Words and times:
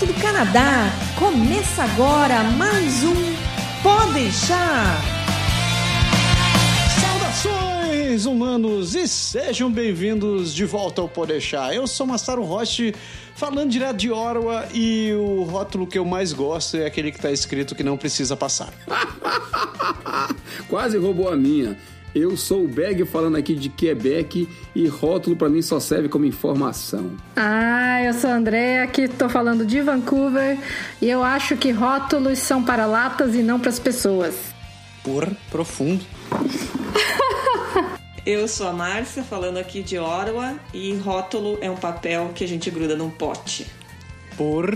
direto 0.00 0.06
do 0.06 0.14
Canadá. 0.14 0.90
Começa 1.18 1.84
agora 1.84 2.42
mais 2.42 3.04
um 3.04 3.14
Pode 3.82 4.14
deixar. 4.14 5.00
Saudações 7.00 8.26
humanos 8.26 8.94
e 8.94 9.06
sejam 9.06 9.70
bem-vindos 9.70 10.54
de 10.54 10.64
volta 10.64 11.00
ao 11.00 11.08
Podeixar. 11.08 11.72
Eu 11.72 11.86
sou 11.86 12.06
Massaro 12.06 12.42
Roche, 12.42 12.94
falando 13.34 13.70
direto 13.70 13.96
de 13.96 14.10
Orwa 14.10 14.66
e 14.74 15.12
o 15.14 15.42
rótulo 15.44 15.86
que 15.86 15.98
eu 15.98 16.04
mais 16.04 16.32
gosto 16.32 16.76
é 16.76 16.86
aquele 16.86 17.10
que 17.10 17.18
está 17.18 17.30
escrito 17.30 17.74
que 17.74 17.82
não 17.82 17.96
precisa 17.96 18.36
passar. 18.36 18.72
Quase 20.68 20.98
roubou 20.98 21.28
a 21.30 21.36
minha. 21.36 21.76
Eu 22.14 22.36
sou 22.36 22.64
o 22.64 22.68
Beg 22.68 23.04
falando 23.04 23.36
aqui 23.36 23.54
de 23.54 23.68
Quebec 23.68 24.48
e 24.74 24.86
rótulo 24.88 25.36
para 25.36 25.48
mim 25.48 25.62
só 25.62 25.78
serve 25.78 26.08
como 26.08 26.24
informação. 26.24 27.12
Ah, 27.36 28.02
eu 28.02 28.12
sou 28.12 28.30
a 28.30 28.34
Andrea, 28.34 28.82
aqui 28.82 29.06
tô 29.06 29.28
falando 29.28 29.64
de 29.64 29.80
Vancouver 29.80 30.58
e 31.00 31.08
eu 31.08 31.22
acho 31.22 31.56
que 31.56 31.70
rótulos 31.70 32.38
são 32.38 32.64
para 32.64 32.84
latas 32.84 33.34
e 33.34 33.42
não 33.42 33.60
para 33.60 33.70
as 33.70 33.78
pessoas. 33.78 34.34
Por 35.04 35.28
profundo. 35.50 36.04
Eu 38.26 38.46
sou 38.46 38.68
a 38.68 38.72
Márcia, 38.72 39.22
falando 39.22 39.56
aqui 39.56 39.82
de 39.82 39.98
Orwa, 39.98 40.54
e 40.74 40.94
rótulo 40.94 41.56
é 41.62 41.70
um 41.70 41.76
papel 41.76 42.30
que 42.34 42.44
a 42.44 42.46
gente 42.46 42.70
gruda 42.70 42.94
num 42.94 43.08
pote. 43.08 43.66
Por. 44.40 44.74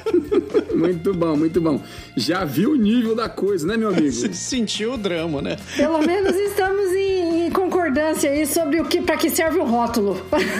muito 0.74 1.12
bom, 1.12 1.36
muito 1.36 1.60
bom. 1.60 1.78
Já 2.16 2.42
viu 2.46 2.70
o 2.70 2.74
nível 2.74 3.14
da 3.14 3.28
coisa, 3.28 3.66
né, 3.66 3.76
meu 3.76 3.90
amigo? 3.90 4.10
Sentiu 4.32 4.94
o 4.94 4.96
drama, 4.96 5.42
né? 5.42 5.58
Pelo 5.76 5.98
menos 5.98 6.34
estamos 6.34 6.90
em, 6.92 7.07
concordância 7.50 8.30
aí 8.30 8.46
sobre 8.46 8.80
o 8.80 8.84
que 8.84 9.00
para 9.00 9.16
que 9.16 9.30
serve 9.30 9.58
o 9.58 9.64
rótulo. 9.64 10.14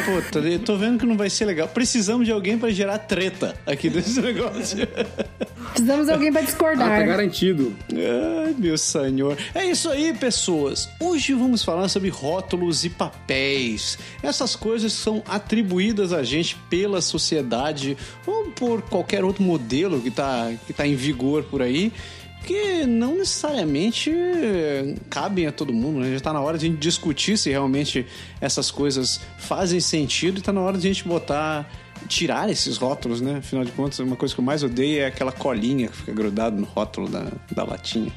Puta, 0.04 0.38
eu 0.40 0.58
tô 0.58 0.76
vendo 0.76 0.98
que 0.98 1.06
não 1.06 1.16
vai 1.16 1.30
ser 1.30 1.44
legal. 1.44 1.68
Precisamos 1.68 2.26
de 2.26 2.32
alguém 2.32 2.58
para 2.58 2.70
gerar 2.70 2.98
treta 2.98 3.54
aqui 3.66 3.88
desse 3.88 4.20
negócio. 4.22 4.78
Precisamos 5.70 6.06
de 6.06 6.12
alguém 6.12 6.32
para 6.32 6.42
discordar. 6.42 6.90
Ah, 6.90 6.98
tá 6.98 7.06
garantido. 7.06 7.74
Ai, 7.92 8.54
meu 8.58 8.76
senhor. 8.78 9.36
É 9.54 9.64
isso 9.64 9.88
aí, 9.90 10.12
pessoas. 10.12 10.88
Hoje 11.00 11.34
vamos 11.34 11.62
falar 11.62 11.88
sobre 11.88 12.08
rótulos 12.08 12.84
e 12.84 12.90
papéis. 12.90 13.98
Essas 14.22 14.56
coisas 14.56 14.92
são 14.92 15.22
atribuídas 15.26 16.12
a 16.12 16.22
gente 16.22 16.56
pela 16.68 17.00
sociedade 17.00 17.96
ou 18.26 18.50
por 18.50 18.82
qualquer 18.82 19.24
outro 19.24 19.42
modelo 19.42 20.00
que 20.00 20.08
está 20.08 20.52
que 20.66 20.72
tá 20.72 20.86
em 20.86 20.94
vigor 20.94 21.44
por 21.44 21.62
aí 21.62 21.92
que 22.44 22.86
não 22.86 23.16
necessariamente 23.16 24.12
cabem 25.10 25.46
a 25.46 25.52
todo 25.52 25.72
mundo, 25.72 26.00
né? 26.00 26.10
Já 26.10 26.16
está 26.16 26.32
na 26.32 26.40
hora 26.40 26.56
de 26.56 26.66
a 26.66 26.68
gente 26.68 26.78
discutir 26.78 27.36
se 27.36 27.50
realmente 27.50 28.06
essas 28.40 28.70
coisas 28.70 29.20
fazem 29.38 29.80
sentido 29.80 30.36
e 30.36 30.38
está 30.40 30.52
na 30.52 30.60
hora 30.60 30.78
de 30.78 30.86
a 30.86 30.92
gente 30.92 31.06
botar 31.06 31.68
tirar 32.06 32.48
esses 32.48 32.76
rótulos, 32.76 33.20
né? 33.20 33.38
Afinal 33.38 33.64
de 33.64 33.72
contas, 33.72 33.98
uma 33.98 34.16
coisa 34.16 34.34
que 34.34 34.40
eu 34.40 34.44
mais 34.44 34.62
odeio 34.62 35.02
é 35.02 35.06
aquela 35.06 35.32
colinha 35.32 35.88
que 35.88 35.96
fica 35.96 36.12
grudada 36.12 36.56
no 36.56 36.64
rótulo 36.64 37.08
da, 37.08 37.26
da 37.50 37.64
latinha. 37.64 38.12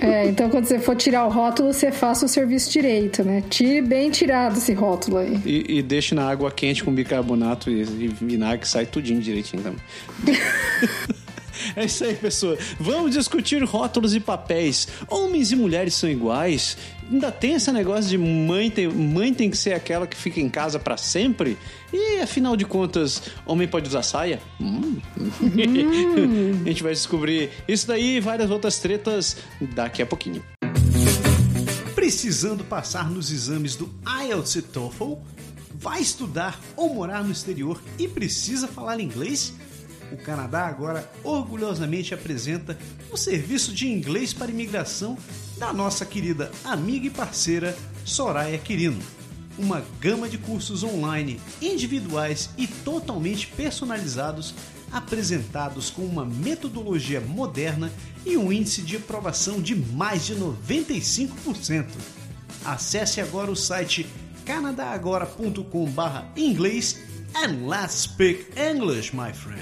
É, 0.00 0.26
então 0.26 0.48
quando 0.48 0.64
você 0.64 0.78
for 0.78 0.96
tirar 0.96 1.26
o 1.26 1.30
rótulo, 1.30 1.72
você 1.72 1.92
faça 1.92 2.24
o 2.24 2.28
serviço 2.28 2.70
direito, 2.70 3.22
né? 3.22 3.42
Tire 3.48 3.82
bem 3.82 4.10
tirado 4.10 4.56
esse 4.56 4.72
rótulo 4.72 5.18
aí. 5.18 5.40
E, 5.44 5.78
e 5.78 5.82
deixe 5.82 6.14
na 6.14 6.28
água 6.28 6.50
quente 6.50 6.82
com 6.82 6.92
bicarbonato 6.92 7.70
e, 7.70 7.82
e 7.82 8.08
vinagre, 8.08 8.66
sai 8.66 8.86
tudinho 8.86 9.20
direitinho 9.20 9.62
também. 9.62 9.80
É 11.76 11.84
isso 11.84 12.04
aí, 12.04 12.14
pessoal. 12.14 12.56
Vamos 12.78 13.12
discutir 13.12 13.62
rótulos 13.64 14.14
e 14.14 14.20
papéis. 14.20 14.88
Homens 15.08 15.52
e 15.52 15.56
mulheres 15.56 15.94
são 15.94 16.08
iguais? 16.08 16.76
Ainda 17.10 17.30
tem 17.30 17.54
esse 17.54 17.70
negócio 17.70 18.08
de 18.08 18.16
mãe 18.16 18.70
tem, 18.70 18.88
mãe 18.88 19.32
tem 19.34 19.50
que 19.50 19.56
ser 19.56 19.74
aquela 19.74 20.06
que 20.06 20.16
fica 20.16 20.40
em 20.40 20.48
casa 20.48 20.78
para 20.78 20.96
sempre? 20.96 21.58
E 21.92 22.20
afinal 22.20 22.56
de 22.56 22.64
contas, 22.64 23.22
homem 23.44 23.68
pode 23.68 23.88
usar 23.88 24.02
saia? 24.02 24.40
Hum. 24.60 24.96
Hum. 25.18 26.62
a 26.64 26.68
gente 26.68 26.82
vai 26.82 26.92
descobrir 26.92 27.50
isso 27.68 27.86
daí 27.86 28.16
e 28.16 28.20
várias 28.20 28.50
outras 28.50 28.78
tretas 28.78 29.36
daqui 29.74 30.02
a 30.02 30.06
pouquinho. 30.06 30.42
Precisando 31.94 32.64
passar 32.64 33.10
nos 33.10 33.30
exames 33.30 33.76
do 33.76 33.92
IELTS 34.22 34.56
e 34.56 34.62
TOEFL? 34.62 35.14
Vai 35.74 36.00
estudar 36.00 36.58
ou 36.76 36.94
morar 36.94 37.22
no 37.22 37.32
exterior 37.32 37.82
e 37.98 38.08
precisa 38.08 38.66
falar 38.66 39.00
inglês? 39.00 39.52
O 40.12 40.16
Canadá 40.16 40.66
agora 40.66 41.08
orgulhosamente 41.22 42.14
apresenta 42.14 42.76
o 43.10 43.16
serviço 43.16 43.72
de 43.72 43.88
inglês 43.88 44.32
para 44.32 44.50
imigração 44.50 45.16
da 45.58 45.72
nossa 45.72 46.04
querida 46.04 46.50
amiga 46.64 47.06
e 47.06 47.10
parceira 47.10 47.76
Soraya 48.04 48.58
Quirino. 48.58 49.00
Uma 49.56 49.84
gama 50.00 50.28
de 50.28 50.36
cursos 50.36 50.82
online, 50.82 51.40
individuais 51.62 52.50
e 52.58 52.66
totalmente 52.66 53.46
personalizados, 53.46 54.52
apresentados 54.90 55.90
com 55.90 56.02
uma 56.02 56.24
metodologia 56.24 57.20
moderna 57.20 57.92
e 58.26 58.36
um 58.36 58.52
índice 58.52 58.82
de 58.82 58.96
aprovação 58.96 59.62
de 59.62 59.76
mais 59.76 60.26
de 60.26 60.34
95%. 60.34 61.86
Acesse 62.64 63.20
agora 63.20 63.48
o 63.50 63.56
site 63.56 64.06
canadagora.com/inglês 64.44 67.13
and 67.36 67.66
let's 67.68 67.94
speak 67.94 68.52
English, 68.56 69.12
my 69.12 69.32
friend. 69.32 69.60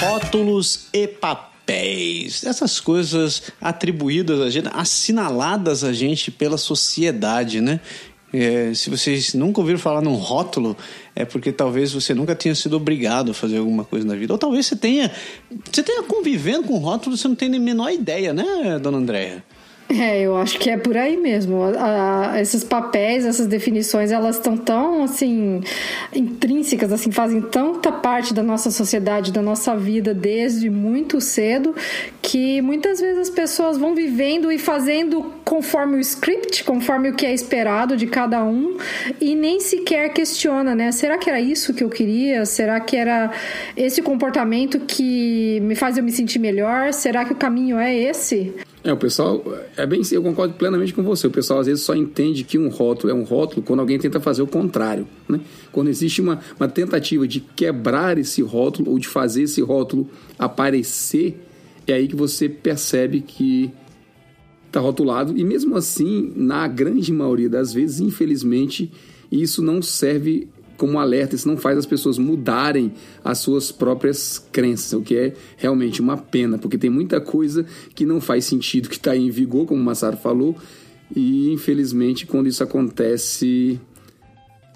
Rótulos 0.00 0.88
e 0.92 1.06
papéis, 1.06 2.44
essas 2.44 2.80
coisas 2.80 3.42
atribuídas 3.60 4.40
a 4.40 4.48
gente, 4.48 4.68
assinaladas 4.72 5.84
a 5.84 5.92
gente 5.92 6.30
pela 6.30 6.56
sociedade, 6.56 7.60
né? 7.60 7.80
É, 8.32 8.72
se 8.74 8.88
vocês 8.88 9.34
nunca 9.34 9.60
ouviram 9.60 9.78
falar 9.78 10.00
num 10.00 10.14
rótulo, 10.14 10.76
é 11.14 11.24
porque 11.24 11.52
talvez 11.52 11.92
você 11.92 12.14
nunca 12.14 12.34
tenha 12.34 12.54
sido 12.54 12.76
obrigado 12.76 13.32
a 13.32 13.34
fazer 13.34 13.58
alguma 13.58 13.84
coisa 13.84 14.06
na 14.06 14.14
vida. 14.14 14.32
Ou 14.32 14.38
talvez 14.38 14.66
você 14.66 14.76
tenha. 14.76 15.10
Você 15.70 15.82
tenha 15.82 16.02
convivendo 16.02 16.64
com 16.64 16.78
rótulo, 16.78 17.16
você 17.16 17.28
não 17.28 17.34
tem 17.34 17.48
nem 17.48 17.60
a 17.60 17.62
menor 17.62 17.90
ideia, 17.90 18.32
né, 18.32 18.78
dona 18.80 18.98
Andréia? 18.98 19.44
É, 19.92 20.20
eu 20.20 20.36
acho 20.36 20.56
que 20.56 20.70
é 20.70 20.76
por 20.76 20.96
aí 20.96 21.16
mesmo. 21.16 21.64
A, 21.64 22.34
a, 22.34 22.40
esses 22.40 22.62
papéis, 22.62 23.26
essas 23.26 23.48
definições, 23.48 24.12
elas 24.12 24.36
estão 24.36 24.56
tão, 24.56 25.02
assim, 25.02 25.62
intrínsecas, 26.14 26.92
assim, 26.92 27.10
fazem 27.10 27.40
tanta 27.40 27.90
parte 27.90 28.32
da 28.32 28.42
nossa 28.42 28.70
sociedade, 28.70 29.32
da 29.32 29.42
nossa 29.42 29.76
vida 29.76 30.14
desde 30.14 30.70
muito 30.70 31.20
cedo, 31.20 31.74
que 32.22 32.62
muitas 32.62 33.00
vezes 33.00 33.18
as 33.18 33.30
pessoas 33.30 33.76
vão 33.76 33.92
vivendo 33.92 34.52
e 34.52 34.58
fazendo 34.58 35.34
conforme 35.44 35.96
o 35.96 36.00
script, 36.00 36.62
conforme 36.62 37.10
o 37.10 37.14
que 37.16 37.26
é 37.26 37.34
esperado 37.34 37.96
de 37.96 38.06
cada 38.06 38.44
um, 38.44 38.76
e 39.20 39.34
nem 39.34 39.58
sequer 39.58 40.12
questiona, 40.12 40.72
né? 40.72 40.92
Será 40.92 41.18
que 41.18 41.28
era 41.28 41.40
isso 41.40 41.74
que 41.74 41.82
eu 41.82 41.90
queria? 41.90 42.46
Será 42.46 42.78
que 42.78 42.96
era 42.96 43.32
esse 43.76 44.00
comportamento 44.00 44.78
que 44.78 45.58
me 45.62 45.74
faz 45.74 45.98
eu 45.98 46.04
me 46.04 46.12
sentir 46.12 46.38
melhor? 46.38 46.92
Será 46.92 47.24
que 47.24 47.32
o 47.32 47.36
caminho 47.36 47.76
é 47.76 47.92
esse? 47.92 48.54
É, 48.82 48.92
o 48.92 48.96
pessoal, 48.96 49.44
é 49.76 49.86
bem, 49.86 50.00
eu 50.10 50.22
concordo 50.22 50.54
plenamente 50.54 50.94
com 50.94 51.02
você. 51.02 51.26
O 51.26 51.30
pessoal 51.30 51.60
às 51.60 51.66
vezes 51.66 51.82
só 51.82 51.94
entende 51.94 52.44
que 52.44 52.58
um 52.58 52.68
rótulo 52.68 53.12
é 53.12 53.14
um 53.14 53.24
rótulo 53.24 53.62
quando 53.62 53.80
alguém 53.80 53.98
tenta 53.98 54.18
fazer 54.20 54.40
o 54.40 54.46
contrário, 54.46 55.06
né? 55.28 55.40
Quando 55.70 55.88
existe 55.88 56.22
uma, 56.22 56.40
uma 56.58 56.66
tentativa 56.66 57.28
de 57.28 57.40
quebrar 57.40 58.16
esse 58.16 58.40
rótulo 58.40 58.90
ou 58.90 58.98
de 58.98 59.06
fazer 59.06 59.42
esse 59.42 59.60
rótulo 59.60 60.08
aparecer, 60.38 61.38
é 61.86 61.92
aí 61.92 62.08
que 62.08 62.16
você 62.16 62.48
percebe 62.48 63.20
que 63.20 63.70
está 64.66 64.80
rotulado. 64.80 65.36
E 65.36 65.44
mesmo 65.44 65.76
assim, 65.76 66.32
na 66.34 66.66
grande 66.66 67.12
maioria 67.12 67.50
das 67.50 67.74
vezes, 67.74 68.00
infelizmente, 68.00 68.90
isso 69.30 69.60
não 69.60 69.82
serve 69.82 70.48
como 70.80 70.98
alerta, 70.98 71.34
isso 71.34 71.46
não 71.46 71.58
faz 71.58 71.76
as 71.76 71.84
pessoas 71.84 72.16
mudarem 72.16 72.94
as 73.22 73.36
suas 73.36 73.70
próprias 73.70 74.38
crenças, 74.50 74.94
o 74.94 75.02
que 75.02 75.14
é 75.14 75.34
realmente 75.58 76.00
uma 76.00 76.16
pena, 76.16 76.56
porque 76.56 76.78
tem 76.78 76.88
muita 76.88 77.20
coisa 77.20 77.66
que 77.94 78.06
não 78.06 78.18
faz 78.18 78.46
sentido, 78.46 78.88
que 78.88 78.94
está 78.94 79.14
em 79.14 79.28
vigor, 79.28 79.66
como 79.66 79.78
o 79.78 79.84
Massaro 79.84 80.16
falou, 80.16 80.56
e 81.14 81.52
infelizmente 81.52 82.26
quando 82.26 82.46
isso 82.46 82.64
acontece, 82.64 83.78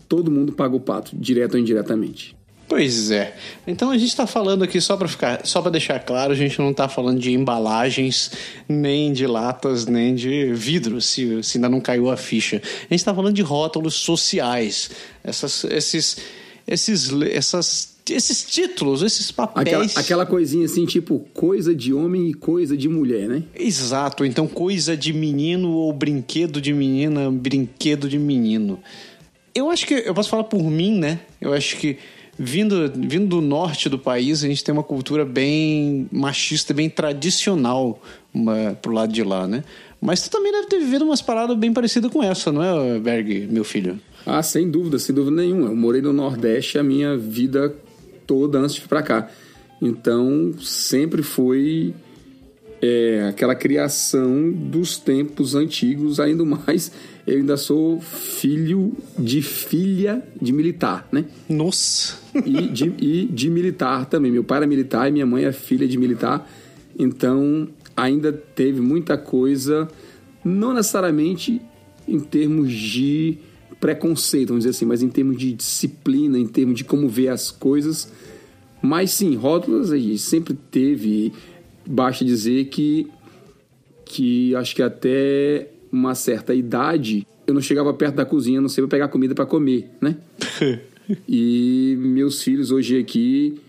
todo 0.07 0.31
mundo 0.31 0.53
paga 0.53 0.77
o 0.77 0.81
pato, 0.81 1.17
direto 1.17 1.55
ou 1.55 1.61
indiretamente. 1.61 2.37
Pois 2.69 3.11
é. 3.11 3.35
Então 3.67 3.91
a 3.91 3.99
gente 3.99 4.09
está 4.09 4.27
falando 4.27 4.65
aqui 4.65 4.81
só 4.81 4.97
para 4.97 5.07
ficar, 5.07 5.47
só 5.47 5.61
para 5.61 5.71
deixar 5.71 5.99
claro, 6.01 6.33
a 6.33 6.37
gente 6.37 6.59
não 6.59 6.71
está 6.71 6.89
falando 6.89 7.19
de 7.19 7.33
embalagens, 7.33 8.31
nem 8.69 9.13
de 9.13 9.27
latas, 9.27 9.87
nem 9.87 10.15
de 10.15 10.53
vidro, 10.55 11.01
se, 11.01 11.43
se 11.43 11.59
ainda 11.59 11.69
não 11.69 11.81
caiu 11.81 12.11
a 12.11 12.17
ficha. 12.17 12.57
A 12.57 12.95
gente 12.95 12.95
está 12.95 13.15
falando 13.15 13.35
de 13.35 13.43
rótulos 13.43 13.95
sociais, 13.95 14.91
essas, 15.23 15.65
esses, 15.65 16.17
esses, 16.67 17.11
essas, 17.31 17.97
esses 18.11 18.45
títulos, 18.45 19.03
esses 19.03 19.31
papéis. 19.31 19.67
Aquela, 19.67 19.85
aquela 19.97 20.27
coisinha 20.27 20.65
assim, 20.65 20.87
tipo 20.87 21.21
coisa 21.35 21.75
de 21.75 21.93
homem 21.93 22.31
e 22.31 22.35
coisa 22.35 22.77
de 22.77 22.89
mulher, 22.89 23.29
né? 23.29 23.43
Exato. 23.55 24.25
Então 24.25 24.47
coisa 24.47 24.97
de 24.97 25.13
menino 25.13 25.71
ou 25.71 25.93
brinquedo 25.93 26.61
de 26.61 26.73
menina, 26.73 27.31
brinquedo 27.31 28.09
de 28.09 28.19
menino. 28.19 28.79
Eu 29.55 29.71
acho 29.71 29.87
que 29.87 29.95
eu 29.95 30.15
posso 30.15 30.29
falar 30.29 30.45
por 30.45 30.63
mim, 30.63 30.99
né? 30.99 31.21
Eu 31.41 31.53
acho 31.53 31.77
que 31.77 31.99
vindo, 32.39 32.91
vindo 32.95 33.27
do 33.29 33.41
norte 33.41 33.89
do 33.89 33.99
país, 33.99 34.45
a 34.45 34.49
gente 34.49 34.63
tem 34.63 34.73
uma 34.73 34.83
cultura 34.83 35.25
bem 35.25 36.09
machista, 36.11 36.75
bem 36.75 36.89
tradicional 36.89 38.01
uma, 38.33 38.77
pro 38.81 38.93
lado 38.93 39.13
de 39.13 39.23
lá, 39.23 39.47
né? 39.47 39.65
Mas 40.01 40.23
tu 40.23 40.31
também 40.31 40.53
deve 40.53 40.67
ter 40.67 40.79
vivido 40.79 41.05
umas 41.05 41.23
paradas 41.23 41.57
bem 41.57 41.73
parecidas 41.73 42.11
com 42.11 42.23
essa, 42.23 42.53
não 42.53 42.63
é, 42.63 42.99
Berg, 42.99 43.49
meu 43.51 43.65
filho? 43.65 43.99
Ah, 44.27 44.43
sem 44.43 44.71
dúvida, 44.71 44.99
sem 44.99 45.15
dúvida 45.15 45.37
nenhuma. 45.37 45.69
Eu 45.69 45.77
morei 45.77 46.03
no 46.03 46.13
Nordeste 46.13 46.79
a 46.79 46.83
minha 46.83 47.17
vida 47.17 47.75
toda 48.27 48.59
antes 48.59 48.75
de 48.75 48.83
vir 48.83 48.89
pra 48.89 49.03
cá. 49.03 49.31
Então, 49.81 50.55
sempre 50.61 51.23
foi 51.23 51.95
é, 52.81 53.27
aquela 53.29 53.55
criação 53.55 54.51
dos 54.51 54.97
tempos 54.99 55.55
antigos, 55.55 56.21
ainda 56.21 56.45
mais. 56.45 56.93
Eu 57.27 57.39
ainda 57.39 57.57
sou 57.57 58.01
filho 58.01 58.93
de 59.19 59.41
filha 59.41 60.23
de 60.41 60.53
militar, 60.53 61.09
né? 61.11 61.25
Nossa! 61.49 62.19
E 62.45 62.69
de, 62.69 62.93
e 62.99 63.25
de 63.27 63.49
militar 63.49 64.07
também. 64.07 64.31
Meu 64.31 64.45
pai 64.45 64.59
era 64.59 64.67
militar 64.67 65.09
e 65.09 65.13
minha 65.13 65.25
mãe 65.25 65.45
é 65.45 65.53
filha 65.53 65.89
de 65.89 65.97
militar. 65.97 66.49
Então, 66.99 67.69
ainda 67.97 68.33
teve 68.33 68.81
muita 68.81 69.17
coisa, 69.17 69.89
não 70.45 70.75
necessariamente 70.75 71.61
em 72.07 72.21
termos 72.21 72.73
de 72.73 73.39
preconceito, 73.81 74.49
vamos 74.49 74.65
dizer 74.65 74.77
assim, 74.77 74.85
mas 74.85 75.03
em 75.03 75.09
termos 75.09 75.37
de 75.37 75.53
disciplina, 75.53 76.39
em 76.39 76.47
termos 76.47 76.77
de 76.77 76.85
como 76.85 77.09
ver 77.09 77.29
as 77.29 77.51
coisas. 77.51 78.11
Mas 78.81 79.13
sim, 79.13 79.35
rótulos 79.35 79.93
a 79.93 79.97
gente 79.97 80.19
sempre 80.19 80.55
teve. 80.71 81.33
Basta 81.87 82.25
dizer 82.25 82.67
que, 82.67 83.09
que 84.05 84.55
acho 84.57 84.75
que 84.75 84.83
até 84.83 85.69
uma 85.93 86.15
certa 86.15 86.55
idade 86.55 87.27
eu 87.47 87.55
não 87.55 87.61
chegava 87.61 87.93
perto 87.93 88.17
da 88.17 88.25
cozinha, 88.25 88.61
não 88.61 88.69
sei 88.69 88.83
para 88.83 88.91
pegar 88.91 89.09
comida 89.09 89.35
para 89.35 89.47
comer, 89.47 89.91
né? 90.01 90.17
e 91.29 91.95
meus 91.99 92.43
filhos 92.43 92.71
hoje 92.71 92.99
aqui 92.99 93.61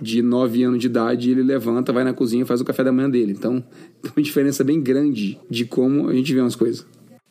de 0.00 0.22
9 0.22 0.62
anos 0.64 0.80
de 0.80 0.86
idade, 0.86 1.30
ele 1.30 1.42
levanta, 1.42 1.92
vai 1.92 2.04
na 2.04 2.12
cozinha 2.12 2.42
e 2.42 2.46
faz 2.46 2.60
o 2.60 2.64
café 2.64 2.82
da 2.82 2.92
manhã 2.92 3.08
dele. 3.08 3.32
Então, 3.32 3.62
tem 4.02 4.12
uma 4.16 4.22
diferença 4.22 4.64
bem 4.64 4.80
grande 4.80 5.38
de 5.48 5.64
como 5.64 6.08
a 6.08 6.14
gente 6.14 6.32
vê 6.32 6.40
umas 6.40 6.56
coisas. 6.56 6.86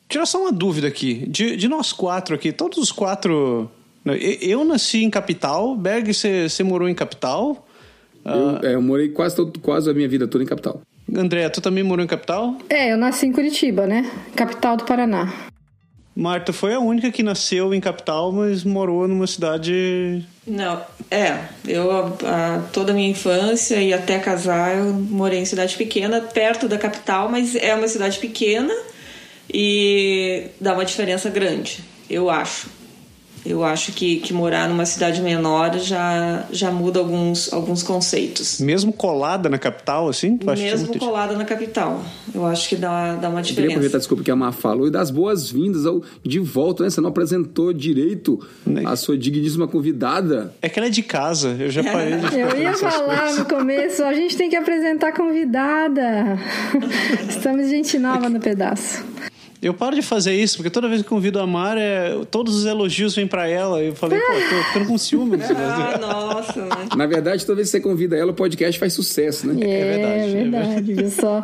Tira 0.08 0.26
só 0.26 0.40
uma 0.40 0.52
dúvida 0.52 0.88
aqui. 0.88 1.26
De, 1.28 1.56
de 1.56 1.68
nós 1.68 1.92
quatro 1.92 2.34
aqui, 2.34 2.52
todos 2.52 2.78
os 2.78 2.90
quatro. 2.90 3.70
né, 4.04 4.16
Eu, 4.40 4.64
nasci 4.64 5.02
em 5.04 5.10
capital, 5.10 5.76
Berg, 5.76 6.12
você 6.12 6.62
morou 6.62 6.88
em 6.88 6.94
capital. 6.94 7.66
Eu, 8.24 8.68
é, 8.68 8.74
eu 8.74 8.82
morei 8.82 9.08
quase, 9.08 9.36
todo, 9.36 9.58
quase 9.60 9.90
a 9.90 9.94
minha 9.94 10.08
vida 10.08 10.26
toda 10.26 10.42
em 10.42 10.46
capital. 10.46 10.80
André, 11.14 11.48
tu 11.48 11.60
também 11.60 11.84
morou 11.84 12.04
em 12.04 12.08
capital? 12.08 12.56
É, 12.68 12.92
eu 12.92 12.96
nasci 12.96 13.26
em 13.26 13.32
Curitiba, 13.32 13.86
né? 13.86 14.10
Capital 14.34 14.76
do 14.76 14.84
Paraná. 14.84 15.32
Marta 16.16 16.52
foi 16.52 16.72
a 16.72 16.78
única 16.78 17.10
que 17.10 17.24
nasceu 17.24 17.74
em 17.74 17.80
capital, 17.80 18.30
mas 18.30 18.62
morou 18.62 19.08
numa 19.08 19.26
cidade. 19.26 20.24
Não, 20.46 20.80
é. 21.10 21.40
Eu, 21.66 21.90
a, 21.90 22.62
toda 22.72 22.92
a 22.92 22.94
minha 22.94 23.10
infância 23.10 23.82
e 23.82 23.92
até 23.92 24.18
casar, 24.20 24.76
eu 24.76 24.92
morei 24.92 25.40
em 25.40 25.44
cidade 25.44 25.76
pequena, 25.76 26.20
perto 26.20 26.68
da 26.68 26.78
capital, 26.78 27.28
mas 27.28 27.56
é 27.56 27.74
uma 27.74 27.88
cidade 27.88 28.18
pequena 28.18 28.72
e 29.52 30.46
dá 30.60 30.74
uma 30.74 30.84
diferença 30.84 31.28
grande, 31.28 31.82
eu 32.08 32.30
acho. 32.30 32.68
Eu 33.44 33.62
acho 33.62 33.92
que, 33.92 34.16
que 34.16 34.32
morar 34.32 34.68
numa 34.68 34.86
cidade 34.86 35.20
menor 35.20 35.78
já, 35.78 36.46
já 36.50 36.70
muda 36.70 36.98
alguns, 36.98 37.52
alguns 37.52 37.82
conceitos. 37.82 38.58
Mesmo 38.58 38.92
colada 38.92 39.48
na 39.50 39.58
capital, 39.58 40.08
assim? 40.08 40.36
tu 40.38 40.50
acha 40.50 40.62
que 40.62 40.70
Mesmo 40.70 40.98
colada 40.98 41.36
na 41.36 41.44
capital. 41.44 42.02
Eu 42.34 42.46
acho 42.46 42.68
que 42.68 42.76
dá, 42.76 43.16
dá 43.16 43.28
uma 43.28 43.40
Eu 43.40 43.44
queria 43.44 43.64
aproveitar, 43.64 43.74
diferença. 43.74 43.98
desculpa, 43.98 44.22
que 44.22 44.30
a 44.30 44.36
Mar 44.36 44.52
falou, 44.52 44.86
e 44.86 44.90
das 44.90 45.10
boas-vindas 45.10 45.84
ao 45.84 46.02
de 46.22 46.38
volta, 46.38 46.84
né? 46.84 46.90
Você 46.90 47.00
não 47.00 47.10
apresentou 47.10 47.72
direito 47.72 48.40
a 48.86 48.96
sua 48.96 49.18
digníssima 49.18 49.68
convidada. 49.68 50.54
É 50.62 50.68
que 50.68 50.78
ela 50.78 50.88
é 50.88 50.90
de 50.90 51.02
casa, 51.02 51.54
eu 51.58 51.70
já 51.70 51.84
parei 51.84 52.16
de 52.16 52.38
Eu 52.38 52.56
ia 52.56 52.72
falar 52.72 53.18
coisas. 53.18 53.38
no 53.38 53.44
começo, 53.44 54.02
a 54.04 54.14
gente 54.14 54.36
tem 54.36 54.48
que 54.48 54.56
apresentar 54.56 55.08
a 55.08 55.12
convidada. 55.12 56.38
Estamos 57.28 57.68
gente 57.68 57.98
nova 57.98 58.28
no 58.28 58.40
pedaço. 58.40 59.04
Eu 59.64 59.74
paro 59.74 59.96
de 59.96 60.02
fazer 60.02 60.34
isso, 60.34 60.58
porque 60.58 60.70
toda 60.70 60.88
vez 60.88 61.00
que 61.00 61.06
eu 61.06 61.10
convido 61.10 61.40
a 61.40 61.46
Mar, 61.46 61.78
é, 61.78 62.18
todos 62.30 62.54
os 62.54 62.66
elogios 62.66 63.14
vêm 63.14 63.26
pra 63.26 63.48
ela. 63.48 63.82
Eu 63.82 63.94
falei, 63.94 64.20
pô, 64.20 64.32
tô 64.32 64.62
ficando 64.64 64.86
com 64.86 64.98
ciúme. 64.98 65.38
Ah, 65.54 65.98
nossa, 65.98 66.60
né? 66.62 66.88
Na 66.96 67.06
verdade, 67.06 67.46
toda 67.46 67.56
vez 67.56 67.68
que 67.68 67.78
você 67.78 67.80
convida 67.80 68.16
ela, 68.16 68.32
o 68.32 68.34
podcast 68.34 68.78
faz 68.78 68.92
sucesso, 68.92 69.46
né? 69.46 69.54
É, 69.64 69.96
verdade, 69.96 70.20
é 70.20 70.26
verdade, 70.28 70.94
viu 70.94 71.10
só. 71.10 71.42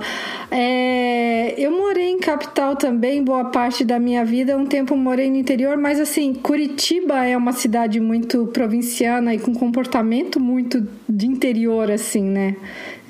É, 0.50 1.54
eu 1.56 1.70
morei 1.70 2.10
em 2.10 2.18
capital 2.18 2.76
também, 2.76 3.22
boa 3.22 3.46
parte 3.46 3.84
da 3.84 3.98
minha 3.98 4.24
vida. 4.24 4.56
Um 4.56 4.66
tempo 4.66 4.96
morei 4.96 5.30
no 5.30 5.36
interior, 5.36 5.76
mas 5.76 6.00
assim, 6.00 6.34
Curitiba 6.34 7.24
é 7.24 7.36
uma 7.36 7.52
cidade 7.52 8.00
muito 8.00 8.46
provinciana 8.48 9.34
e 9.34 9.38
com 9.38 9.54
comportamento 9.54 10.40
muito 10.40 10.86
de 11.08 11.26
interior, 11.26 11.90
assim, 11.90 12.22
né? 12.22 12.56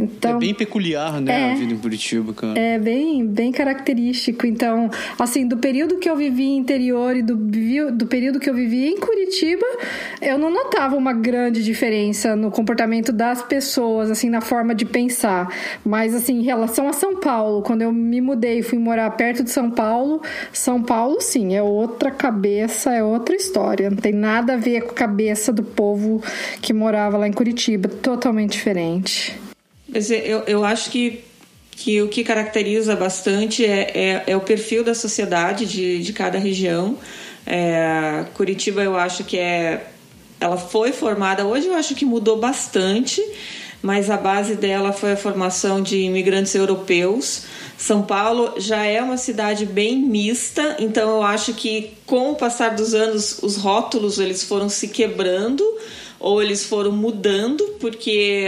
Então, 0.03 0.37
É 0.37 0.39
bem 0.39 0.55
peculiar, 0.55 1.21
né, 1.21 1.51
É. 1.51 1.53
a 1.53 1.55
vida 1.55 1.73
em 1.73 1.79
Curitiba, 1.79 2.33
cara. 2.33 2.59
É 2.59 2.79
bem, 2.79 3.27
bem 3.27 3.53
característico. 3.53 4.47
Então, 4.47 4.91
assim, 5.19 5.47
do 5.47 5.57
período 5.57 5.99
que 5.99 6.09
eu 6.09 6.17
vivi 6.17 6.45
em 6.45 6.57
interior 6.59 7.17
e 7.17 7.23
do, 7.23 7.37
do 7.37 8.07
período 8.07 8.39
que 8.41 8.49
eu 8.49 8.55
vivi 8.55 8.87
em 8.87 8.99
Curitiba, 8.99 9.67
eu 10.21 10.39
não 10.39 10.51
notava 10.51 10.97
uma 10.97 11.13
grande 11.13 11.63
diferença 11.63 12.35
no 12.37 12.51
comportamento 12.51 13.13
das 13.13 13.43
pessoas, 13.43 14.11
assim, 14.11 14.29
na 14.29 14.41
forma 14.41 14.75
de 14.75 14.85
pensar. 14.85 15.49
Mas, 15.85 16.15
assim, 16.15 16.39
em 16.39 16.43
relação 16.43 16.89
a 16.89 16.93
São 16.93 17.17
Paulo, 17.17 17.63
quando 17.63 17.83
eu 17.83 17.93
me 17.93 18.21
mudei 18.21 18.59
e 18.59 18.63
fui 18.63 18.79
morar 18.79 19.11
perto 19.11 19.43
de 19.43 19.51
São 19.51 19.71
Paulo, 19.71 20.23
São 20.53 20.83
Paulo, 20.83 21.21
sim, 21.21 21.55
é 21.55 21.63
outra 21.63 22.11
cabeça, 22.11 22.93
é 22.93 23.03
outra 23.03 23.35
história. 23.35 23.91
Não 23.91 23.97
tem 23.97 24.13
nada 24.13 24.55
a 24.55 24.57
ver 24.57 24.83
com 24.83 24.91
a 24.93 24.95
cabeça 24.95 25.53
do 25.53 25.63
povo 25.63 26.23
que 26.61 26.73
morava 26.73 27.17
lá 27.17 27.27
em 27.29 27.33
Curitiba. 27.33 27.89
Totalmente 27.89 28.53
diferente. 28.53 29.50
Mas 29.93 30.11
eu, 30.11 30.41
eu 30.47 30.65
acho 30.65 30.91
que, 30.91 31.25
que 31.73 32.01
o 32.01 32.09
que 32.09 32.23
caracteriza 32.23 32.95
bastante 32.95 33.65
é, 33.65 33.91
é, 33.95 34.25
é 34.29 34.37
o 34.37 34.41
perfil 34.41 34.85
da 34.85 34.95
sociedade 34.95 35.67
de, 35.67 36.03
de 36.03 36.13
cada 36.13 36.39
região. 36.39 36.97
É, 37.47 38.25
Curitiba, 38.35 38.83
eu 38.83 38.97
acho 38.97 39.25
que 39.25 39.39
é. 39.39 39.87
Ela 40.39 40.57
foi 40.57 40.91
formada, 40.91 41.45
hoje 41.45 41.67
eu 41.67 41.75
acho 41.75 41.95
que 41.95 42.07
mudou 42.07 42.39
bastante, 42.39 43.23
mas 43.83 44.09
a 44.09 44.17
base 44.17 44.55
dela 44.55 44.91
foi 44.91 45.13
a 45.13 45.17
formação 45.17 45.83
de 45.83 45.99
imigrantes 45.99 46.55
europeus. 46.55 47.43
São 47.77 48.03
Paulo 48.03 48.55
já 48.57 48.87
é 48.87 49.03
uma 49.03 49.19
cidade 49.19 49.67
bem 49.67 49.99
mista, 49.99 50.77
então 50.79 51.11
eu 51.11 51.23
acho 51.23 51.53
que 51.53 51.93
com 52.07 52.31
o 52.31 52.37
passar 52.37 52.71
dos 52.71 52.95
anos 52.95 53.43
os 53.43 53.57
rótulos 53.57 54.19
eles 54.19 54.43
foram 54.45 54.71
se 54.71 54.89
quebrando 54.89 55.63
ou 56.21 56.43
eles 56.43 56.67
foram 56.67 56.93
mudando, 56.93 57.65
porque 57.81 58.45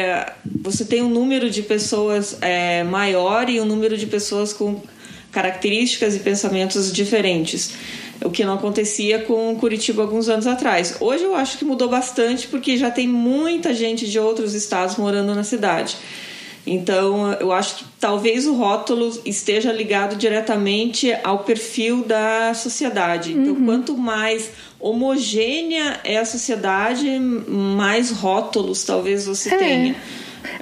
você 0.61 0.85
tem 0.85 1.03
um 1.03 1.09
número 1.09 1.49
de 1.51 1.63
pessoas 1.63 2.37
é, 2.43 2.85
maior 2.85 3.49
e 3.49 3.59
um 3.59 3.65
número 3.65 3.97
de 3.97 4.07
pessoas 4.07 4.53
com 4.53 4.83
características 5.33 6.15
e 6.15 6.19
pensamentos 6.19 6.93
diferentes. 6.93 7.73
O 8.23 8.31
que 8.31 8.45
não 8.45 8.55
acontecia 8.55 9.21
com 9.21 9.57
Curitiba 9.57 10.03
alguns 10.03 10.29
anos 10.29 10.47
atrás. 10.47 10.97
Hoje 11.01 11.25
eu 11.25 11.35
acho 11.35 11.59
que 11.59 11.65
mudou 11.65 11.89
bastante 11.89 12.47
porque 12.47 12.77
já 12.77 12.91
tem 12.91 13.09
muita 13.09 13.75
gente 13.75 14.09
de 14.09 14.19
outros 14.19 14.55
estados 14.55 14.97
morando 14.97 15.35
na 15.35 15.43
cidade. 15.43 15.97
Então, 16.67 17.33
eu 17.41 17.51
acho 17.51 17.77
que 17.77 17.85
talvez 17.99 18.47
o 18.47 18.55
rótulo 18.55 19.21
esteja 19.25 19.73
ligado 19.73 20.15
diretamente 20.17 21.13
ao 21.25 21.41
perfil 21.41 22.05
da 22.05 22.55
sociedade. 22.55 23.33
Então, 23.33 23.57
quanto 23.65 23.97
mais 23.97 24.51
homogênea 24.79 26.01
é 26.05 26.19
a 26.19 26.25
sociedade, 26.25 27.19
mais 27.19 28.11
rótulos 28.11 28.85
talvez 28.85 29.27
você 29.27 29.53
É. 29.53 29.59
tenha. 29.59 29.97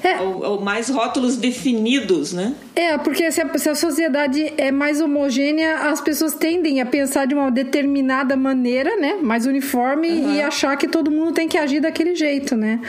É. 0.02 0.20
Ou, 0.20 0.44
ou 0.44 0.60
mais 0.60 0.88
rótulos 0.88 1.37
definidos, 1.37 2.32
né? 2.32 2.54
É, 2.75 2.96
porque 2.99 3.30
se 3.30 3.40
a, 3.40 3.58
se 3.58 3.68
a 3.68 3.75
sociedade 3.75 4.52
é 4.56 4.70
mais 4.70 5.00
homogênea, 5.00 5.90
as 5.90 6.00
pessoas 6.00 6.34
tendem 6.34 6.80
a 6.80 6.87
pensar 6.87 7.26
de 7.26 7.34
uma 7.34 7.50
determinada 7.50 8.37
maneira, 8.37 8.96
né? 8.96 9.16
Mais 9.22 9.46
uniforme 9.46 10.08
e 10.08 10.40
achar 10.42 10.76
que 10.76 10.88
todo 10.88 11.10
mundo 11.10 11.32
tem 11.32 11.49
que 11.49 11.58
agir 11.58 11.80
daquele 11.80 12.14
jeito, 12.14 12.56
né? 12.56 12.80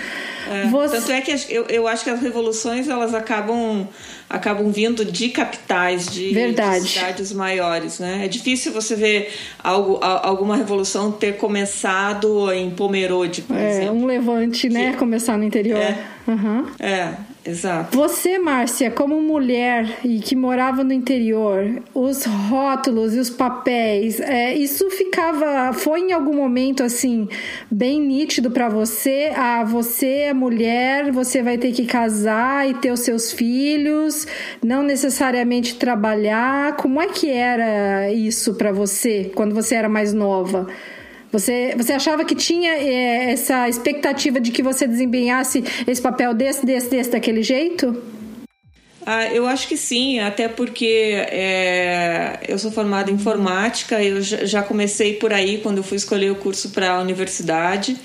É, 0.50 0.68
Você- 0.68 0.98
Tanto 0.98 1.12
é 1.12 1.22
que 1.22 1.32
eu, 1.50 1.66
eu 1.70 1.88
acho 1.88 2.04
que 2.04 2.10
as 2.10 2.22
revoluções 2.22 2.88
elas 2.88 3.14
acabam 3.14 3.88
acabam 4.32 4.72
vindo 4.72 5.04
de 5.04 5.30
capitais, 5.30 6.08
de, 6.10 6.32
de 6.34 6.88
cidades 6.90 7.34
maiores, 7.34 8.00
né? 8.00 8.22
É 8.24 8.28
difícil 8.28 8.72
você 8.72 8.96
ver 8.96 9.34
algo, 9.62 10.00
alguma 10.02 10.56
revolução 10.56 11.12
ter 11.12 11.38
começado 11.38 12.52
em 12.52 12.70
Pomerode, 12.72 13.42
por 13.42 13.56
É, 13.58 13.70
exemplo. 13.72 13.96
um 13.96 14.06
levante, 14.06 14.70
né? 14.70 14.94
Começar 14.94 15.38
no 15.38 15.44
interior. 15.44 15.78
É. 15.78 15.98
Aham. 16.28 16.66
É, 16.80 17.14
exato. 17.46 17.98
Você, 17.98 18.38
Márcia, 18.38 18.92
como 18.92 19.22
mulher 19.22 20.00
e 20.04 20.20
que 20.20 20.36
morava 20.36 20.84
no 20.84 20.94
interior, 20.94 21.82
os 21.94 22.26
rótulos 22.26 23.16
e 23.16 23.20
os 23.20 23.30
papéis, 23.30 24.20
é, 24.20 24.54
isso 24.54 24.90
ficava, 24.90 25.74
foi 25.74 26.02
em 26.02 26.14
algum 26.14 26.36
momento 26.36 26.84
assim 26.84 27.28
bem 27.70 28.02
nítido 28.02 28.52
pra 28.52 28.70
você? 28.70 29.32
Ah, 29.36 29.64
você 29.64 30.08
é 30.08 30.34
mulher, 30.34 31.12
você 31.12 31.42
vai 31.42 31.58
ter 31.58 31.72
que 31.72 31.86
casar 31.86 32.70
e 32.70 32.74
ter 32.76 32.92
os 32.92 33.02
seus 33.02 33.32
filhos, 33.32 34.28
não 34.64 34.84
necessariamente 34.84 35.76
trabalhar. 35.76 36.76
Como 36.78 37.02
é 37.02 37.08
que 37.08 37.30
era 37.30 38.12
isso 38.12 38.54
pra 38.56 38.72
você 38.72 39.32
quando 39.34 39.54
você 39.54 39.76
era 39.76 39.90
mais 39.90 40.14
nova? 40.14 40.68
Você, 41.32 41.74
você 41.78 41.94
achava 41.94 42.26
que 42.26 42.36
tinha 42.36 42.74
é, 42.74 43.32
essa 43.32 43.70
expectativa 43.70 44.40
de 44.40 44.52
que 44.52 44.62
você 44.62 44.86
desempenhasse 44.86 45.64
esse 45.88 46.02
papel 46.02 46.34
desse, 46.34 46.66
desse, 46.66 46.90
desse, 46.90 47.10
daquele 47.10 47.42
jeito? 47.42 48.02
Ah, 49.06 49.28
eu 49.28 49.48
acho 49.48 49.68
que 49.68 49.78
sim, 49.78 50.20
até 50.20 50.48
porque 50.48 51.16
é, 51.30 52.40
eu 52.48 52.60
sou 52.60 52.72
formada 52.72 53.10
em 53.10 53.16
informática, 53.16 54.02
eu 54.04 54.22
já 54.22 54.62
comecei 54.62 55.14
por 55.14 55.34
aí 55.34 55.58
quando 55.58 55.78
eu 55.78 55.84
fui 55.84 55.98
escolher 55.98 56.32
o 56.32 56.36
curso 56.36 56.70
para 56.70 56.92
a 56.92 57.02
universidade. 57.02 57.98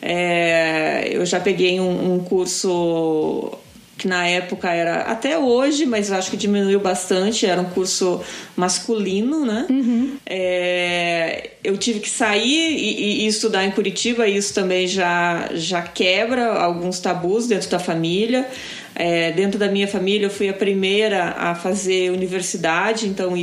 É, 0.00 1.08
eu 1.10 1.26
já 1.26 1.40
peguei 1.40 1.80
um, 1.80 2.14
um 2.14 2.18
curso 2.20 3.58
que 3.98 4.06
na 4.06 4.26
época 4.26 4.70
era 4.70 5.00
até 5.02 5.36
hoje, 5.36 5.84
mas 5.84 6.12
acho 6.12 6.30
que 6.30 6.36
diminuiu 6.36 6.78
bastante, 6.78 7.44
era 7.44 7.60
um 7.60 7.64
curso 7.64 8.22
masculino, 8.56 9.44
né? 9.44 9.66
Uhum. 9.68 10.16
É, 10.24 11.50
eu 11.64 11.76
tive 11.76 11.98
que 11.98 12.08
sair 12.08 12.76
e, 12.76 13.24
e, 13.24 13.26
estudar 13.26 13.64
em 13.64 13.72
Curitiba, 13.72 14.28
e 14.28 14.36
isso 14.36 14.54
também 14.54 14.86
já, 14.86 15.50
já 15.52 15.82
quebra 15.82 16.46
alguns 16.54 17.00
tabus 17.00 17.48
dentro 17.48 17.68
da 17.68 17.80
família. 17.80 18.46
É, 18.94 19.32
dentro 19.32 19.58
da 19.58 19.68
minha 19.68 19.86
família, 19.86 20.26
eu 20.26 20.30
fui 20.30 20.48
a 20.48 20.52
primeira 20.52 21.34
a 21.36 21.54
fazer 21.54 22.10
universidade, 22.10 23.06
então 23.06 23.34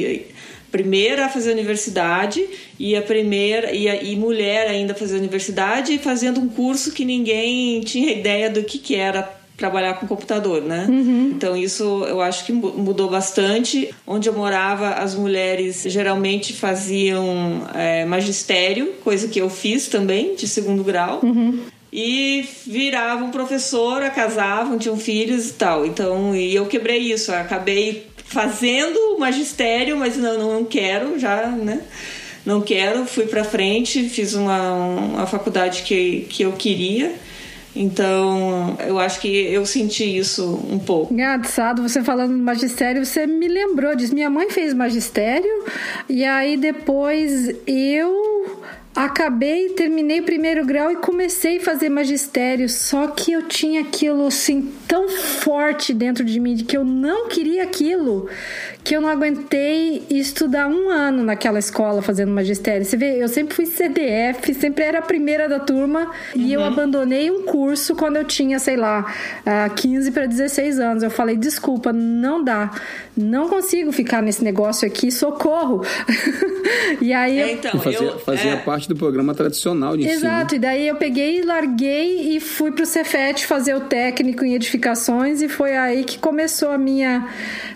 primeira 0.71 1.27
a 1.27 1.29
fazer 1.29 1.53
universidade 1.53 2.45
e 2.77 2.95
a 2.95 3.01
primeira 3.01 3.71
e, 3.71 3.87
a, 3.87 3.95
e 4.03 4.15
mulher 4.17 4.67
ainda 4.67 4.91
a 4.91 4.95
fazer 4.95 5.17
universidade 5.17 5.97
fazendo 5.99 6.41
um 6.41 6.49
curso 6.49 6.91
que 6.91 7.05
ninguém 7.05 7.79
tinha 7.81 8.11
ideia 8.11 8.49
do 8.49 8.61
que, 8.63 8.77
que 8.77 8.95
era 8.95 9.23
trabalhar 9.57 9.93
com 9.95 10.07
computador, 10.07 10.61
né? 10.61 10.85
Uhum. 10.89 11.31
Então 11.35 11.55
isso 11.55 12.05
eu 12.07 12.21
acho 12.21 12.45
que 12.45 12.51
mudou 12.51 13.09
bastante. 13.09 13.93
Onde 14.05 14.27
eu 14.27 14.33
morava, 14.33 14.89
as 14.89 15.15
mulheres 15.15 15.83
geralmente 15.87 16.53
faziam 16.53 17.67
é, 17.73 18.05
magistério, 18.05 18.93
coisa 19.03 19.27
que 19.27 19.39
eu 19.39 19.49
fiz 19.49 19.87
também, 19.87 20.35
de 20.35 20.47
segundo 20.47 20.83
grau. 20.83 21.21
Uhum. 21.23 21.59
E 21.91 22.45
viravam 22.67 23.31
professora, 23.31 24.09
casavam, 24.09 24.77
tinham 24.77 24.97
filhos 24.97 25.49
e 25.49 25.53
tal. 25.53 25.85
Então, 25.85 26.35
e 26.35 26.53
eu 26.53 26.65
quebrei 26.65 26.99
isso. 26.99 27.31
Eu 27.31 27.37
acabei 27.37 28.07
fazendo 28.25 29.17
magistério, 29.17 29.95
mas 29.95 30.17
não, 30.17 30.55
não 30.55 30.65
quero 30.65 31.17
já, 31.17 31.47
né? 31.47 31.81
Não 32.45 32.61
quero, 32.61 33.05
fui 33.05 33.25
para 33.25 33.43
frente, 33.43 34.09
fiz 34.09 34.33
uma, 34.33 34.73
uma 34.73 35.25
faculdade 35.25 35.83
que, 35.83 36.27
que 36.29 36.43
eu 36.43 36.51
queria 36.51 37.15
então, 37.75 38.77
eu 38.87 38.97
acho 38.97 39.19
que 39.19 39.27
eu 39.27 39.65
senti 39.65 40.17
isso 40.17 40.65
um 40.71 40.79
pouco. 40.79 41.13
Engraçado, 41.13 41.81
você 41.81 42.01
falando 42.01 42.31
do 42.31 42.43
magistério, 42.43 43.05
você 43.05 43.27
me 43.27 43.47
lembrou 43.47 43.95
disso. 43.95 44.13
Minha 44.13 44.29
mãe 44.29 44.49
fez 44.49 44.73
magistério 44.73 45.51
e 46.07 46.23
aí 46.23 46.55
depois 46.55 47.53
eu 47.67 48.63
acabei, 48.95 49.69
terminei 49.69 50.21
o 50.21 50.23
primeiro 50.23 50.65
grau 50.65 50.89
e 50.89 50.95
comecei 50.95 51.57
a 51.57 51.61
fazer 51.61 51.89
magistério, 51.89 52.69
só 52.69 53.07
que 53.07 53.33
eu 53.33 53.43
tinha 53.43 53.81
aquilo 53.81 54.25
assim 54.25 54.71
tão 54.87 55.09
forte 55.09 55.93
dentro 55.93 56.23
de 56.23 56.39
mim 56.39 56.55
de 56.55 56.63
que 56.63 56.77
eu 56.77 56.85
não 56.85 57.27
queria 57.27 57.63
aquilo, 57.63 58.29
que 58.85 58.95
eu 58.95 59.01
não 59.01 59.09
aguentei 59.09 60.03
estudar 60.11 60.67
um 60.67 60.91
ano 60.91 61.23
naquela 61.23 61.57
escola 61.57 62.03
fazendo 62.03 62.31
magistério. 62.31 62.85
Você 62.85 62.95
vê, 62.95 63.21
eu 63.21 63.27
sempre 63.27 63.55
fui 63.55 63.65
CDF, 63.65 64.53
sempre 64.53 64.83
era 64.83 64.99
a 64.99 65.01
primeira 65.01 65.49
da 65.49 65.59
turma 65.59 66.01
uhum. 66.35 66.41
e 66.41 66.53
eu 66.53 66.59
uhum. 66.59 66.67
abandonei 66.67 67.31
um 67.31 67.41
curso 67.45 67.95
quando 67.95 68.17
eu 68.17 68.23
tinha, 68.23 68.59
sei 68.59 68.77
lá, 68.77 69.11
15 69.75 70.11
para 70.11 70.27
16 70.27 70.79
anos. 70.79 71.01
Eu 71.01 71.09
falei, 71.09 71.35
desculpa, 71.35 71.91
não 71.91 72.43
dá, 72.43 72.69
não 73.17 73.49
consigo 73.49 73.91
ficar 73.91 74.21
nesse 74.21 74.43
negócio 74.43 74.87
aqui, 74.87 75.11
socorro. 75.11 75.83
e 77.01 77.11
aí 77.11 77.39
é, 77.39 77.51
então, 77.53 77.79
fazia, 77.79 77.99
eu, 77.99 78.19
fazia 78.19 78.51
é... 78.51 78.57
parte 78.57 78.87
do 78.87 78.95
programa 78.95 79.33
tradicional 79.33 79.97
de 79.97 80.03
Exato, 80.03 80.15
ensino. 80.15 80.31
Exato, 80.31 80.55
e 80.55 80.59
daí 80.59 80.87
eu 80.87 80.95
peguei, 80.95 81.41
larguei 81.41 82.35
e 82.35 82.39
fui 82.39 82.71
pro 82.71 82.85
Cefet 82.85 83.47
fazer 83.47 83.73
o 83.73 83.81
técnico 83.81 84.45
em 84.45 84.53
edificações 84.53 85.41
e 85.41 85.49
foi 85.49 85.75
aí 85.75 86.03
que 86.03 86.19
começou 86.19 86.69
a 86.69 86.77
minha 86.77 87.27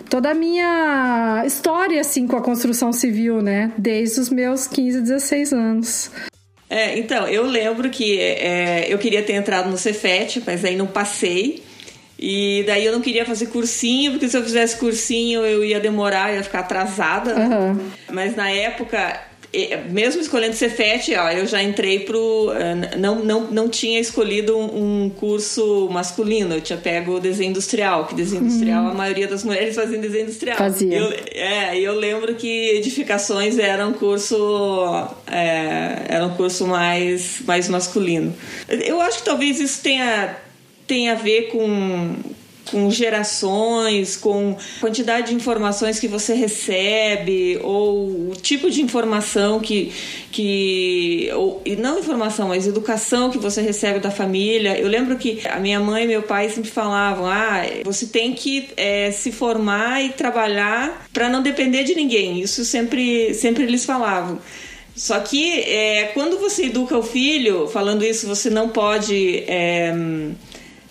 toda 0.08 0.32
a 0.32 0.34
minha 0.34 0.99
história 1.46 2.00
assim 2.00 2.26
com 2.26 2.36
a 2.36 2.42
construção 2.42 2.92
civil, 2.92 3.42
né? 3.42 3.72
Desde 3.76 4.20
os 4.20 4.30
meus 4.30 4.66
15, 4.66 5.00
16 5.02 5.52
anos. 5.52 6.10
É, 6.68 6.96
então, 6.98 7.26
eu 7.26 7.44
lembro 7.44 7.90
que 7.90 8.18
é, 8.20 8.86
eu 8.88 8.96
queria 8.98 9.22
ter 9.22 9.32
entrado 9.32 9.68
no 9.68 9.76
Cefet, 9.76 10.40
mas 10.46 10.64
aí 10.64 10.76
não 10.76 10.86
passei. 10.86 11.64
E 12.22 12.62
daí 12.66 12.84
eu 12.84 12.92
não 12.92 13.00
queria 13.00 13.24
fazer 13.24 13.46
cursinho, 13.46 14.12
porque 14.12 14.28
se 14.28 14.36
eu 14.36 14.42
fizesse 14.42 14.76
cursinho 14.76 15.44
eu 15.44 15.64
ia 15.64 15.80
demorar, 15.80 16.32
ia 16.32 16.44
ficar 16.44 16.60
atrasada. 16.60 17.34
Uhum. 17.34 17.90
Mas 18.12 18.36
na 18.36 18.50
época 18.50 19.20
mesmo 19.90 20.20
escolhendo 20.20 20.54
Cefet, 20.54 21.12
ó, 21.16 21.28
eu 21.30 21.44
já 21.44 21.60
entrei 21.60 22.00
pro. 22.00 22.52
Eh, 22.52 22.96
não, 22.96 23.24
não, 23.24 23.50
não 23.50 23.68
tinha 23.68 23.98
escolhido 23.98 24.56
um, 24.56 25.10
curso 25.10 25.88
masculino, 25.90 26.54
eu 26.54 26.60
tinha 26.60 26.78
pego 26.78 27.16
o 27.16 27.20
desenho 27.20 27.50
industrial, 27.50 28.06
que 28.06 28.14
desenho 28.14 28.44
industrial 28.44 28.86
a 28.86 28.94
maioria 28.94 29.26
das 29.26 29.42
mulheres 29.42 29.74
faziam 29.74 30.00
desenho 30.00 30.24
industrial. 30.24 30.56
Fazia. 30.56 30.96
Eu, 30.96 31.12
é, 31.32 31.76
eu 31.76 31.96
lembro 31.96 32.36
que 32.36 32.46
edificações 32.76 33.58
era 33.58 33.84
um 33.86 33.92
curso. 33.92 34.36
É, 35.26 36.04
era 36.08 36.26
um 36.26 36.36
curso 36.36 36.66
mais, 36.66 37.40
mais 37.44 37.68
masculino. 37.68 38.32
Eu 38.68 39.00
acho 39.00 39.18
que 39.18 39.24
talvez 39.24 39.58
isso 39.58 39.82
tenha, 39.82 40.36
tenha 40.86 41.12
a 41.12 41.16
ver 41.16 41.48
com 41.48 42.14
com 42.70 42.90
gerações, 42.90 44.16
com 44.16 44.56
quantidade 44.80 45.28
de 45.28 45.34
informações 45.34 45.98
que 45.98 46.08
você 46.08 46.34
recebe, 46.34 47.58
ou 47.62 48.30
o 48.30 48.32
tipo 48.40 48.70
de 48.70 48.82
informação 48.82 49.60
que. 49.60 49.92
que 50.30 51.30
ou, 51.34 51.60
e 51.64 51.76
não 51.76 51.98
informação, 51.98 52.48
mas 52.48 52.66
educação 52.66 53.30
que 53.30 53.38
você 53.38 53.60
recebe 53.60 53.98
da 54.00 54.10
família. 54.10 54.78
Eu 54.78 54.88
lembro 54.88 55.16
que 55.16 55.40
a 55.48 55.58
minha 55.58 55.80
mãe 55.80 56.04
e 56.04 56.08
meu 56.08 56.22
pai 56.22 56.48
sempre 56.48 56.70
falavam: 56.70 57.26
ah, 57.26 57.62
você 57.84 58.06
tem 58.06 58.32
que 58.32 58.68
é, 58.76 59.10
se 59.10 59.32
formar 59.32 60.02
e 60.02 60.10
trabalhar 60.10 61.06
para 61.12 61.28
não 61.28 61.42
depender 61.42 61.84
de 61.84 61.94
ninguém. 61.94 62.40
Isso 62.40 62.64
sempre, 62.64 63.34
sempre 63.34 63.64
eles 63.64 63.84
falavam. 63.84 64.38
Só 64.94 65.18
que 65.20 65.60
é, 65.60 66.10
quando 66.12 66.38
você 66.38 66.66
educa 66.66 66.96
o 66.98 67.02
filho, 67.02 67.66
falando 67.68 68.04
isso, 68.04 68.26
você 68.26 68.50
não 68.50 68.68
pode. 68.68 69.44
É, 69.46 69.94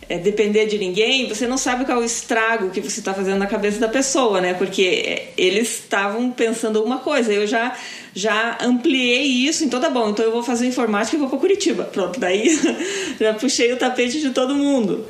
é, 0.10 0.18
depender 0.18 0.66
de 0.66 0.80
ninguém, 0.80 1.30
você 1.30 1.48
não 1.48 1.58
sabe 1.58 1.86
qual 1.86 2.00
é 2.00 2.01
o 2.01 2.04
estrago 2.04 2.72
que 2.72 2.82
você 2.82 3.00
está 3.00 3.13
fazendo 3.13 3.38
na 3.38 3.46
cabeça 3.46 3.80
da 3.80 3.88
pessoa, 3.88 4.42
né? 4.42 4.56
Porque 4.56 4.82
é, 5.06 5.30
eles 5.38 5.70
estavam 5.70 6.32
pensando 6.32 6.84
uma 6.84 6.98
coisa. 6.98 7.32
Eu 7.32 7.46
já 7.46 7.78
já 8.16 8.58
ampliei 8.60 9.24
isso, 9.24 9.63
então 9.63 9.80
tá 9.80 9.88
bom, 9.88 10.10
então 10.10 10.25
eu 10.25 10.32
vou 10.32 10.42
fazer 10.42 10.66
informática 10.66 11.16
e 11.16 11.20
vou 11.20 11.30
para 11.30 11.38
Curitiba. 11.38 11.84
Pronto, 11.84 12.20
daí 12.20 12.60
já 13.22 13.36
puxei 13.36 13.72
o 13.72 13.78
tapete 13.78 14.20
de 14.20 14.32
todo 14.32 14.56
mundo. 14.56 15.06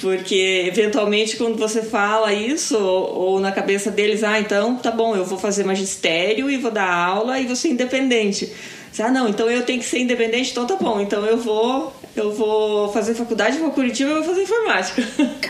Porque 0.00 0.64
eventualmente 0.66 1.36
quando 1.36 1.56
você 1.56 1.80
fala 1.80 2.32
isso, 2.32 2.76
ou, 2.76 3.14
ou, 3.14 3.40
na 3.40 3.52
cabeça 3.52 3.92
deles, 3.92 4.24
ah, 4.24 4.40
então 4.40 4.74
tá 4.76 4.90
bom, 4.90 5.14
eu 5.14 5.24
vou 5.24 5.38
fazer 5.38 5.64
magistério 5.64 6.50
e 6.50 6.56
vou 6.56 6.72
dar 6.72 6.92
aula 6.92 7.38
e 7.38 7.46
vou 7.46 7.54
ser 7.54 7.68
independente. 7.68 8.52
ah, 8.98 9.10
não, 9.10 9.28
então 9.28 9.48
eu 9.48 9.62
tenho 9.62 9.78
que 9.78 9.86
ser 9.86 10.00
independente, 10.00 10.50
então 10.50 10.66
tá 10.66 10.74
bom, 10.74 11.00
então 11.00 11.24
eu 11.24 11.36
vou 11.36 11.92
eu 12.14 12.32
vou 12.32 12.92
fazer 12.92 13.14
faculdade, 13.14 13.58
vou 13.58 13.70
Curitiba 13.70 14.10
e 14.10 14.14
vou 14.14 14.24
fazer 14.24 14.42
informática. 14.42 15.02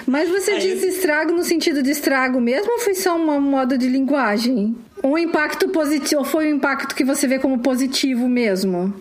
Mas 0.06 0.28
você 0.28 0.52
Aí... 0.52 0.60
diz 0.60 0.82
estrago 0.82 1.32
no 1.32 1.42
sentido 1.42 1.82
de 1.82 1.90
estrago 1.90 2.40
mesmo 2.40 2.72
ou 2.72 2.78
foi 2.78 2.94
só 2.94 3.16
uma 3.16 3.40
moda 3.40 3.76
de 3.76 3.88
linguagem? 3.88 4.76
Um 5.02 5.18
impacto 5.18 5.68
positivo, 5.68 6.20
ou 6.20 6.24
foi 6.24 6.52
um 6.52 6.56
impacto 6.56 6.94
que 6.94 7.04
você 7.04 7.26
vê 7.26 7.38
como 7.38 7.58
positivo 7.58 8.28
mesmo? 8.28 8.94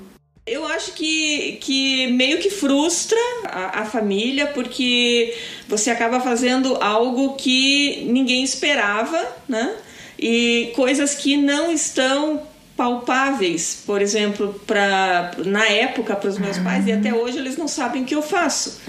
Eu 0.45 0.65
acho 0.65 0.93
que, 0.93 1.59
que 1.61 2.07
meio 2.07 2.39
que 2.39 2.49
frustra 2.49 3.17
a, 3.45 3.81
a, 3.81 3.85
família, 3.85 4.47
porque 4.47 5.35
você 5.67 5.91
acaba 5.91 6.19
fazendo 6.19 6.75
algo 6.77 7.35
que 7.35 8.03
ninguém 8.09 8.43
esperava, 8.43 9.23
né? 9.47 9.75
E 10.17 10.71
coisas 10.75 11.13
que 11.13 11.37
não 11.37 11.71
estão 11.71 12.41
palpáveis, 12.81 13.83
por 13.85 14.01
exemplo, 14.01 14.59
para 14.65 15.33
na 15.45 15.67
época 15.67 16.15
para 16.15 16.27
os 16.27 16.39
meus 16.39 16.57
pais 16.57 16.87
e 16.87 16.91
até 16.91 17.13
hoje 17.13 17.37
eles 17.37 17.55
não 17.55 17.67
sabem 17.67 18.01
o 18.01 18.05
que 18.05 18.15
eu 18.15 18.23
faço. 18.23 18.81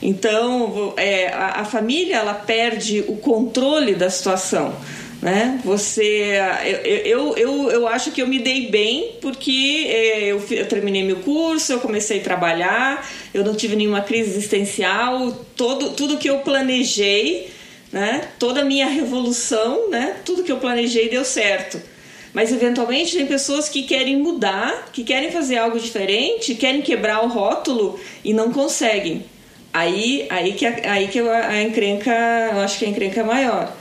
Então, 0.00 0.94
é, 0.96 1.26
a, 1.26 1.62
a, 1.62 1.64
família 1.64 2.18
ela 2.18 2.34
perde 2.34 3.04
o 3.08 3.16
controle 3.16 3.96
da 3.96 4.08
situação. 4.08 4.76
Né? 5.20 5.60
Você, 5.64 6.38
eu, 6.84 7.04
eu, 7.04 7.36
eu, 7.36 7.70
eu 7.72 7.88
acho 7.88 8.12
que 8.12 8.22
eu 8.22 8.28
me 8.28 8.38
dei 8.38 8.70
bem 8.70 9.16
porque 9.20 9.86
é, 9.88 10.24
eu, 10.26 10.44
eu 10.48 10.68
terminei 10.68 11.02
meu 11.02 11.16
curso, 11.16 11.72
eu 11.72 11.80
comecei 11.80 12.20
a 12.20 12.22
trabalhar, 12.22 13.10
eu 13.34 13.44
não 13.44 13.56
tive 13.56 13.74
nenhuma 13.74 14.02
crise 14.02 14.30
existencial, 14.30 15.32
todo, 15.56 15.90
tudo 15.90 16.16
que 16.16 16.30
eu 16.30 16.38
planejei, 16.38 17.50
né? 17.92 18.28
toda 18.38 18.60
a 18.60 18.64
minha 18.64 18.86
revolução, 18.86 19.90
né? 19.90 20.18
tudo 20.24 20.44
que 20.44 20.52
eu 20.52 20.58
planejei 20.58 21.08
deu 21.08 21.24
certo. 21.24 21.90
Mas 22.32 22.50
eventualmente 22.50 23.16
tem 23.16 23.26
pessoas 23.26 23.68
que 23.68 23.82
querem 23.82 24.16
mudar, 24.16 24.90
que 24.92 25.04
querem 25.04 25.30
fazer 25.30 25.58
algo 25.58 25.78
diferente, 25.78 26.54
querem 26.54 26.80
quebrar 26.80 27.22
o 27.24 27.28
rótulo 27.28 28.00
e 28.24 28.32
não 28.32 28.50
conseguem. 28.50 29.24
Aí, 29.72 30.26
aí 30.30 30.52
que, 30.52 30.66
aí 30.66 31.08
que 31.08 31.18
a 31.18 31.62
encrenca, 31.62 32.10
eu 32.52 32.60
acho 32.60 32.78
que 32.78 32.84
a 32.84 32.88
encrenca 32.88 33.20
é 33.20 33.24
maior. 33.24 33.76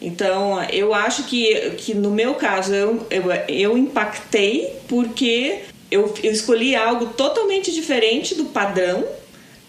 Então, 0.00 0.60
eu 0.64 0.92
acho 0.92 1.24
que, 1.24 1.72
que 1.78 1.94
no 1.94 2.10
meu 2.10 2.34
caso, 2.34 2.74
eu, 2.74 3.06
eu, 3.08 3.24
eu 3.48 3.78
impactei 3.78 4.72
porque 4.88 5.60
eu, 5.90 6.12
eu 6.22 6.32
escolhi 6.32 6.74
algo 6.74 7.06
totalmente 7.06 7.72
diferente 7.72 8.34
do 8.34 8.46
padrão, 8.46 9.04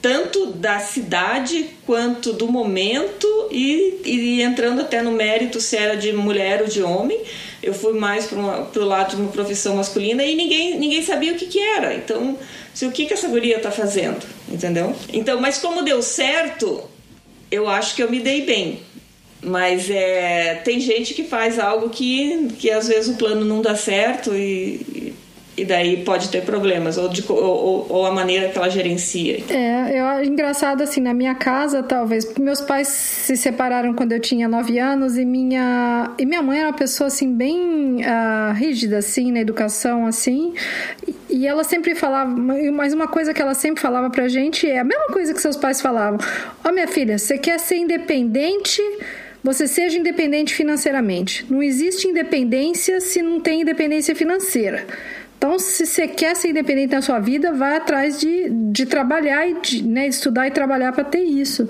tanto 0.01 0.47
da 0.47 0.79
cidade 0.79 1.69
quanto 1.85 2.33
do 2.33 2.47
momento 2.47 3.27
e, 3.51 4.01
e 4.03 4.41
entrando 4.41 4.81
até 4.81 5.01
no 5.01 5.11
mérito 5.11 5.61
se 5.61 5.77
era 5.77 5.95
de 5.95 6.11
mulher 6.11 6.61
ou 6.61 6.67
de 6.67 6.81
homem. 6.81 7.19
Eu 7.63 7.73
fui 7.73 7.93
mais 7.93 8.25
para 8.25 8.37
o 8.39 8.85
lado 8.85 9.15
de 9.15 9.21
uma 9.21 9.31
profissão 9.31 9.77
masculina 9.77 10.21
e 10.23 10.35
ninguém, 10.35 10.77
ninguém 10.77 11.01
sabia 11.01 11.31
o 11.31 11.35
que, 11.35 11.45
que 11.45 11.59
era. 11.59 11.95
Então, 11.95 12.37
se, 12.73 12.85
o 12.85 12.91
que, 12.91 13.05
que 13.05 13.13
essa 13.13 13.29
guria 13.29 13.55
está 13.55 13.71
fazendo? 13.71 14.21
Entendeu? 14.49 14.93
Então, 15.13 15.39
mas 15.39 15.59
como 15.59 15.81
deu 15.81 16.01
certo, 16.01 16.83
eu 17.49 17.69
acho 17.69 17.95
que 17.95 18.03
eu 18.03 18.11
me 18.11 18.19
dei 18.19 18.45
bem. 18.45 18.81
Mas 19.41 19.89
é, 19.89 20.55
tem 20.63 20.79
gente 20.79 21.13
que 21.13 21.23
faz 21.23 21.57
algo 21.57 21.89
que, 21.89 22.49
que 22.59 22.69
às 22.69 22.87
vezes 22.87 23.15
o 23.15 23.17
plano 23.17 23.45
não 23.45 23.61
dá 23.61 23.75
certo 23.75 24.35
e, 24.35 25.13
e 25.55 25.63
daí 25.63 26.03
pode 26.03 26.29
ter 26.29 26.41
problemas, 26.41 26.97
ou, 26.97 27.07
de, 27.07 27.23
ou, 27.29 27.85
ou, 27.89 28.05
a 28.05 28.11
maneira 28.11 28.49
que 28.49 28.57
ela 28.57 28.69
gerencia. 28.69 29.43
É, 29.49 29.99
eu 29.99 30.23
engraçado 30.25 30.81
assim, 30.81 30.99
na 30.99 31.13
minha 31.13 31.35
casa, 31.35 31.83
talvez, 31.83 32.33
meus 32.35 32.59
pais 32.61 32.87
se 32.87 33.37
separaram 33.37 33.93
quando 33.93 34.13
eu 34.13 34.19
tinha 34.19 34.47
9 34.47 34.79
anos 34.79 35.17
e 35.17 35.25
minha, 35.25 36.11
e 36.17 36.25
minha 36.25 36.41
mãe 36.41 36.59
era 36.59 36.69
uma 36.69 36.77
pessoa 36.77 37.07
assim, 37.07 37.33
bem 37.33 38.01
uh, 38.01 38.53
rígida, 38.53 38.97
assim, 38.97 39.31
na 39.31 39.39
educação, 39.39 40.07
assim, 40.07 40.53
e 41.29 41.47
ela 41.47 41.63
sempre 41.63 41.95
falava, 41.95 42.29
mas 42.71 42.93
uma 42.93 43.07
coisa 43.07 43.33
que 43.33 43.41
ela 43.41 43.53
sempre 43.53 43.81
falava 43.81 44.09
pra 44.09 44.27
gente 44.27 44.69
é 44.69 44.79
a 44.79 44.83
mesma 44.83 45.07
coisa 45.07 45.33
que 45.33 45.41
seus 45.41 45.57
pais 45.57 45.81
falavam: 45.81 46.19
Ó, 46.63 46.69
oh, 46.69 46.71
minha 46.71 46.87
filha, 46.87 47.17
você 47.17 47.37
quer 47.37 47.59
ser 47.59 47.77
independente? 47.77 48.81
Você 49.43 49.67
seja 49.67 49.97
independente 49.97 50.53
financeiramente. 50.53 51.45
Não 51.49 51.61
existe 51.61 52.07
independência 52.07 53.01
se 53.01 53.21
não 53.21 53.41
tem 53.41 53.61
independência 53.61 54.15
financeira. 54.15 54.85
Então, 55.43 55.59
se 55.59 55.85
você 55.85 56.07
quer 56.07 56.37
ser 56.37 56.51
independente 56.51 56.93
na 56.93 57.01
sua 57.01 57.19
vida, 57.19 57.51
vai 57.51 57.75
atrás 57.75 58.17
de, 58.17 58.49
de 58.49 58.85
trabalhar 58.85 59.45
e 59.45 59.59
de, 59.59 59.83
né, 59.83 60.07
estudar 60.07 60.47
e 60.47 60.51
trabalhar 60.51 60.93
para 60.93 61.03
ter 61.03 61.19
isso. 61.19 61.67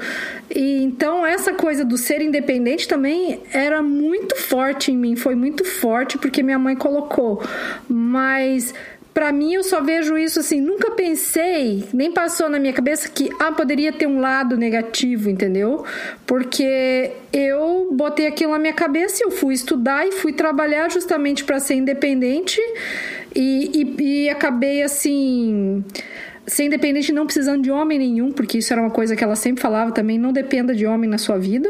E 0.47 0.83
então 0.83 1.25
essa 1.25 1.53
coisa 1.53 1.83
do 1.83 1.97
ser 1.97 2.21
independente 2.21 2.87
também 2.87 3.41
era 3.51 3.81
muito 3.81 4.35
forte 4.35 4.91
em 4.91 4.95
mim, 4.95 5.15
foi 5.15 5.33
muito 5.33 5.65
forte 5.65 6.19
porque 6.19 6.43
minha 6.43 6.59
mãe 6.59 6.75
colocou. 6.75 7.41
Mas 7.89 8.75
para 9.11 9.31
mim 9.31 9.55
eu 9.55 9.63
só 9.63 9.81
vejo 9.81 10.15
isso 10.19 10.39
assim, 10.39 10.61
nunca 10.61 10.91
pensei, 10.91 11.83
nem 11.91 12.11
passou 12.11 12.49
na 12.49 12.59
minha 12.59 12.73
cabeça 12.73 13.09
que 13.09 13.31
ah, 13.39 13.51
poderia 13.51 13.91
ter 13.91 14.05
um 14.05 14.19
lado 14.19 14.55
negativo, 14.55 15.31
entendeu? 15.31 15.83
Porque 16.27 17.11
eu 17.31 17.89
botei 17.91 18.27
aquilo 18.27 18.51
na 18.51 18.59
minha 18.59 18.73
cabeça 18.73 19.23
e 19.23 19.25
eu 19.25 19.31
fui 19.31 19.55
estudar 19.55 20.07
e 20.07 20.11
fui 20.11 20.31
trabalhar 20.31 20.91
justamente 20.91 21.43
para 21.43 21.59
ser 21.59 21.73
independente 21.73 22.61
e, 23.35 23.95
e, 23.97 24.03
e 24.25 24.29
acabei 24.29 24.83
assim 24.83 25.83
ser 26.45 26.65
independente 26.65 27.11
não 27.11 27.25
precisando 27.25 27.63
de 27.63 27.71
homem 27.71 27.97
nenhum, 27.97 28.31
porque 28.31 28.57
isso 28.57 28.73
era 28.73 28.81
uma 28.81 28.91
coisa 28.91 29.15
que 29.15 29.23
ela 29.23 29.35
sempre 29.35 29.61
falava 29.61 29.91
também, 29.91 30.17
não 30.17 30.33
dependa 30.33 30.75
de 30.75 30.85
homem 30.85 31.09
na 31.09 31.17
sua 31.17 31.37
vida. 31.37 31.69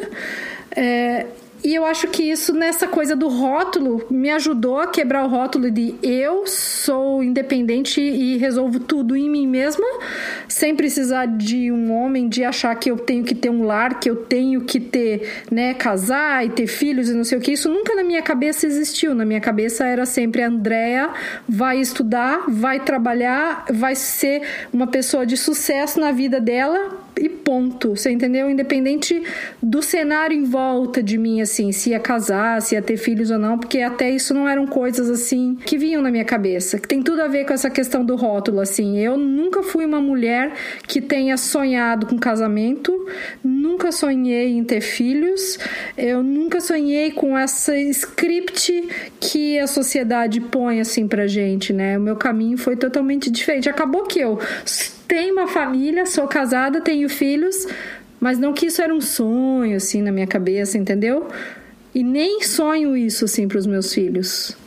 É, 0.75 1.27
e 1.63 1.73
eu 1.73 1.85
acho 1.85 2.07
que 2.07 2.23
isso, 2.23 2.53
nessa 2.53 2.87
coisa 2.87 3.15
do 3.15 3.27
rótulo, 3.27 4.05
me 4.09 4.29
ajudou 4.31 4.79
a 4.79 4.87
quebrar 4.87 5.23
o 5.23 5.29
rótulo 5.29 5.71
de 5.71 5.95
eu 6.03 6.45
sou 6.45 7.23
independente 7.23 8.01
e 8.01 8.37
resolvo 8.37 8.79
tudo 8.79 9.15
em 9.15 9.29
mim 9.29 9.47
mesma, 9.47 9.85
sem 10.47 10.75
precisar 10.75 11.25
de 11.25 11.71
um 11.71 11.91
homem, 11.91 12.27
de 12.27 12.43
achar 12.43 12.75
que 12.75 12.91
eu 12.91 12.97
tenho 12.97 13.23
que 13.23 13.33
ter 13.33 13.49
um 13.49 13.63
lar, 13.63 13.99
que 13.99 14.09
eu 14.09 14.17
tenho 14.17 14.61
que 14.61 14.79
ter, 14.79 15.43
né, 15.49 15.73
casar 15.73 16.45
e 16.45 16.49
ter 16.49 16.67
filhos 16.67 17.09
e 17.09 17.13
não 17.13 17.23
sei 17.23 17.37
o 17.37 17.41
que. 17.41 17.53
Isso 17.53 17.69
nunca 17.69 17.95
na 17.95 18.03
minha 18.03 18.21
cabeça 18.21 18.67
existiu. 18.67 19.15
Na 19.15 19.25
minha 19.25 19.41
cabeça 19.41 19.85
era 19.85 20.05
sempre 20.05 20.41
a 20.41 20.47
Andrea 20.47 21.09
vai 21.47 21.79
estudar, 21.79 22.43
vai 22.47 22.79
trabalhar, 22.79 23.65
vai 23.71 23.95
ser 23.95 24.41
uma 24.71 24.87
pessoa 24.87 25.25
de 25.25 25.37
sucesso 25.37 25.99
na 25.99 26.11
vida 26.11 26.39
dela 26.41 27.03
e 27.19 27.29
ponto. 27.29 27.95
Você 27.95 28.11
entendeu? 28.11 28.49
Independente 28.49 29.21
do 29.61 29.81
cenário 29.81 30.35
em 30.35 30.43
volta 30.43 31.01
de 31.01 31.17
mim, 31.17 31.41
assim, 31.41 31.71
se 31.71 31.91
ia 31.91 31.99
casar, 31.99 32.61
se 32.61 32.75
ia 32.75 32.81
ter 32.81 32.97
filhos 32.97 33.31
ou 33.31 33.37
não, 33.37 33.57
porque 33.57 33.79
até 33.79 34.09
isso 34.09 34.33
não 34.33 34.47
eram 34.47 34.65
coisas 34.65 35.09
assim 35.09 35.57
que 35.65 35.77
vinham 35.77 36.01
na 36.01 36.11
minha 36.11 36.25
cabeça. 36.25 36.79
Que 36.79 36.87
tem 36.87 37.01
tudo 37.01 37.21
a 37.21 37.27
ver 37.27 37.45
com 37.45 37.53
essa 37.53 37.69
questão 37.69 38.03
do 38.03 38.15
rótulo, 38.15 38.59
assim. 38.59 38.99
Eu 38.99 39.17
nunca 39.17 39.63
fui 39.63 39.85
uma 39.85 40.01
mulher 40.01 40.53
que 40.87 41.01
tenha 41.01 41.37
sonhado 41.37 42.05
com 42.07 42.17
casamento, 42.17 43.07
nunca 43.43 43.91
sonhei 43.91 44.49
em 44.49 44.63
ter 44.63 44.81
filhos, 44.81 45.59
eu 45.97 46.23
nunca 46.23 46.59
sonhei 46.59 47.11
com 47.11 47.37
essa 47.37 47.77
script 47.77 48.87
que 49.19 49.59
a 49.59 49.67
sociedade 49.67 50.39
põe 50.41 50.79
assim 50.79 51.07
pra 51.07 51.27
gente, 51.27 51.73
né? 51.73 51.97
O 51.97 52.01
meu 52.01 52.15
caminho 52.15 52.57
foi 52.57 52.75
totalmente 52.75 53.29
diferente. 53.29 53.69
Acabou 53.69 54.03
que 54.03 54.19
eu 54.19 54.39
tenho 55.13 55.33
uma 55.33 55.47
família, 55.47 56.07
sou 56.07 56.27
casada, 56.27 56.81
tenho 56.81 57.07
filhos, 57.07 57.67
mas 58.19 58.39
não 58.39 58.51
que 58.51 58.65
isso 58.65 58.81
era 58.81 58.91
um 58.91 58.99
sonho, 58.99 59.77
assim, 59.77 60.01
na 60.01 60.11
minha 60.11 60.25
cabeça, 60.25 60.75
entendeu? 60.75 61.27
E 61.93 62.03
nem 62.03 62.41
sonho 62.41 62.97
isso, 62.97 63.25
assim, 63.25 63.47
para 63.47 63.59
os 63.59 63.67
meus 63.67 63.93
filhos. 63.93 64.57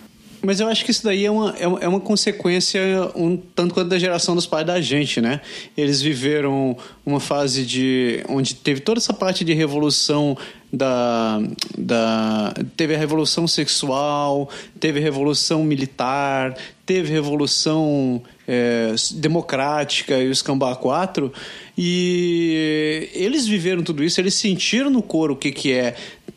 Mas 0.43 0.61
eu 0.61 0.69
acho 0.69 0.85
que 0.85 0.91
isso 0.91 1.03
daí 1.05 1.25
é 1.25 1.31
uma, 1.31 1.55
é 1.59 1.67
uma 1.67 1.99
é 1.99 2.01
consequência 2.01 2.81
um 3.15 3.37
tanto 3.37 3.75
quanto 3.75 3.89
da 3.89 3.99
geração 3.99 4.35
dos 4.35 4.47
pais 4.47 4.67
da 4.67 4.81
gente, 4.81 5.21
né? 5.21 5.41
Eles 5.77 6.01
viveram 6.01 6.77
uma 7.05 7.21
fase 7.21 7.65
de 7.65 8.23
onde 8.29 8.55
teve 8.55 8.81
toda 8.81 8.99
essa 8.99 9.13
parte 9.13 9.45
de 9.45 9.55
revolução 9.55 10.37
da, 10.73 11.41
da 11.79 12.55
teve 12.77 12.95
a 12.95 12.99
revolução 12.99 13.47
sexual, 13.47 14.49
teve 14.79 14.99
a 14.99 15.03
revolução 15.03 15.65
militar, 15.65 16.57
teve 16.85 17.11
a 17.11 17.13
revolução 17.13 18.23
é, 18.47 18.95
democrática 19.15 20.19
e 20.19 20.29
o 20.29 20.33
escambá 20.33 20.75
4 20.77 21.33
e 21.79 23.09
eles 23.13 23.47
viveram 23.47 23.83
tudo 23.83 24.03
isso, 24.03 24.21
eles 24.21 24.35
sentiram 24.35 24.91
no 24.91 25.03
couro 25.03 25.35
o 25.35 25.37
que, 25.37 25.51
que 25.51 25.73
é 25.73 25.95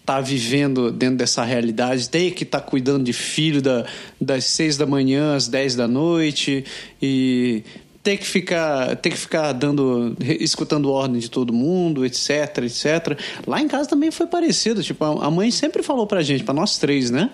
tá 0.10 0.20
vivendo 0.20 0.92
dentro 0.92 1.18
dessa 1.18 1.44
realidade, 1.44 2.10
ter 2.10 2.32
que 2.32 2.44
estar 2.44 2.62
tá 2.62 2.66
cuidando 2.66 3.04
de 3.04 3.14
filho 3.14 3.62
da, 3.62 3.86
das 4.20 4.46
seis 4.46 4.76
da 4.76 4.88
manhã 4.88 5.36
às 5.36 5.48
dez 5.48 5.76
da 5.76 5.88
noite 5.88 6.66
e 7.00 7.64
ter 8.02 8.18
que 8.18 8.26
ficar 8.26 8.96
ter 8.96 9.12
que 9.12 9.18
ficar 9.18 9.52
dando 9.52 10.18
escutando 10.40 10.90
ordem 10.90 11.20
de 11.20 11.30
todo 11.30 11.54
mundo 11.54 12.06
etc 12.06 12.58
etc 12.64 13.20
lá 13.46 13.62
em 13.62 13.68
casa 13.68 13.90
também 13.90 14.10
foi 14.10 14.26
parecido 14.26 14.82
tipo 14.82 15.04
a 15.04 15.30
mãe 15.30 15.52
sempre 15.52 15.84
falou 15.84 16.08
pra 16.08 16.24
gente 16.24 16.44
para 16.44 16.54
nós 16.54 16.78
três 16.78 17.12
né 17.12 17.30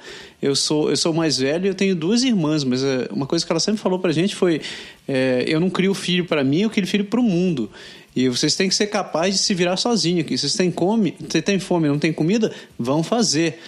eu 0.46 0.56
sou 0.56 0.90
eu 0.90 0.98
sou 0.98 1.14
mais 1.14 1.38
velho 1.38 1.66
e 1.66 1.70
eu 1.70 1.76
tenho 1.76 1.96
duas 1.96 2.24
irmãs 2.24 2.64
mas 2.64 2.84
é, 2.84 3.08
uma 3.12 3.26
coisa 3.26 3.46
que 3.46 3.52
ela 3.52 3.60
sempre 3.60 3.82
falou 3.82 4.00
pra 4.00 4.12
gente 4.12 4.36
foi 4.36 4.62
é, 5.08 5.44
eu 5.48 5.60
não 5.60 5.70
crio 5.70 5.94
filho 5.94 6.26
para 6.26 6.44
mim 6.44 6.62
eu 6.62 6.70
crio 6.70 6.88
filho 6.88 7.06
para 7.06 7.20
o 7.20 7.24
mundo 7.24 7.70
e 8.16 8.30
vocês 8.30 8.56
têm 8.56 8.70
que 8.70 8.76
ser 8.76 8.88
capazes 8.88 9.36
de 9.36 9.40
se 9.42 9.54
virar 9.54 9.76
sozinho 9.76 10.22
aqui. 10.22 10.38
Vocês 10.38 10.54
têm 10.54 10.72
come, 10.72 11.14
você 11.20 11.42
tem 11.42 11.60
fome, 11.60 11.90
não 11.90 12.00
tem 12.00 12.14
comida, 12.14 12.50
vão 12.80 13.04
fazer. 13.04 13.60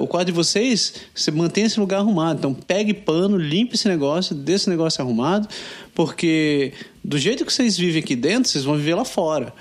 O 0.00 0.06
quarto 0.06 0.26
de 0.26 0.32
vocês, 0.32 0.94
você 1.12 1.30
mantém 1.32 1.64
esse 1.64 1.78
lugar 1.80 1.98
arrumado. 1.98 2.38
Então 2.38 2.54
pegue 2.54 2.94
pano, 2.94 3.36
limpe 3.36 3.74
esse 3.74 3.88
negócio, 3.88 4.34
dê 4.34 4.52
esse 4.52 4.70
negócio 4.70 5.02
arrumado, 5.02 5.48
porque 5.92 6.72
do 7.02 7.18
jeito 7.18 7.44
que 7.44 7.52
vocês 7.52 7.76
vivem 7.76 8.00
aqui 8.00 8.14
dentro, 8.14 8.48
vocês 8.48 8.62
vão 8.62 8.76
viver 8.76 8.94
lá 8.94 9.04
fora. 9.04 9.52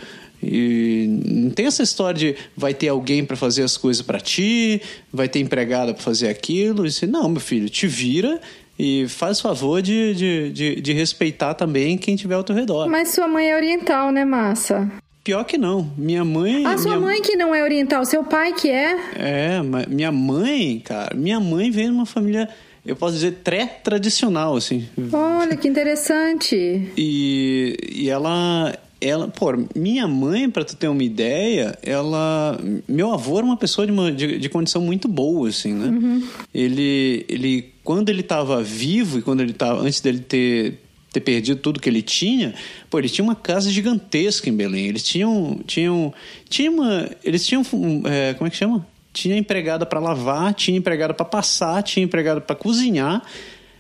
E 0.42 1.22
não 1.26 1.50
tem 1.50 1.66
essa 1.66 1.84
história 1.84 2.18
de 2.18 2.36
vai 2.56 2.74
ter 2.74 2.88
alguém 2.88 3.26
para 3.26 3.36
fazer 3.36 3.64
as 3.64 3.76
coisas 3.76 4.02
para 4.02 4.20
ti, 4.20 4.82
vai 5.12 5.28
ter 5.28 5.40
empregada 5.40 5.94
para 5.94 6.04
fazer 6.04 6.30
aquilo. 6.30 6.86
E 6.86 7.08
não, 7.08 7.30
meu 7.30 7.42
filho, 7.42 7.70
te 7.70 7.88
vira 7.88 8.40
e 8.78 9.06
faz 9.10 9.42
favor 9.42 9.82
de, 9.82 10.14
de, 10.14 10.52
de, 10.52 10.82
de 10.82 10.94
respeitar 10.94 11.54
também 11.54 11.98
quem 11.98 12.16
tiver 12.16 12.36
ao 12.36 12.44
teu 12.44 12.56
redor. 12.56 12.88
Mas 12.88 13.10
sua 13.10 13.28
mãe 13.28 13.52
é 13.52 13.56
oriental, 13.56 14.12
né, 14.12 14.24
Massa? 14.24 14.90
Pior 15.22 15.44
que 15.44 15.58
não. 15.58 15.92
Minha 15.98 16.24
mãe. 16.24 16.66
A 16.66 16.78
sua 16.78 16.96
minha... 16.96 17.00
mãe 17.02 17.22
que 17.22 17.36
não 17.36 17.54
é 17.54 17.62
oriental, 17.62 18.06
seu 18.06 18.24
pai 18.24 18.54
que 18.54 18.70
é? 18.70 18.98
É, 19.16 19.62
mas 19.62 19.86
minha 19.88 20.12
mãe, 20.12 20.82
cara, 20.84 21.14
minha 21.16 21.42
mãe 21.42 21.70
veio 21.70 21.90
de 21.90 21.94
uma 21.94 22.06
família, 22.06 22.48
eu 22.86 22.96
posso 22.96 23.16
dizer, 23.16 23.34
pré-tradicional, 23.44 24.56
assim. 24.56 24.88
Olha, 25.12 25.58
que 25.58 25.68
interessante. 25.68 26.56
E, 26.98 27.78
e 27.92 28.10
ela. 28.10 28.74
Ela, 29.02 29.30
pô, 29.30 29.48
minha 29.76 30.08
mãe, 30.08 30.50
para 30.50 30.66
tu 30.66 30.76
ter 30.76 30.88
uma 30.88 31.04
ideia, 31.04 31.78
ela. 31.82 32.60
Meu 32.88 33.14
avô 33.14 33.38
era 33.38 33.46
uma 33.46 33.56
pessoa 33.56 33.88
de, 33.88 33.94
uma, 33.94 34.12
de, 34.12 34.38
de 34.38 34.50
condição 34.50 34.82
muito 34.82 35.08
boa, 35.08 35.48
assim, 35.48 35.74
né? 35.74 35.88
Uhum. 35.88 36.28
Ele, 36.54 37.26
ele, 37.30 37.74
quando 37.84 38.10
ele 38.10 38.22
estava 38.22 38.62
vivo 38.62 39.20
e 39.20 39.22
quando 39.22 39.40
ele 39.40 39.52
estava. 39.52 39.82
Antes 39.82 40.02
dele 40.02 40.20
ter 40.20 40.80
ter 41.12 41.22
perdido 41.22 41.60
tudo 41.60 41.80
que 41.80 41.90
ele 41.90 42.02
tinha, 42.02 42.54
pô, 42.90 43.00
ele 43.00 43.10
tinha 43.10 43.24
uma 43.24 43.36
casa 43.36 43.70
gigantesca 43.72 44.50
em 44.50 44.56
Belém. 44.56 44.88
Eles 44.88 45.04
tinham, 45.04 45.60
tinham, 45.66 46.14
tinha 46.48 46.70
uma, 46.70 47.10
eles 47.24 47.46
tinham, 47.46 47.64
é, 48.06 48.34
como 48.36 48.48
é 48.48 48.52
que 48.52 48.58
chama? 48.58 48.86
Tinha 49.12 49.36
empregada 49.36 49.86
para 49.86 50.00
lavar, 50.00 50.54
tinha 50.54 50.78
empregada 50.78 51.14
para 51.14 51.26
passar, 51.26 51.82
tinha 51.82 52.04
empregada 52.04 52.40
para 52.40 52.56
cozinhar. 52.56 53.24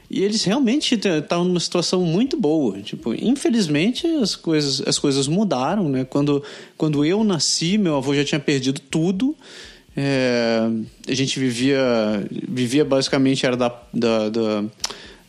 E 0.09 0.23
eles 0.23 0.43
realmente 0.43 0.95
estavam 0.95 1.45
numa 1.45 1.59
situação 1.59 2.01
muito 2.01 2.35
boa. 2.35 2.81
Tipo, 2.81 3.13
infelizmente 3.13 4.07
as 4.07 4.35
coisas, 4.35 4.81
as 4.87 4.97
coisas 4.97 5.27
mudaram, 5.27 5.87
né? 5.87 6.03
Quando, 6.03 6.43
quando 6.75 7.05
eu 7.05 7.23
nasci, 7.23 7.77
meu 7.77 7.95
avô 7.95 8.15
já 8.15 8.25
tinha 8.25 8.39
perdido 8.39 8.79
tudo. 8.79 9.35
É, 9.95 10.61
a 11.07 11.13
gente 11.13 11.39
vivia, 11.39 11.79
vivia 12.31 12.85
basicamente 12.85 13.45
era 13.45 13.55
da, 13.55 13.71
da, 13.93 14.29
da 14.29 14.63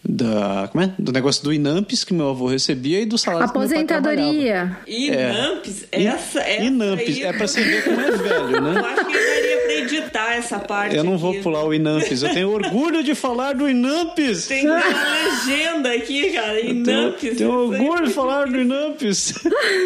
da 0.03 0.69
como 0.73 0.83
é? 0.83 0.95
do 0.99 1.13
negócio 1.13 1.45
do 1.45 1.53
Inamps 1.53 2.05
que 2.05 2.15
meu 2.15 2.31
avô 2.31 2.47
recebia 2.47 3.01
e 3.01 3.07
do 3.07 3.19
salário 3.19 3.49
Aposentadoria. 3.49 4.79
Inamps, 4.87 5.87
é. 5.93 6.05
essa, 6.05 6.41
essa 6.41 6.63
Inamps, 6.63 7.17
aí... 7.17 7.23
é 7.23 7.33
pra 7.33 7.47
você 7.47 7.63
ver 7.63 7.85
como 7.85 8.01
é 8.01 8.11
velho, 8.11 8.61
né? 8.63 8.81
Eu 8.81 8.87
acho 8.87 9.07
que 9.07 9.13
daria 9.13 9.59
pra 9.59 9.70
editar 9.81 10.35
essa 10.35 10.59
parte. 10.59 10.97
Eu 10.97 11.05
não 11.05 11.15
aqui. 11.15 11.23
vou 11.23 11.35
pular 11.43 11.65
o 11.65 11.75
Inamps, 11.75 12.23
eu 12.23 12.33
tenho 12.33 12.51
orgulho 12.51 13.03
de 13.03 13.15
falar 13.15 13.55
do 13.55 13.69
Inamps. 13.69 14.47
Tem 14.47 14.67
uma 14.67 14.83
legenda 14.83 15.93
aqui, 15.93 16.31
cara. 16.31 16.61
Inamps. 16.61 17.21
Tenho, 17.21 17.37
tenho 17.37 17.53
orgulho 17.53 18.07
de 18.07 18.13
falar 18.13 18.47
do 18.47 18.61
Inamps. 18.61 19.35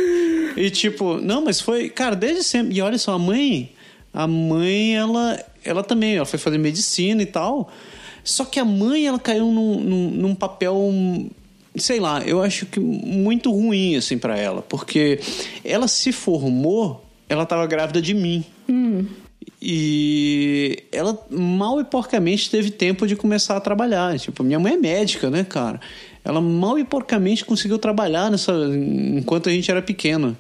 e 0.57 0.71
tipo, 0.71 1.17
não, 1.19 1.45
mas 1.45 1.61
foi, 1.61 1.89
cara, 1.89 2.15
desde 2.15 2.43
sempre. 2.43 2.77
E 2.77 2.83
olha 2.83 2.99
só, 2.99 3.13
a 3.13 3.19
mãe, 3.19 3.73
a 4.13 4.27
mãe, 4.27 4.97
ela, 4.97 5.43
ela 5.65 5.83
também, 5.83 6.17
ela 6.17 6.27
foi 6.27 6.39
fazer 6.39 6.59
medicina 6.59 7.23
e 7.23 7.27
tal. 7.27 7.71
Só 8.25 8.45
que 8.45 8.59
a 8.59 8.65
mãe, 8.65 9.07
ela 9.07 9.19
caiu 9.19 9.47
num, 9.47 9.81
num, 9.81 10.11
num 10.11 10.35
papel, 10.35 10.77
sei 11.77 12.01
lá, 12.01 12.23
eu 12.23 12.43
acho 12.43 12.65
que 12.65 12.81
muito 12.81 13.53
ruim, 13.53 13.97
assim, 13.97 14.17
para 14.17 14.37
ela. 14.39 14.63
Porque 14.63 15.21
ela 15.63 15.87
se 15.87 16.11
formou, 16.11 17.05
ela 17.29 17.45
tava 17.45 17.67
grávida 17.67 18.01
de 18.01 18.15
mim. 18.15 18.43
Hum. 18.67 19.05
E 19.61 20.85
ela 20.93 21.19
mal 21.31 21.81
e 21.81 21.85
porcamente 21.85 22.51
teve 22.51 22.71
tempo 22.71 23.07
de 23.07 23.17
começar 23.17 23.57
a 23.57 23.61
trabalhar. 23.61 24.19
Tipo, 24.19 24.43
minha 24.43 24.59
mãe 24.59 24.75
é 24.75 24.77
médica, 24.77 25.31
né, 25.31 25.45
cara? 25.45 25.81
Ela 26.25 26.41
mal 26.41 26.79
e 26.79 26.85
porcamente 26.85 27.45
conseguiu 27.45 27.79
trabalhar 27.79 28.31
nessa 28.31 28.53
enquanto 28.53 29.49
a 29.49 29.53
gente 29.53 29.71
era 29.71 29.83
pequeno. 29.83 30.37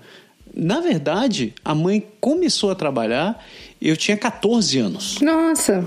Na 0.54 0.80
verdade, 0.80 1.52
a 1.64 1.74
mãe 1.74 2.06
começou 2.20 2.70
a 2.70 2.74
trabalhar, 2.74 3.44
eu 3.82 3.96
tinha 3.96 4.16
14 4.16 4.78
anos. 4.78 5.20
Nossa. 5.20 5.84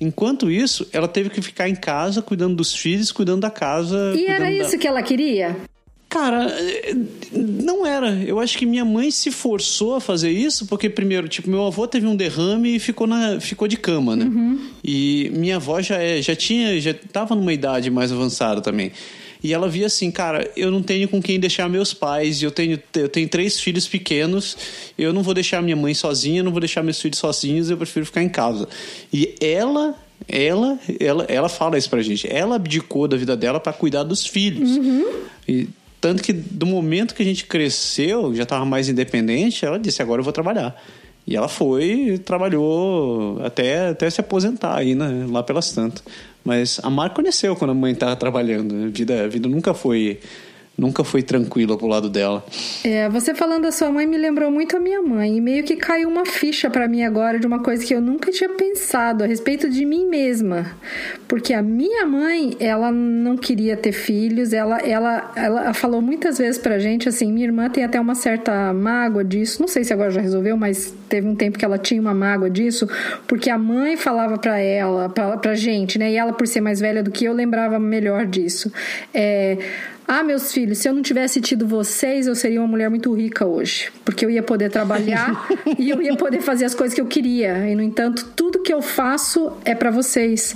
Enquanto 0.00 0.50
isso, 0.50 0.86
ela 0.92 1.08
teve 1.08 1.30
que 1.30 1.40
ficar 1.40 1.68
em 1.68 1.74
casa 1.74 2.20
cuidando 2.20 2.56
dos 2.56 2.74
filhos, 2.74 3.10
cuidando 3.10 3.40
da 3.40 3.50
casa. 3.50 4.12
E 4.14 4.26
era 4.26 4.44
da... 4.44 4.50
isso 4.50 4.78
que 4.78 4.86
ela 4.86 5.02
queria? 5.02 5.56
Cara, 6.08 6.46
não 7.32 7.84
era. 7.84 8.12
Eu 8.22 8.38
acho 8.38 8.56
que 8.56 8.64
minha 8.64 8.84
mãe 8.84 9.10
se 9.10 9.30
forçou 9.30 9.96
a 9.96 10.00
fazer 10.00 10.30
isso 10.30 10.66
porque, 10.66 10.88
primeiro, 10.88 11.28
tipo, 11.28 11.50
meu 11.50 11.66
avô 11.66 11.86
teve 11.86 12.06
um 12.06 12.14
derrame 12.14 12.76
e 12.76 12.78
ficou, 12.78 13.06
na, 13.06 13.40
ficou 13.40 13.66
de 13.66 13.76
cama, 13.76 14.14
né? 14.14 14.24
Uhum. 14.24 14.68
E 14.84 15.30
minha 15.34 15.56
avó 15.56 15.80
já, 15.82 15.96
é, 15.96 16.22
já 16.22 16.36
tinha, 16.36 16.80
já 16.80 16.94
tava 17.12 17.34
numa 17.34 17.52
idade 17.52 17.90
mais 17.90 18.12
avançada 18.12 18.60
também. 18.60 18.92
E 19.42 19.52
ela 19.52 19.68
via 19.68 19.86
assim, 19.86 20.10
cara, 20.10 20.50
eu 20.56 20.70
não 20.70 20.82
tenho 20.82 21.08
com 21.08 21.20
quem 21.20 21.38
deixar 21.38 21.68
meus 21.68 21.92
pais, 21.92 22.42
eu 22.42 22.50
tenho, 22.50 22.80
eu 22.94 23.08
tenho 23.08 23.28
três 23.28 23.60
filhos 23.60 23.86
pequenos, 23.86 24.56
eu 24.98 25.12
não 25.12 25.22
vou 25.22 25.34
deixar 25.34 25.62
minha 25.62 25.76
mãe 25.76 25.92
sozinha, 25.92 26.42
não 26.42 26.50
vou 26.50 26.60
deixar 26.60 26.82
meus 26.82 27.00
filhos 27.00 27.18
sozinhos, 27.18 27.68
eu 27.68 27.76
prefiro 27.76 28.06
ficar 28.06 28.22
em 28.22 28.28
casa. 28.28 28.68
E 29.12 29.34
ela 29.40 29.94
ela, 30.28 30.78
ela, 30.98 31.24
ela 31.28 31.48
fala 31.48 31.76
isso 31.76 31.90
pra 31.90 32.00
gente. 32.02 32.26
Ela 32.32 32.56
abdicou 32.56 33.06
da 33.06 33.16
vida 33.16 33.36
dela 33.36 33.60
para 33.60 33.72
cuidar 33.72 34.02
dos 34.02 34.26
filhos. 34.26 34.70
Uhum. 34.70 35.04
E 35.46 35.68
tanto 36.06 36.22
que 36.22 36.32
do 36.32 36.64
momento 36.64 37.16
que 37.16 37.22
a 37.22 37.24
gente 37.24 37.46
cresceu, 37.46 38.32
já 38.32 38.44
estava 38.44 38.64
mais 38.64 38.88
independente, 38.88 39.66
ela 39.66 39.76
disse: 39.76 40.00
agora 40.00 40.20
eu 40.20 40.24
vou 40.24 40.32
trabalhar. 40.32 40.80
E 41.26 41.34
ela 41.34 41.48
foi 41.48 42.12
e 42.12 42.18
trabalhou 42.18 43.44
até, 43.44 43.88
até 43.88 44.08
se 44.08 44.20
aposentar 44.20 44.76
aí, 44.76 44.94
né? 44.94 45.26
Lá 45.28 45.42
pelas 45.42 45.72
tantas. 45.72 46.04
Mas 46.44 46.78
a 46.80 46.88
Mar 46.88 47.12
conheceu 47.12 47.56
quando 47.56 47.72
a 47.72 47.74
mãe 47.74 47.92
estava 47.92 48.14
trabalhando. 48.14 48.84
A 48.84 48.88
vida, 48.88 49.24
a 49.24 49.26
vida 49.26 49.48
nunca 49.48 49.74
foi 49.74 50.20
nunca 50.76 51.02
foi 51.02 51.22
tranquila 51.22 51.76
pro 51.76 51.86
lado 51.86 52.10
dela. 52.10 52.44
É, 52.84 53.08
você 53.08 53.34
falando 53.34 53.62
da 53.62 53.72
sua 53.72 53.90
mãe 53.90 54.06
me 54.06 54.18
lembrou 54.18 54.50
muito 54.50 54.76
a 54.76 54.80
minha 54.80 55.00
mãe. 55.00 55.36
E 55.36 55.40
meio 55.40 55.64
que 55.64 55.76
caiu 55.76 56.08
uma 56.08 56.26
ficha 56.26 56.68
para 56.68 56.86
mim 56.86 57.02
agora 57.02 57.38
de 57.38 57.46
uma 57.46 57.60
coisa 57.60 57.84
que 57.84 57.94
eu 57.94 58.00
nunca 58.00 58.30
tinha 58.30 58.50
pensado 58.50 59.24
a 59.24 59.26
respeito 59.26 59.70
de 59.70 59.84
mim 59.86 60.06
mesma. 60.06 60.76
Porque 61.26 61.54
a 61.54 61.62
minha 61.62 62.04
mãe, 62.06 62.56
ela 62.60 62.92
não 62.92 63.36
queria 63.36 63.76
ter 63.76 63.92
filhos, 63.92 64.52
ela, 64.52 64.78
ela, 64.78 65.32
ela 65.34 65.74
falou 65.74 66.02
muitas 66.02 66.38
vezes 66.38 66.58
pra 66.58 66.78
gente 66.78 67.08
assim: 67.08 67.32
minha 67.32 67.46
irmã 67.46 67.70
tem 67.70 67.82
até 67.82 67.98
uma 67.98 68.14
certa 68.14 68.72
mágoa 68.74 69.24
disso. 69.24 69.60
Não 69.60 69.68
sei 69.68 69.82
se 69.82 69.92
agora 69.92 70.10
já 70.10 70.20
resolveu, 70.20 70.56
mas 70.56 70.94
teve 71.08 71.26
um 71.26 71.34
tempo 71.34 71.58
que 71.58 71.64
ela 71.64 71.78
tinha 71.78 72.00
uma 72.00 72.14
mágoa 72.14 72.50
disso, 72.50 72.86
porque 73.26 73.48
a 73.48 73.58
mãe 73.58 73.96
falava 73.96 74.36
pra 74.36 74.58
ela, 74.58 75.08
pra, 75.08 75.36
pra 75.38 75.54
gente, 75.54 75.98
né? 75.98 76.12
E 76.12 76.16
ela, 76.16 76.32
por 76.32 76.46
ser 76.46 76.60
mais 76.60 76.80
velha 76.80 77.02
do 77.02 77.10
que 77.10 77.24
eu, 77.24 77.32
lembrava 77.32 77.78
melhor 77.78 78.26
disso. 78.26 78.70
É 79.14 79.56
ah, 80.08 80.22
meus 80.22 80.52
filhos, 80.52 80.78
se 80.78 80.88
eu 80.88 80.94
não 80.94 81.02
tivesse 81.02 81.40
tido 81.40 81.66
vocês, 81.66 82.26
eu 82.26 82.34
seria 82.34 82.60
uma 82.60 82.68
mulher 82.68 82.88
muito 82.88 83.12
rica 83.12 83.44
hoje. 83.44 83.90
Porque 84.04 84.24
eu 84.24 84.30
ia 84.30 84.42
poder 84.42 84.70
trabalhar 84.70 85.48
e 85.78 85.90
eu 85.90 86.00
ia 86.00 86.16
poder 86.16 86.40
fazer 86.40 86.64
as 86.64 86.74
coisas 86.74 86.94
que 86.94 87.00
eu 87.00 87.06
queria. 87.06 87.68
E, 87.68 87.74
no 87.74 87.82
entanto, 87.82 88.24
tudo 88.36 88.62
que 88.62 88.72
eu 88.72 88.80
faço 88.80 89.52
é 89.64 89.74
para 89.74 89.90
vocês. 89.90 90.54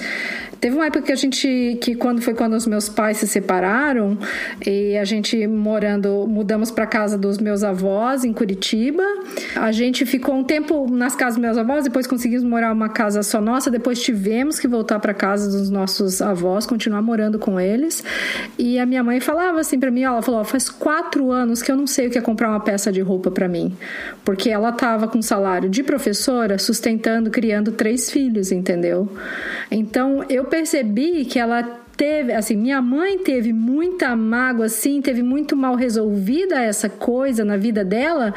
Teve 0.61 0.77
uma 0.77 0.87
época 0.87 1.03
que 1.03 1.12
a 1.12 1.16
gente, 1.16 1.79
que 1.81 1.94
quando 1.94 2.20
foi 2.20 2.35
quando 2.35 2.53
os 2.53 2.66
meus 2.66 2.87
pais 2.87 3.16
se 3.16 3.27
separaram 3.27 4.18
e 4.66 4.94
a 4.99 5.05
gente 5.05 5.46
morando, 5.46 6.27
mudamos 6.29 6.70
para 6.70 6.87
casa 6.87 7.16
dos 7.16 7.38
meus 7.38 7.64
avós 7.64 8.25
em 8.25 8.33
Curitiba. 8.33 9.03
A 9.57 9.73
gente 9.73 10.05
ficou 10.05 10.35
um 10.35 10.44
tempo 10.44 10.87
nas 10.90 11.16
casas 11.16 11.37
dos 11.37 11.42
meus 11.42 11.57
avós, 11.57 11.85
depois 11.85 12.07
conseguimos 12.07 12.44
morar 12.44 12.73
uma 12.73 12.90
casa 12.90 13.23
só 13.23 13.40
nossa, 13.40 13.70
depois 13.70 14.03
tivemos 14.03 14.59
que 14.59 14.68
voltar 14.68 14.99
para 15.01 15.14
casa 15.14 15.51
dos 15.51 15.70
nossos 15.70 16.20
avós, 16.20 16.66
continuar 16.66 17.01
morando 17.01 17.38
com 17.38 17.59
eles. 17.59 18.05
E 18.59 18.79
a 18.79 18.85
minha 18.85 19.03
mãe 19.03 19.18
falava 19.18 19.61
assim 19.61 19.81
para 19.81 19.90
mim, 19.90 20.03
ela 20.03 20.20
falou, 20.20 20.44
faz 20.44 20.68
quatro 20.68 21.31
anos 21.31 21.62
que 21.62 21.73
eu 21.73 21.77
não 21.77 21.87
sei 21.87 22.09
o 22.09 22.11
que 22.11 22.18
é 22.18 22.20
comprar 22.20 22.51
uma 22.51 22.61
peça 22.61 22.92
de 22.92 23.01
roupa 23.01 23.31
para 23.31 23.49
mim, 23.49 23.75
porque 24.23 24.51
ela 24.51 24.73
tava 24.73 25.09
com 25.09 25.23
salário 25.23 25.70
de 25.70 25.83
professora, 25.83 26.59
sustentando, 26.59 27.31
criando 27.31 27.73
três 27.73 28.11
filhos, 28.11 28.53
entendeu? 28.53 29.09
Então 29.71 30.25
eu 30.29 30.45
percebi 30.45 31.25
que 31.25 31.39
ela 31.39 31.81
teve, 32.01 32.33
assim, 32.33 32.57
minha 32.57 32.81
mãe 32.81 33.19
teve 33.19 33.53
muita 33.53 34.17
mágoa, 34.17 34.65
assim, 34.65 35.03
teve 35.03 35.23
muito 35.23 35.55
mal 35.55 35.75
resolvida 35.75 36.59
essa 36.59 36.89
coisa 36.89 37.45
na 37.45 37.59
vida 37.59 37.85
dela, 37.85 38.33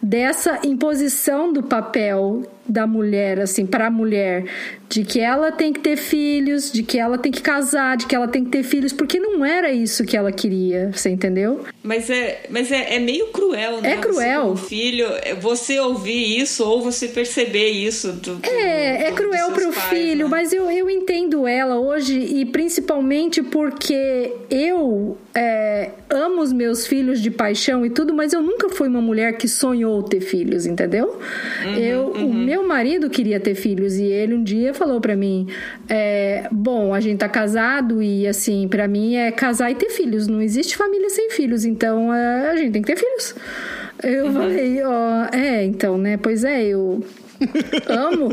dessa 0.00 0.60
imposição 0.62 1.52
do 1.52 1.60
papel 1.60 2.44
da 2.68 2.86
mulher, 2.86 3.40
assim, 3.40 3.66
para 3.66 3.86
a 3.86 3.90
mulher, 3.90 4.44
de 4.90 5.02
que 5.02 5.20
ela 5.20 5.50
tem 5.50 5.72
que 5.72 5.80
ter 5.80 5.96
filhos, 5.96 6.70
de 6.70 6.82
que 6.82 6.98
ela 6.98 7.16
tem 7.16 7.32
que 7.32 7.40
casar, 7.40 7.96
de 7.96 8.06
que 8.06 8.14
ela 8.14 8.28
tem 8.28 8.44
que 8.44 8.50
ter 8.50 8.62
filhos, 8.62 8.92
porque 8.92 9.18
não 9.18 9.44
era 9.44 9.72
isso 9.72 10.04
que 10.04 10.16
ela 10.16 10.30
queria, 10.30 10.90
você 10.92 11.08
entendeu? 11.08 11.64
Mas 11.82 12.10
é, 12.10 12.42
mas 12.50 12.70
é, 12.70 12.96
é 12.96 12.98
meio 12.98 13.28
cruel, 13.28 13.80
né? 13.80 13.94
É 13.94 13.96
cruel. 13.96 14.54
Você, 14.54 14.68
filho, 14.68 15.06
você 15.40 15.80
ouvir 15.80 16.38
isso 16.38 16.62
ou 16.62 16.82
você 16.82 17.08
perceber 17.08 17.70
isso. 17.70 18.12
Do, 18.12 18.36
do, 18.36 18.46
é, 18.46 19.06
é 19.06 19.10
do, 19.10 19.16
cruel 19.16 19.50
pro 19.52 19.72
pais, 19.72 19.88
filho, 19.88 20.24
né? 20.24 20.30
mas 20.30 20.52
eu, 20.52 20.70
eu 20.70 20.90
entendo 20.90 21.46
ela 21.46 21.78
hoje 21.78 22.18
e 22.18 22.44
principalmente 22.44 23.07
porque 23.44 24.32
eu 24.50 25.16
é, 25.34 25.90
amo 26.10 26.42
os 26.42 26.52
meus 26.52 26.86
filhos 26.86 27.20
de 27.20 27.30
paixão 27.30 27.84
e 27.84 27.90
tudo, 27.90 28.12
mas 28.14 28.32
eu 28.32 28.42
nunca 28.42 28.68
fui 28.68 28.88
uma 28.88 29.00
mulher 29.00 29.36
que 29.36 29.46
sonhou 29.48 30.02
ter 30.02 30.20
filhos, 30.20 30.66
entendeu? 30.66 31.18
Uhum, 31.64 31.74
eu, 31.74 32.00
uhum. 32.08 32.26
O 32.28 32.34
meu 32.34 32.66
marido 32.66 33.08
queria 33.08 33.38
ter 33.40 33.54
filhos 33.54 33.96
e 33.96 34.04
ele 34.04 34.34
um 34.34 34.42
dia 34.42 34.74
falou 34.74 35.00
para 35.00 35.16
mim: 35.16 35.46
é, 35.88 36.46
Bom, 36.50 36.92
a 36.92 37.00
gente 37.00 37.18
tá 37.18 37.28
casado 37.28 38.02
e 38.02 38.26
assim, 38.26 38.68
para 38.68 38.86
mim 38.88 39.16
é 39.16 39.30
casar 39.30 39.70
e 39.70 39.74
ter 39.74 39.90
filhos, 39.90 40.26
não 40.26 40.42
existe 40.42 40.76
família 40.76 41.08
sem 41.10 41.30
filhos, 41.30 41.64
então 41.64 42.12
é, 42.12 42.50
a 42.50 42.56
gente 42.56 42.72
tem 42.72 42.82
que 42.82 42.94
ter 42.94 42.98
filhos. 42.98 43.34
Eu 44.02 44.26
Uhum. 44.26 44.32
falei: 44.34 44.82
Ó, 44.84 45.24
é, 45.32 45.64
então, 45.64 45.98
né? 45.98 46.16
Pois 46.16 46.44
é, 46.44 46.64
eu 46.64 47.02
amo, 47.88 48.32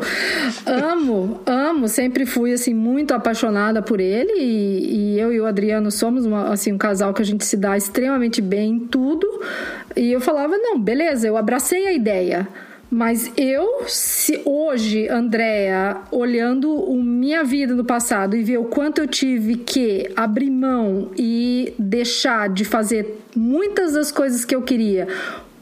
amo, 0.65 1.41
amo. 1.45 1.87
Sempre 1.87 2.25
fui 2.25 2.53
assim 2.53 2.73
muito 2.73 3.13
apaixonada 3.13 3.81
por 3.81 3.99
ele 3.99 4.33
e, 4.37 5.15
e 5.15 5.19
eu 5.19 5.31
e 5.31 5.39
o 5.39 5.45
Adriano 5.45 5.91
somos 5.91 6.25
uma, 6.25 6.49
assim 6.51 6.71
um 6.71 6.77
casal 6.77 7.13
que 7.13 7.21
a 7.21 7.25
gente 7.25 7.45
se 7.45 7.57
dá 7.57 7.77
extremamente 7.77 8.41
bem 8.41 8.71
em 8.71 8.79
tudo. 8.79 9.27
E 9.95 10.11
eu 10.11 10.19
falava 10.19 10.57
não, 10.57 10.79
beleza, 10.79 11.27
eu 11.27 11.37
abracei 11.37 11.87
a 11.87 11.93
ideia. 11.93 12.47
Mas 12.89 13.31
eu, 13.35 13.83
se 13.87 14.41
hoje, 14.45 15.09
Andréa, 15.09 15.97
olhando 16.11 16.71
o 16.71 17.01
minha 17.01 17.43
vida 17.43 17.73
no 17.73 17.83
passado 17.83 18.37
e 18.37 18.43
ver 18.43 18.59
o 18.59 18.65
quanto 18.65 18.99
eu 18.99 19.07
tive 19.07 19.55
que 19.55 20.09
abrir 20.15 20.51
mão 20.51 21.09
e 21.17 21.73
deixar 21.79 22.47
de 22.47 22.63
fazer 22.63 23.19
muitas 23.35 23.93
das 23.93 24.11
coisas 24.11 24.45
que 24.45 24.55
eu 24.55 24.61
queria 24.61 25.07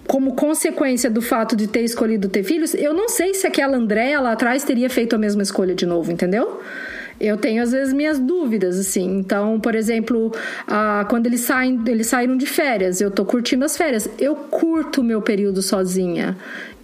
como 0.08 0.36
consequência 0.36 1.10
do 1.10 1.22
fato 1.22 1.56
de 1.56 1.68
ter 1.68 1.82
escolhido 1.82 2.28
ter 2.28 2.44
filhos, 2.44 2.74
eu 2.74 2.94
não 2.94 3.10
sei 3.10 3.34
se 3.34 3.48
aquela 3.48 3.78
Andréa 3.78 4.20
lá 4.20 4.34
atrás 4.34 4.64
teria 4.64 4.90
feito 4.90 5.16
a 5.16 5.20
mesma 5.20 5.42
escolha 5.42 5.74
de 5.74 5.86
novo, 5.86 6.12
entendeu? 6.12 6.62
Eu 7.20 7.38
tenho 7.38 7.64
às 7.64 7.72
vezes 7.72 7.94
minhas 7.94 8.20
dúvidas, 8.20 8.78
assim. 8.78 9.20
Então, 9.20 9.60
por 9.60 9.76
exemplo, 9.76 10.32
ah, 10.68 11.06
quando 11.10 11.28
eles 11.28 11.42
saem, 11.42 11.82
eles 11.88 12.08
saíram 12.08 12.36
de 12.36 12.46
férias, 12.46 13.00
eu 13.00 13.10
tô 13.12 13.24
curtindo 13.24 13.64
as 13.64 13.78
férias. 13.78 14.10
Eu 14.20 14.36
curto 14.36 15.04
meu 15.04 15.22
período 15.22 15.62
sozinha. 15.62 16.36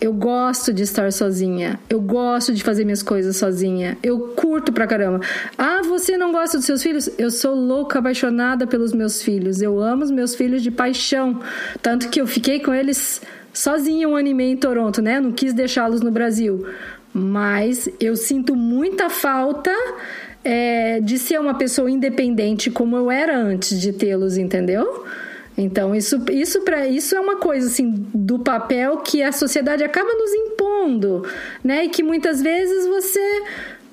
Eu 0.01 0.13
gosto 0.13 0.71
de 0.71 0.83
estar 0.83 1.11
sozinha. 1.11 1.77
Eu 1.89 1.99
gosto 1.99 2.53
de 2.53 2.63
fazer 2.63 2.85
minhas 2.85 3.03
coisas 3.03 3.35
sozinha. 3.35 3.97
Eu 4.01 4.19
curto 4.29 4.71
pra 4.71 4.87
caramba. 4.87 5.19
Ah, 5.57 5.81
você 5.83 6.17
não 6.17 6.31
gosta 6.31 6.57
dos 6.57 6.65
seus 6.65 6.81
filhos? 6.81 7.09
Eu 7.17 7.29
sou 7.29 7.53
louca, 7.53 7.99
apaixonada 7.99 8.65
pelos 8.65 8.93
meus 8.93 9.21
filhos. 9.21 9.61
Eu 9.61 9.79
amo 9.81 10.03
os 10.03 10.11
meus 10.11 10.35
filhos 10.35 10.63
de 10.63 10.71
paixão. 10.71 11.41
Tanto 11.81 12.07
que 12.07 12.21
eu 12.21 12.25
fiquei 12.25 12.61
com 12.61 12.73
eles 12.73 13.21
sozinha 13.53 14.07
um 14.07 14.15
ano 14.15 14.29
e 14.29 14.33
meio 14.33 14.53
em 14.53 14.57
Toronto, 14.57 15.01
né? 15.01 15.19
Não 15.19 15.33
quis 15.33 15.53
deixá-los 15.53 15.99
no 15.99 16.11
Brasil. 16.11 16.65
Mas 17.13 17.89
eu 17.99 18.15
sinto 18.15 18.55
muita 18.55 19.09
falta 19.09 19.71
é, 20.43 21.01
de 21.01 21.17
ser 21.17 21.41
uma 21.41 21.55
pessoa 21.55 21.91
independente 21.91 22.71
como 22.71 22.95
eu 22.95 23.11
era 23.11 23.37
antes 23.37 23.79
de 23.81 23.91
tê-los, 23.91 24.37
entendeu? 24.37 25.05
Então, 25.59 25.93
isso, 25.93 26.23
isso, 26.31 26.61
pra, 26.61 26.87
isso 26.87 27.13
é 27.13 27.19
uma 27.19 27.35
coisa 27.35 27.67
assim 27.67 27.91
do 28.13 28.39
papel 28.39 28.97
que 28.99 29.21
a 29.21 29.33
sociedade 29.33 29.83
acaba 29.83 30.09
nos 30.13 30.33
impondo, 30.33 31.27
né? 31.61 31.83
E 31.83 31.89
que 31.89 32.01
muitas 32.01 32.41
vezes 32.41 32.87
você 32.87 33.43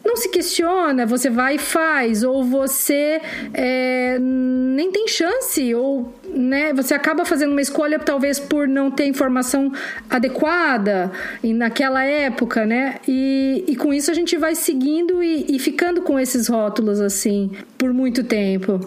não 0.04 0.14
se 0.14 0.28
questiona, 0.28 1.04
você 1.04 1.28
vai 1.28 1.56
e 1.56 1.58
faz, 1.58 2.22
ou 2.22 2.44
você 2.44 3.20
é, 3.52 4.16
nem 4.20 4.92
tem 4.92 5.08
chance, 5.08 5.74
ou 5.74 6.14
né, 6.32 6.72
você 6.72 6.94
acaba 6.94 7.24
fazendo 7.24 7.50
uma 7.50 7.60
escolha 7.60 7.98
talvez 7.98 8.38
por 8.38 8.68
não 8.68 8.88
ter 8.88 9.06
informação 9.06 9.72
adequada 10.08 11.10
e 11.42 11.52
naquela 11.52 12.04
época, 12.04 12.64
né? 12.64 13.00
E, 13.08 13.64
e 13.66 13.74
com 13.74 13.92
isso 13.92 14.08
a 14.08 14.14
gente 14.14 14.36
vai 14.36 14.54
seguindo 14.54 15.20
e, 15.20 15.56
e 15.56 15.58
ficando 15.58 16.00
com 16.02 16.20
esses 16.20 16.46
rótulos 16.46 17.00
assim 17.00 17.50
por 17.76 17.92
muito 17.92 18.22
tempo. 18.22 18.78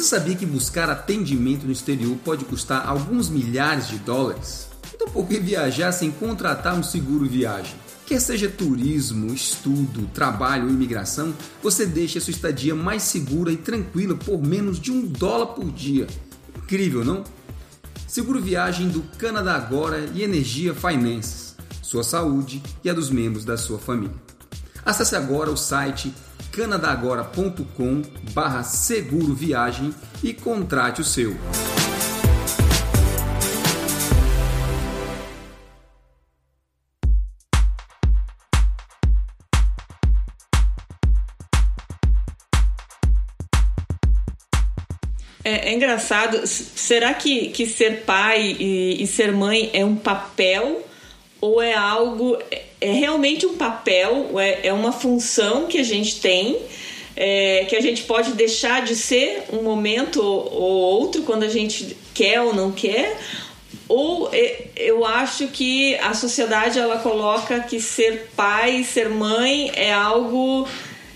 Você 0.00 0.16
sabia 0.16 0.34
que 0.34 0.46
buscar 0.46 0.88
atendimento 0.88 1.66
no 1.66 1.72
exterior 1.72 2.16
pode 2.24 2.46
custar 2.46 2.88
alguns 2.88 3.28
milhares 3.28 3.86
de 3.86 3.98
dólares? 3.98 4.66
Então 4.94 5.06
por 5.06 5.28
que 5.28 5.38
viajar 5.38 5.92
sem 5.92 6.10
contratar 6.10 6.74
um 6.74 6.82
seguro 6.82 7.28
viagem? 7.28 7.74
Quer 8.06 8.18
seja 8.18 8.48
turismo, 8.48 9.30
estudo, 9.30 10.06
trabalho 10.06 10.64
ou 10.64 10.70
imigração, 10.70 11.34
você 11.62 11.84
deixa 11.84 12.18
sua 12.18 12.30
estadia 12.30 12.74
mais 12.74 13.02
segura 13.02 13.52
e 13.52 13.58
tranquila 13.58 14.14
por 14.14 14.42
menos 14.42 14.80
de 14.80 14.90
um 14.90 15.06
dólar 15.06 15.48
por 15.48 15.70
dia. 15.70 16.06
Incrível, 16.56 17.04
não? 17.04 17.22
Seguro 18.08 18.40
viagem 18.40 18.88
do 18.88 19.02
Canadá 19.18 19.54
Agora 19.54 20.08
e 20.14 20.22
Energia 20.22 20.74
Finances. 20.74 21.54
Sua 21.82 22.02
saúde 22.02 22.62
e 22.82 22.88
a 22.88 22.94
dos 22.94 23.10
membros 23.10 23.44
da 23.44 23.58
sua 23.58 23.78
família. 23.78 24.16
Acesse 24.82 25.14
agora 25.14 25.50
o 25.50 25.58
site 25.58 26.10
canadagora.com 26.52 28.02
barra 28.32 28.62
seguro 28.62 29.34
viagem 29.34 29.94
e 30.22 30.32
contrate 30.32 31.00
o 31.00 31.04
seu. 31.04 31.36
É, 45.42 45.70
é, 45.70 45.72
engraçado. 45.72 46.46
Será 46.46 47.14
que, 47.14 47.48
que 47.48 47.66
ser 47.66 48.04
pai 48.04 48.56
e, 48.58 49.02
e, 49.02 49.06
ser 49.06 49.32
mãe 49.32 49.70
é 49.72 49.84
um 49.84 49.96
papel 49.96 50.86
ou 51.40 51.62
é 51.62 51.74
algo 51.74 52.38
é 52.80 52.92
realmente 52.92 53.46
um 53.46 53.56
papel, 53.56 54.38
é, 54.38 54.68
é 54.68 54.72
uma 54.72 54.92
função 54.92 55.66
que 55.66 55.78
a 55.78 55.82
gente 55.82 56.20
tem, 56.20 56.58
é, 57.16 57.66
que 57.68 57.76
a 57.76 57.80
gente 57.80 58.04
pode 58.04 58.32
deixar 58.32 58.82
de 58.82 58.96
ser 58.96 59.44
um 59.52 59.62
momento 59.62 60.22
ou 60.22 60.62
outro 60.62 61.22
quando 61.22 61.42
a 61.42 61.48
gente 61.48 61.96
quer 62.14 62.40
ou 62.40 62.54
não 62.54 62.72
quer, 62.72 63.18
ou 63.88 64.30
é, 64.32 64.66
eu 64.76 65.04
acho 65.04 65.48
que 65.48 65.96
a 65.96 66.14
sociedade 66.14 66.78
ela 66.78 66.98
coloca 66.98 67.60
que 67.60 67.80
ser 67.80 68.30
pai, 68.36 68.84
ser 68.84 69.08
mãe 69.08 69.70
é 69.74 69.92
algo 69.92 70.66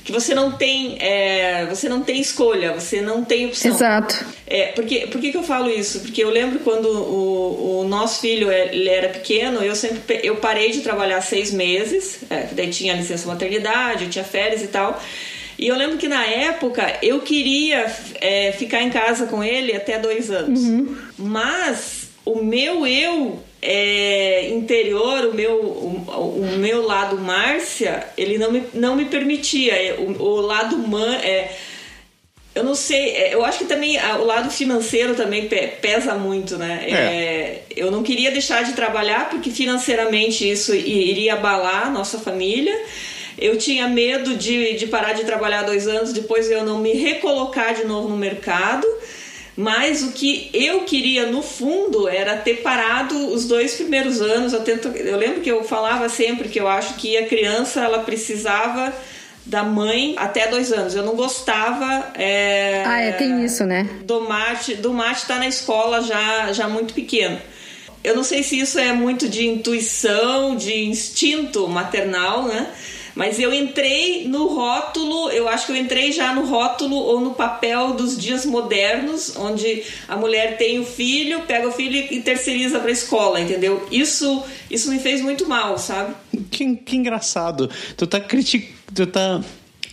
que 0.05 0.13
você 0.13 0.35
não 0.35 0.53
tem 0.53 0.99
é, 1.01 1.65
você 1.67 1.89
não 1.89 2.03
tem 2.03 2.21
escolha, 2.21 2.73
você 2.73 3.01
não 3.01 3.25
tem 3.25 3.47
opção. 3.47 3.71
Exato. 3.71 4.25
É, 4.47 4.67
porque, 4.73 5.07
por 5.07 5.21
que, 5.21 5.35
eu 5.35 5.43
falo 5.43 5.71
isso? 5.71 6.01
Porque 6.01 6.23
eu 6.23 6.29
lembro 6.29 6.59
quando 6.61 6.87
o, 6.87 7.81
o 7.81 7.89
nosso 7.89 8.21
filho 8.21 8.51
é, 8.51 8.75
ele 8.75 8.91
era 8.91 9.09
pequeno, 9.09 9.63
eu 9.63 9.75
sempre 9.75 10.21
eu 10.23 10.37
parei 10.37 10.71
de 10.71 10.83
trabalhar 10.83 11.23
seis 11.23 11.51
meses, 11.51 12.19
é, 12.29 12.49
daí 12.53 12.69
tinha 12.69 12.93
licença 12.95 13.27
maternidade, 13.27 14.05
eu 14.05 14.11
tinha 14.11 14.25
férias 14.25 14.63
e 14.63 14.69
tal. 14.69 15.01
E 15.59 15.69
eu 15.69 15.77
lembro 15.77 15.97
que 15.97 16.09
na 16.09 16.25
época 16.27 16.99
eu 17.01 17.21
queria 17.21 17.87
é, 18.21 18.53
ficar 18.53 18.83
em 18.83 18.91
casa 18.91 19.27
com 19.27 19.43
ele 19.43 19.75
até 19.75 19.99
dois 19.99 20.31
anos. 20.31 20.61
Uhum. 20.61 20.99
Mas 21.17 22.09
o 22.25 22.43
meu 22.43 22.87
eu 22.87 23.43
é, 23.67 24.51
interior, 24.51 25.25
o 25.25 25.35
meu, 25.35 25.55
o, 25.55 26.41
o, 26.43 26.59
meu 26.59 26.87
lado 26.87 27.17
Márcia, 27.17 28.07
ele 28.17 28.37
não 28.37 28.53
me, 28.53 28.63
não 28.75 28.95
me 28.95 29.07
permitia. 29.07 29.73
É, 29.73 29.95
o, 29.95 30.23
o 30.23 30.41
lado 30.43 30.77
man, 30.77 31.17
é, 31.17 31.51
eu 32.55 32.63
não 32.63 32.75
sei, 32.75 33.13
é, 33.13 33.35
eu 33.35 33.43
acho 33.43 33.61
que 33.61 33.65
também 33.65 33.99
o 33.99 34.25
lado 34.25 34.51
financeiro 34.51 35.15
também 35.15 35.49
pesa 35.49 36.15
muito, 36.15 36.59
né? 36.59 36.85
É. 36.87 36.93
É, 36.93 37.63
eu 37.75 37.91
não 37.91 38.03
queria 38.03 38.31
deixar 38.31 38.63
de 38.65 38.75
trabalhar 38.75 39.31
porque 39.31 39.51
financeiramente 39.51 40.49
isso 40.49 40.75
iria 40.75 41.33
abalar 41.33 41.87
a 41.87 41.91
nossa 41.91 42.19
família. 42.19 42.79
Eu 43.39 43.57
tinha 43.57 43.89
medo 43.89 44.37
de, 44.37 44.75
de 44.75 44.87
parar 44.87 45.15
de 45.15 45.25
trabalhar 45.25 45.63
dois 45.63 45.89
anos, 45.89 46.13
depois 46.13 46.51
eu 46.51 46.65
não 46.65 46.81
me 46.81 46.93
recolocar 46.93 47.75
de 47.75 47.85
novo 47.85 48.09
no 48.09 48.17
mercado. 48.17 48.87
Mas 49.57 50.03
o 50.03 50.13
que 50.13 50.51
eu 50.53 50.81
queria 50.81 51.27
no 51.27 51.41
fundo 51.41 52.09
era 52.09 52.37
ter 52.37 52.63
parado 52.63 53.33
os 53.33 53.47
dois 53.47 53.75
primeiros 53.75 54.21
anos. 54.21 54.53
Eu, 54.53 54.63
tento, 54.63 54.89
eu 54.89 55.17
lembro 55.17 55.41
que 55.43 55.51
eu 55.51 55.63
falava 55.63 56.09
sempre 56.09 56.49
que 56.49 56.59
eu 56.59 56.67
acho 56.67 56.95
que 56.95 57.17
a 57.17 57.27
criança 57.27 57.81
ela 57.81 58.01
precisava 58.01 58.93
da 59.47 59.63
mãe 59.63 60.15
até 60.19 60.49
dois 60.49 60.73
anos. 60.73 60.95
Eu 60.95 61.05
não 61.05 61.15
gostava. 61.15 62.13
É, 62.15 62.83
ah, 62.85 63.01
é, 63.01 63.13
tem 63.13 63.45
isso, 63.45 63.65
né? 63.65 63.89
Do 64.03 64.23
mate, 64.23 64.75
do 64.75 64.93
mate 64.93 65.23
estar 65.23 65.35
tá 65.35 65.41
na 65.41 65.47
escola 65.47 66.03
já, 66.03 66.53
já 66.53 66.69
muito 66.69 66.93
pequeno. 66.93 67.39
Eu 68.03 68.17
não 68.17 68.25
sei 68.25 68.43
se 68.43 68.59
isso 68.59 68.79
é 68.79 68.93
muito 68.93 69.29
de 69.29 69.47
intuição, 69.47 70.57
de 70.57 70.85
instinto 70.85 71.67
maternal, 71.69 72.43
né? 72.45 72.69
Mas 73.15 73.39
eu 73.39 73.53
entrei 73.55 74.27
no 74.27 74.49
rótulo, 74.49 75.31
eu 75.31 75.49
acho 75.49 75.67
que 75.67 75.73
eu 75.73 75.77
entrei 75.77 76.11
já 76.11 76.35
no 76.35 76.47
rótulo 76.47 76.97
ou 76.97 77.21
no 77.21 77.35
papel 77.35 77.93
dos 77.93 78.19
dias 78.19 78.45
modernos, 78.45 79.37
onde 79.37 79.83
a 80.09 80.17
mulher 80.17 80.57
tem 80.57 80.81
o 80.81 80.85
filho, 80.85 81.43
pega 81.43 81.69
o 81.69 81.73
filho 81.73 81.97
e 82.11 82.21
terceiriza 82.21 82.81
para 82.81 82.89
a 82.89 82.93
escola, 82.93 83.41
entendeu? 83.41 83.87
Isso, 83.91 84.43
isso 84.71 84.91
me 84.91 84.99
fez 84.99 85.21
muito 85.21 85.49
mal, 85.49 85.79
sabe? 85.79 86.15
Que, 86.51 86.75
que 86.77 86.97
engraçado. 86.97 87.71
Tu 87.97 88.07
tá 88.07 88.21
criticando. 88.21 88.75
Tu 88.95 89.07
tá 89.07 89.41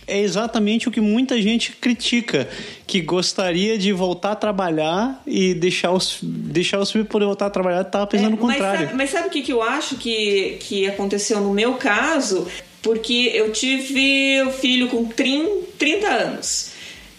é 0.06 0.18
exatamente 0.18 0.88
o 0.88 0.90
que 0.90 1.00
muita 1.00 1.40
gente 1.40 1.72
critica, 1.72 2.48
que 2.86 3.00
gostaria 3.00 3.78
de 3.78 3.92
voltar 3.92 4.32
a 4.32 4.36
trabalhar 4.36 5.22
e 5.26 5.54
deixar 5.54 5.92
os, 5.92 6.18
deixar 6.22 6.80
os 6.80 6.90
filhos 6.90 7.08
poder 7.08 7.24
voltar 7.24 7.46
a 7.46 7.50
trabalhar, 7.50 7.82
estava 7.82 8.06
pensando 8.06 8.28
é, 8.28 8.30
no 8.30 8.36
contrário. 8.36 8.80
Mas 8.80 8.80
sabe, 8.80 8.96
mas 8.96 9.10
sabe 9.10 9.28
o 9.28 9.30
que, 9.30 9.42
que 9.42 9.52
eu 9.52 9.62
acho 9.62 9.96
que, 9.96 10.58
que 10.60 10.88
aconteceu 10.88 11.40
no 11.40 11.52
meu 11.54 11.74
caso? 11.74 12.46
Porque 12.82 13.30
eu 13.32 13.52
tive 13.52 14.42
o 14.42 14.50
filho 14.50 14.88
com 14.88 15.04
30, 15.06 15.48
30 15.78 16.08
anos. 16.08 16.72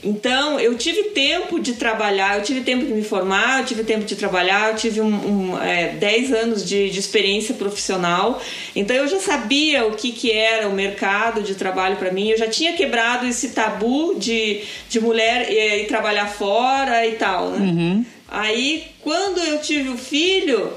Então, 0.04 0.60
eu 0.60 0.78
tive 0.78 1.04
tempo 1.12 1.60
de 1.60 1.74
trabalhar, 1.74 2.38
eu 2.38 2.44
tive 2.44 2.60
tempo 2.62 2.86
de 2.86 2.92
me 2.92 3.04
formar, 3.04 3.62
eu 3.62 3.66
tive 3.66 3.86
tempo 3.86 4.04
de 4.04 4.16
trabalhar, 4.18 4.72
eu 4.72 4.76
tive 4.76 5.00
um, 5.00 5.54
um, 5.54 5.64
é, 5.64 5.94
10 5.94 6.34
anos 6.34 6.68
de, 6.68 6.90
de, 6.90 7.00
experiência 7.00 7.56
profissional. 7.56 8.42
Então, 8.76 8.96
eu 8.96 9.08
já 9.08 9.20
sabia 9.20 9.86
o 9.86 9.96
que, 9.96 10.12
que 10.12 10.30
era 10.30 10.68
o 10.68 10.74
mercado 10.74 11.42
de 11.42 11.56
trabalho 11.56 11.96
para 11.96 12.12
mim, 12.12 12.30
eu 12.30 12.38
já 12.38 12.50
tinha 12.50 12.74
quebrado 12.74 13.26
esse 13.26 13.52
tabu 13.52 14.16
de, 14.16 14.64
de 14.90 15.00
mulher 15.00 15.50
ir, 15.50 15.84
ir 15.84 15.88
trabalhar 15.88 16.28
fora 16.28 17.08
e 17.08 17.14
tal. 17.14 17.52
Né? 17.52 17.60
Uhum. 17.60 18.06
Aí, 18.28 18.84
quando 19.00 19.40
eu 19.40 19.60
tive 19.60 19.88
o 19.88 19.98
filho, 19.98 20.74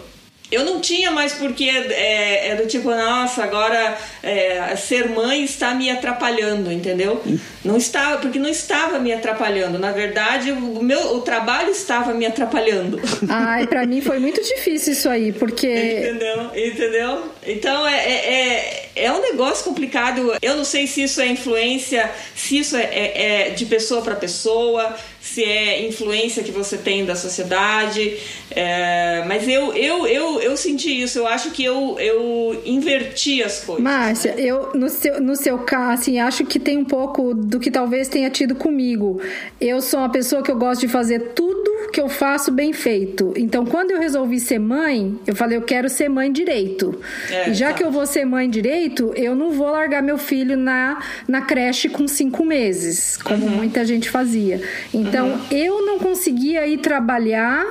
eu 0.51 0.65
não 0.65 0.81
tinha 0.81 1.11
mais 1.11 1.33
porque 1.33 1.65
é, 1.65 2.49
é 2.49 2.57
do 2.57 2.67
tipo, 2.67 2.89
nossa, 2.91 3.43
agora 3.43 3.99
é, 4.23 4.77
ser 4.77 5.09
mãe 5.09 5.43
está 5.43 5.75
me 5.75 5.91
atrapalhando, 5.91 6.71
entendeu? 6.71 7.21
Não 7.65 7.77
estava, 7.77 8.19
porque 8.19 8.39
não 8.39 8.49
estava 8.49 8.99
me 9.01 9.13
atrapalhando. 9.13 9.79
Na 9.79 9.91
verdade, 9.91 10.53
o 10.53 10.83
meu 10.83 11.17
o 11.17 11.21
trabalho 11.21 11.71
estava 11.71 12.15
me 12.15 12.27
atrapalhando. 12.27 13.01
Ai, 13.29 13.67
para 13.67 13.85
mim 13.87 14.01
foi 14.01 14.19
muito 14.19 14.41
difícil 14.41 14.93
isso 14.93 15.09
aí, 15.09 15.33
porque. 15.33 15.67
Entendeu? 15.67 16.51
Entendeu? 16.55 17.23
Então 17.45 17.87
é, 17.87 17.97
é, 17.97 18.35
é, 18.35 18.91
é 18.95 19.13
um 19.13 19.21
negócio 19.21 19.65
complicado. 19.65 20.33
Eu 20.41 20.57
não 20.57 20.65
sei 20.65 20.87
se 20.87 21.03
isso 21.03 21.21
é 21.21 21.27
influência, 21.27 22.11
se 22.35 22.59
isso 22.59 22.77
é, 22.77 22.85
é, 22.85 23.49
é 23.49 23.51
de 23.51 23.67
pessoa 23.67 24.01
para 24.01 24.15
pessoa 24.15 24.95
se 25.37 25.45
é 25.45 25.87
influência 25.87 26.43
que 26.43 26.51
você 26.51 26.79
tem 26.79 27.05
da 27.05 27.15
sociedade. 27.15 28.17
É, 28.51 29.23
mas 29.29 29.47
eu, 29.47 29.75
eu, 29.75 30.07
eu, 30.07 30.41
eu 30.41 30.57
senti 30.57 31.03
isso, 31.03 31.19
eu 31.19 31.27
acho 31.27 31.51
que 31.51 31.63
eu, 31.63 31.99
eu 31.99 32.63
inverti 32.65 33.43
as 33.43 33.63
coisas. 33.63 33.85
Márcia, 33.85 34.35
né? 34.35 34.41
eu, 34.43 34.73
no 34.75 34.89
seu, 34.89 35.21
no 35.21 35.37
seu 35.37 35.59
caso, 35.59 36.01
assim, 36.01 36.19
acho 36.19 36.47
que 36.47 36.59
tem 36.59 36.79
um 36.79 36.87
pouco 36.87 37.35
do 37.35 37.61
que 37.61 37.71
talvez 37.71 38.09
tenha 38.09 38.31
tido 38.31 38.55
comigo. 38.55 39.21
Eu 39.61 39.83
sou 39.83 40.01
uma 40.01 40.09
pessoa 40.09 40.43
que 40.43 40.51
eu 40.51 40.57
gosto 40.57 40.81
de 40.81 40.89
fazer 40.89 41.33
tudo 41.35 41.66
que 41.93 42.01
eu 42.01 42.09
faço 42.09 42.51
bem 42.51 42.73
feito. 42.73 43.33
Então, 43.37 43.65
quando 43.65 43.91
eu 43.91 44.01
resolvi 44.01 44.39
ser 44.41 44.59
mãe, 44.59 45.19
eu 45.27 45.35
falei, 45.35 45.57
eu 45.57 45.63
quero 45.63 45.89
ser 45.89 46.09
mãe 46.09 46.31
direito. 46.31 47.01
É, 47.31 47.51
e 47.51 47.55
já 47.55 47.69
tá. 47.69 47.75
que 47.75 47.85
eu 47.85 47.91
vou 47.91 48.07
ser 48.07 48.25
mãe 48.25 48.49
direito, 48.49 49.13
eu 49.17 49.35
não 49.35 49.51
vou 49.51 49.71
largar 49.71 50.03
meu 50.03 50.19
filho 50.19 50.57
na, 50.57 51.03
na 51.27 51.43
creche 51.43 51.89
com 51.89 52.07
cinco 52.07 52.45
meses, 52.45 53.17
como 53.17 53.47
uhum. 53.47 53.53
muita 53.53 53.85
gente 53.85 54.11
fazia. 54.11 54.61
Então, 54.93 55.29
uhum. 55.29 55.47
eu 55.51 55.85
não 55.85 55.99
conseguia 55.99 56.67
ir 56.67 56.79
trabalhar 56.79 57.67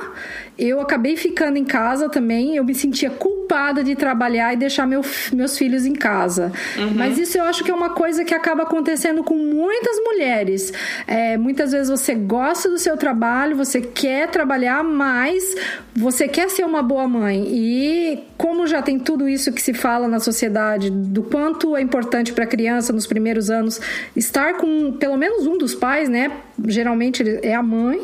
eu 0.58 0.80
acabei 0.80 1.16
ficando 1.16 1.58
em 1.58 1.64
casa 1.64 2.08
também. 2.08 2.56
Eu 2.56 2.64
me 2.64 2.74
sentia 2.74 3.10
culpada 3.10 3.84
de 3.84 3.94
trabalhar 3.94 4.54
e 4.54 4.56
deixar 4.56 4.86
meu, 4.86 5.02
meus 5.32 5.58
filhos 5.58 5.84
em 5.84 5.94
casa. 5.94 6.52
Uhum. 6.78 6.94
Mas 6.94 7.18
isso 7.18 7.36
eu 7.36 7.44
acho 7.44 7.62
que 7.62 7.70
é 7.70 7.74
uma 7.74 7.90
coisa 7.90 8.24
que 8.24 8.34
acaba 8.34 8.62
acontecendo 8.62 9.22
com 9.22 9.36
muitas 9.36 9.96
mulheres. 9.98 10.72
É, 11.06 11.36
muitas 11.36 11.72
vezes 11.72 11.90
você 11.90 12.14
gosta 12.14 12.70
do 12.70 12.78
seu 12.78 12.96
trabalho, 12.96 13.56
você 13.56 13.80
quer 13.80 14.28
trabalhar, 14.28 14.82
mas 14.82 15.54
você 15.94 16.26
quer 16.26 16.48
ser 16.48 16.64
uma 16.64 16.82
boa 16.82 17.06
mãe. 17.06 17.46
E 17.48 18.24
como 18.38 18.66
já 18.66 18.80
tem 18.80 18.98
tudo 18.98 19.28
isso 19.28 19.52
que 19.52 19.60
se 19.60 19.74
fala 19.74 20.08
na 20.08 20.20
sociedade, 20.20 20.90
do 20.90 21.22
quanto 21.22 21.76
é 21.76 21.82
importante 21.82 22.32
para 22.32 22.44
a 22.44 22.46
criança 22.46 22.92
nos 22.92 23.06
primeiros 23.06 23.50
anos 23.50 23.80
estar 24.14 24.54
com 24.54 24.92
pelo 24.92 25.16
menos 25.16 25.46
um 25.46 25.58
dos 25.58 25.74
pais, 25.74 26.08
né? 26.08 26.32
Geralmente 26.66 27.22
é 27.42 27.54
a 27.54 27.62
mãe, 27.62 28.00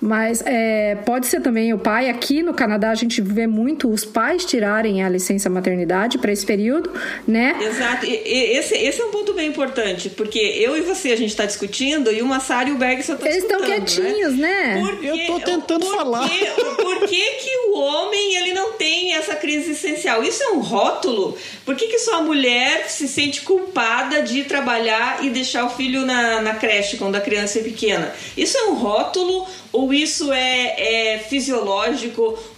mas 0.00 0.42
é, 0.46 0.96
pode 1.04 1.26
ser 1.26 1.40
também 1.40 1.72
o 1.72 1.78
pai 1.78 1.95
pai. 1.96 2.10
Aqui 2.10 2.42
no 2.42 2.52
Canadá 2.52 2.90
a 2.90 2.94
gente 2.94 3.20
vê 3.22 3.46
muito 3.46 3.90
os 3.90 4.04
pais 4.04 4.44
tirarem 4.44 5.02
a 5.02 5.08
licença 5.08 5.48
maternidade 5.48 6.18
para 6.18 6.30
esse 6.30 6.44
período, 6.44 6.92
né? 7.26 7.56
Exato. 7.60 8.04
E, 8.04 8.10
e, 8.10 8.58
esse, 8.58 8.74
esse 8.74 9.00
é 9.00 9.04
um 9.04 9.10
ponto 9.10 9.32
bem 9.32 9.48
importante, 9.48 10.10
porque 10.10 10.38
eu 10.38 10.76
e 10.76 10.82
você 10.82 11.12
a 11.12 11.16
gente 11.16 11.30
está 11.30 11.46
discutindo 11.46 12.12
e 12.12 12.20
o 12.20 12.26
Massaro 12.26 12.68
e 12.68 12.72
o 12.72 12.76
Berg 12.76 13.02
só 13.02 13.14
estão 13.14 13.28
Eles 13.28 13.42
estão 13.42 13.62
quietinhos, 13.62 14.36
né? 14.36 14.74
né? 14.74 14.98
eu 15.02 15.14
estou 15.16 15.40
tentando 15.40 15.86
por 15.86 15.96
falar. 15.96 16.28
Por 16.76 17.08
que, 17.08 17.30
que 17.32 17.56
o 17.68 17.78
homem 17.78 18.36
ele 18.36 18.52
não 18.52 18.72
tem 18.72 19.14
essa 19.14 19.34
crise 19.34 19.72
essencial? 19.72 20.22
Isso 20.22 20.42
é 20.42 20.50
um 20.50 20.60
rótulo? 20.60 21.36
Por 21.64 21.74
que, 21.74 21.86
que 21.86 21.98
só 21.98 22.16
a 22.16 22.22
mulher 22.22 22.88
se 22.88 23.08
sente 23.08 23.42
culpada 23.42 24.22
de 24.22 24.44
trabalhar 24.44 25.24
e 25.24 25.30
deixar 25.30 25.64
o 25.64 25.70
filho 25.70 26.04
na, 26.04 26.40
na 26.40 26.54
creche 26.54 26.96
quando 26.96 27.16
a 27.16 27.20
criança 27.20 27.58
é 27.58 27.62
pequena? 27.62 28.12
Isso 28.36 28.56
é 28.56 28.64
um 28.64 28.74
rótulo 28.74 29.46
ou 29.72 29.92
isso 29.92 30.32
é, 30.32 31.14
é 31.14 31.18
fisiológico 31.18 31.85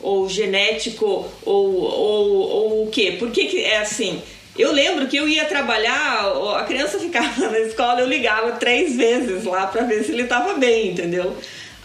ou 0.00 0.28
genético 0.28 1.26
ou, 1.44 1.74
ou, 1.82 2.38
ou 2.38 2.84
o 2.84 2.90
quê? 2.90 3.16
Por 3.18 3.30
que, 3.30 3.46
que 3.46 3.62
é 3.62 3.78
assim? 3.78 4.22
Eu 4.58 4.72
lembro 4.72 5.06
que 5.06 5.16
eu 5.16 5.28
ia 5.28 5.44
trabalhar, 5.44 6.32
a 6.56 6.64
criança 6.64 6.98
ficava 7.00 7.48
na 7.48 7.60
escola, 7.60 8.00
eu 8.00 8.08
ligava 8.08 8.52
três 8.52 8.96
vezes 8.96 9.44
lá 9.44 9.66
para 9.66 9.84
ver 9.84 10.04
se 10.04 10.12
ele 10.12 10.22
estava 10.22 10.54
bem, 10.54 10.88
entendeu? 10.88 11.36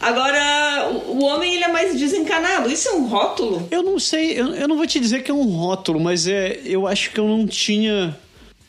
Agora, 0.01 0.89
o 1.07 1.23
homem 1.23 1.53
ele 1.53 1.63
é 1.63 1.69
mais 1.69 1.97
desencanado. 1.97 2.69
Isso 2.69 2.89
é 2.89 2.91
um 2.91 3.05
rótulo? 3.07 3.65
Eu 3.71 3.81
não 3.81 3.97
sei, 3.97 4.33
eu, 4.37 4.53
eu 4.53 4.67
não 4.67 4.75
vou 4.75 4.85
te 4.85 4.99
dizer 4.99 5.23
que 5.23 5.31
é 5.31 5.33
um 5.33 5.43
rótulo, 5.43 5.97
mas 5.97 6.27
é, 6.27 6.59
eu 6.65 6.85
acho 6.85 7.11
que 7.11 7.19
eu 7.19 7.27
não 7.27 7.47
tinha 7.47 8.17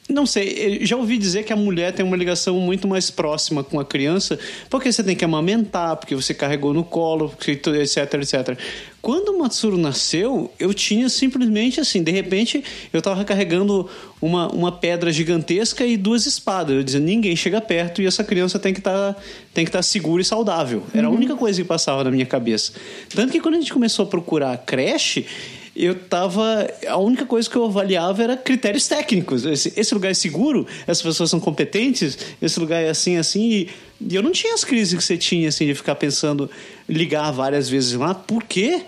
não 0.08 0.26
sei, 0.26 0.84
já 0.84 0.96
ouvi 0.96 1.16
dizer 1.16 1.44
que 1.44 1.52
a 1.52 1.56
mulher 1.56 1.92
tem 1.92 2.04
uma 2.04 2.16
ligação 2.16 2.58
muito 2.60 2.86
mais 2.86 3.10
próxima 3.10 3.64
com 3.64 3.80
a 3.80 3.84
criança, 3.84 4.38
porque 4.68 4.92
você 4.92 5.02
tem 5.02 5.16
que 5.16 5.24
amamentar, 5.24 5.96
porque 5.96 6.14
você 6.14 6.34
carregou 6.34 6.74
no 6.74 6.84
colo, 6.84 7.32
etc, 7.46 8.14
etc. 8.14 8.58
Quando 9.00 9.30
o 9.30 9.38
Matsuro 9.38 9.76
nasceu, 9.78 10.50
eu 10.58 10.72
tinha 10.72 11.08
simplesmente 11.08 11.80
assim, 11.80 12.02
de 12.02 12.10
repente, 12.10 12.62
eu 12.92 12.98
estava 12.98 13.22
carregando 13.24 13.88
uma, 14.20 14.48
uma 14.48 14.72
pedra 14.72 15.12
gigantesca 15.12 15.84
e 15.84 15.96
duas 15.96 16.24
espadas. 16.24 16.74
Eu 16.74 16.82
dizia, 16.82 17.00
ninguém 17.00 17.36
chega 17.36 17.60
perto 17.60 18.00
e 18.00 18.06
essa 18.06 18.24
criança 18.24 18.58
tem 18.58 18.72
que 18.72 18.80
tá, 18.80 19.14
estar 19.54 19.70
tá 19.70 19.82
segura 19.82 20.22
e 20.22 20.24
saudável. 20.24 20.82
Era 20.94 21.06
uhum. 21.06 21.14
a 21.14 21.16
única 21.16 21.36
coisa 21.36 21.60
que 21.60 21.68
passava 21.68 22.02
na 22.04 22.10
minha 22.10 22.24
cabeça. 22.24 22.72
Tanto 23.14 23.32
que 23.32 23.40
quando 23.40 23.56
a 23.56 23.58
gente 23.58 23.72
começou 23.72 24.06
a 24.06 24.08
procurar 24.08 24.52
a 24.52 24.56
creche, 24.56 25.26
eu 25.74 25.94
tava. 25.94 26.68
A 26.86 26.96
única 26.98 27.26
coisa 27.26 27.48
que 27.48 27.56
eu 27.56 27.64
avaliava 27.64 28.22
era 28.22 28.36
critérios 28.36 28.86
técnicos. 28.86 29.44
Esse, 29.44 29.72
esse 29.76 29.92
lugar 29.92 30.10
é 30.10 30.14
seguro? 30.14 30.66
Essas 30.86 31.02
pessoas 31.02 31.30
são 31.30 31.40
competentes? 31.40 32.16
Esse 32.40 32.60
lugar 32.60 32.82
é 32.82 32.90
assim, 32.90 33.16
assim? 33.16 33.50
E, 33.50 33.70
e 34.00 34.14
eu 34.14 34.22
não 34.22 34.30
tinha 34.30 34.54
as 34.54 34.64
crises 34.64 34.96
que 34.96 35.02
você 35.02 35.16
tinha, 35.16 35.48
assim, 35.48 35.66
de 35.66 35.74
ficar 35.74 35.96
pensando, 35.96 36.48
ligar 36.88 37.30
várias 37.32 37.68
vezes 37.68 37.92
lá, 37.94 38.14
porque 38.14 38.82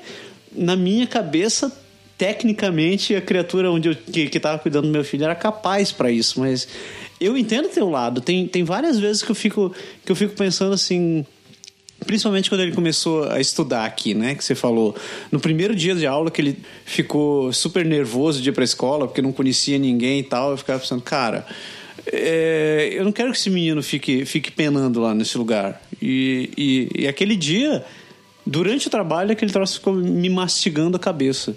na 0.53 0.77
minha 0.77 1.07
cabeça 1.07 1.71
tecnicamente 2.17 3.15
a 3.15 3.21
criatura 3.21 3.71
onde 3.71 3.91
eu, 3.91 3.95
que, 3.95 4.29
que 4.29 4.41
tava 4.41 4.59
cuidando 4.59 4.87
do 4.87 4.91
meu 4.91 5.05
filho 5.05 5.25
era 5.25 5.35
capaz 5.35 5.93
para 5.93 6.11
isso, 6.11 6.41
mas 6.41 6.67
eu 7.21 7.37
entendo 7.37 7.69
teu 7.69 7.91
lado. 7.91 8.21
Tem, 8.21 8.47
tem 8.47 8.65
várias 8.65 8.99
vezes 8.99 9.23
que 9.23 9.31
eu 9.31 9.35
fico 9.35 9.75
que 10.05 10.13
eu 10.13 10.17
fico 10.17 10.35
pensando 10.35 10.73
assim, 10.73 11.27
Principalmente 12.05 12.49
quando 12.49 12.61
ele 12.61 12.73
começou 12.73 13.25
a 13.25 13.41
estudar 13.41 13.85
aqui, 13.85 14.15
né? 14.15 14.35
Que 14.35 14.45
você 14.45 14.55
falou. 14.55 14.95
No 15.31 15.41
primeiro 15.41 15.75
dia 15.75 15.95
de 15.95 16.07
aula 16.07 16.31
que 16.31 16.41
ele 16.41 16.59
ficou 16.85 17.53
super 17.53 17.85
nervoso 17.85 18.43
de 18.43 18.51
ir 18.51 18.53
pra 18.53 18.63
escola, 18.63 19.07
porque 19.07 19.23
não 19.23 19.33
conhecia 19.33 19.79
ninguém 19.79 20.21
e 20.21 20.23
tal, 20.23 20.51
eu 20.51 20.57
ficava 20.57 20.79
pensando, 20.79 21.03
cara, 21.03 21.47
é, 22.13 22.91
eu 22.93 23.05
não 23.05 23.13
quero 23.13 23.33
que 23.33 23.39
esse 23.39 23.51
menino 23.51 23.83
fique, 23.83 24.25
fique 24.25 24.51
penando 24.51 25.01
lá 25.01 25.15
nesse 25.15 25.37
lugar. 25.37 25.83
E, 26.01 26.51
e, 26.57 27.03
e 27.03 27.09
aquele 27.09 27.35
dia, 27.35 27.85
durante 28.45 28.87
o 28.87 28.91
trabalho, 28.91 29.33
aquele 29.33 29.51
troço 29.51 29.75
ficou 29.75 29.95
me 29.95 30.29
mastigando 30.29 30.97
a 30.97 31.01
cabeça. 31.01 31.57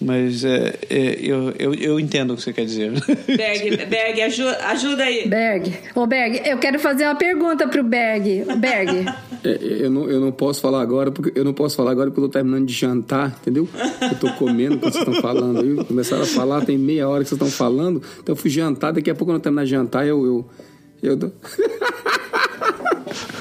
Mas 0.00 0.44
é, 0.44 0.74
é, 0.90 1.18
eu, 1.20 1.54
eu, 1.58 1.74
eu, 1.74 2.00
entendo 2.00 2.34
o 2.34 2.36
que 2.36 2.42
você 2.42 2.52
quer 2.52 2.66
dizer. 2.66 2.92
Berg, 3.26 3.86
Berg 3.86 4.22
ajuda, 4.22 4.58
ajuda 4.66 5.04
aí. 5.04 5.26
Berg, 5.26 5.72
ô 5.94 6.06
Berg, 6.06 6.42
eu 6.44 6.58
quero 6.58 6.78
fazer 6.78 7.04
uma 7.04 7.14
pergunta 7.14 7.66
pro 7.66 7.82
Berg. 7.82 8.44
Berg. 8.58 9.06
É, 9.44 9.84
eu, 9.84 9.90
não, 9.90 10.10
eu 10.10 10.20
não 10.20 10.32
posso 10.32 10.60
falar 10.60 10.80
agora, 10.80 11.12
porque 11.12 11.38
eu 11.38 11.44
não 11.44 11.52
posso 11.52 11.76
falar 11.76 11.92
agora 11.92 12.10
porque 12.10 12.20
eu 12.20 12.24
tô 12.24 12.32
terminando 12.32 12.66
de 12.66 12.72
jantar, 12.72 13.36
entendeu? 13.40 13.68
Eu 14.00 14.18
tô 14.18 14.32
comendo 14.32 14.78
quando 14.78 14.92
vocês 14.92 15.06
estão 15.06 15.22
falando 15.22 15.60
aí. 15.60 15.84
Começaram 15.84 16.22
a 16.24 16.26
falar, 16.26 16.64
tem 16.64 16.76
meia 16.76 17.08
hora 17.08 17.22
que 17.22 17.28
vocês 17.28 17.40
estão 17.40 17.68
falando. 17.68 18.02
Então 18.20 18.32
eu 18.32 18.36
fui 18.36 18.50
jantar, 18.50 18.92
daqui 18.92 19.08
a 19.08 19.14
pouco 19.14 19.26
quando 19.26 19.36
eu 19.36 19.42
terminar 19.42 19.62
de 19.62 19.70
jantar, 19.70 20.04
eu. 20.04 20.50
eu, 21.00 21.12
eu. 21.12 21.32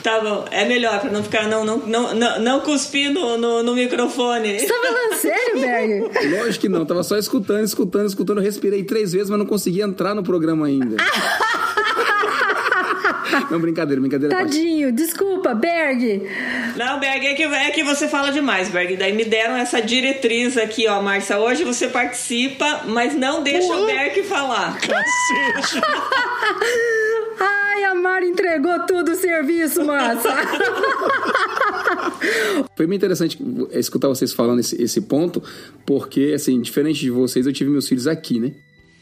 Tá 0.03 0.21
bom, 0.21 0.45
é 0.51 0.65
melhor 0.65 0.99
pra 0.99 1.09
não 1.09 1.23
ficar, 1.23 1.47
não, 1.47 1.65
não, 1.65 1.77
não, 1.79 2.13
não, 2.13 2.39
não 2.39 2.59
cuspir 2.59 3.11
no, 3.11 3.38
no, 3.38 3.63
no 3.63 3.73
microfone. 3.73 4.59
Você 4.59 4.67
tá 4.67 4.75
falando 4.75 5.19
sério, 5.19 5.59
Berg? 5.59 6.38
Lógico 6.38 6.61
que 6.61 6.69
não, 6.69 6.85
tava 6.85 7.03
só 7.03 7.17
escutando, 7.17 7.65
escutando, 7.65 8.07
escutando. 8.07 8.38
Eu 8.38 8.43
respirei 8.43 8.83
três 8.83 9.13
vezes, 9.13 9.29
mas 9.29 9.39
não 9.39 9.45
consegui 9.45 9.81
entrar 9.81 10.13
no 10.13 10.23
programa 10.23 10.67
ainda. 10.67 10.97
Não, 13.51 13.59
brincadeira, 13.59 13.99
brincadeira. 13.99 14.35
Tadinho, 14.35 14.91
desculpa, 14.91 15.53
Berg. 15.53 16.21
Não, 16.75 16.99
Berg, 16.99 17.27
é 17.27 17.33
que, 17.33 17.43
é 17.43 17.71
que 17.71 17.83
você 17.83 18.07
fala 18.07 18.31
demais, 18.31 18.69
Berg. 18.69 18.95
Daí 18.95 19.13
me 19.13 19.25
deram 19.25 19.55
essa 19.55 19.81
diretriz 19.81 20.57
aqui, 20.57 20.88
ó, 20.88 21.01
Márcia. 21.01 21.38
Hoje 21.38 21.63
você 21.63 21.88
participa, 21.88 22.81
mas 22.85 23.15
não 23.15 23.43
deixa 23.43 23.73
o 23.73 23.85
Berg 23.85 24.23
falar. 24.23 24.77
Cacete. 24.79 25.81
Mari 28.06 28.28
entregou 28.28 28.86
tudo 28.86 29.13
o 29.13 29.15
serviço, 29.15 29.84
massa. 29.84 30.30
Foi 32.78 32.86
bem 32.86 32.98
interessante 32.98 33.39
escutar 33.72 34.08
vocês 34.08 34.32
falando 34.32 34.60
esse, 34.60 34.80
esse 34.80 35.02
ponto, 35.02 35.41
porque, 35.88 36.34
assim, 36.36 36.62
diferente 36.62 37.00
de 37.00 37.10
vocês, 37.10 37.48
eu 37.48 37.54
tive 37.54 37.72
meus 37.72 37.88
filhos 37.88 38.06
aqui, 38.06 38.39
né? 38.39 38.52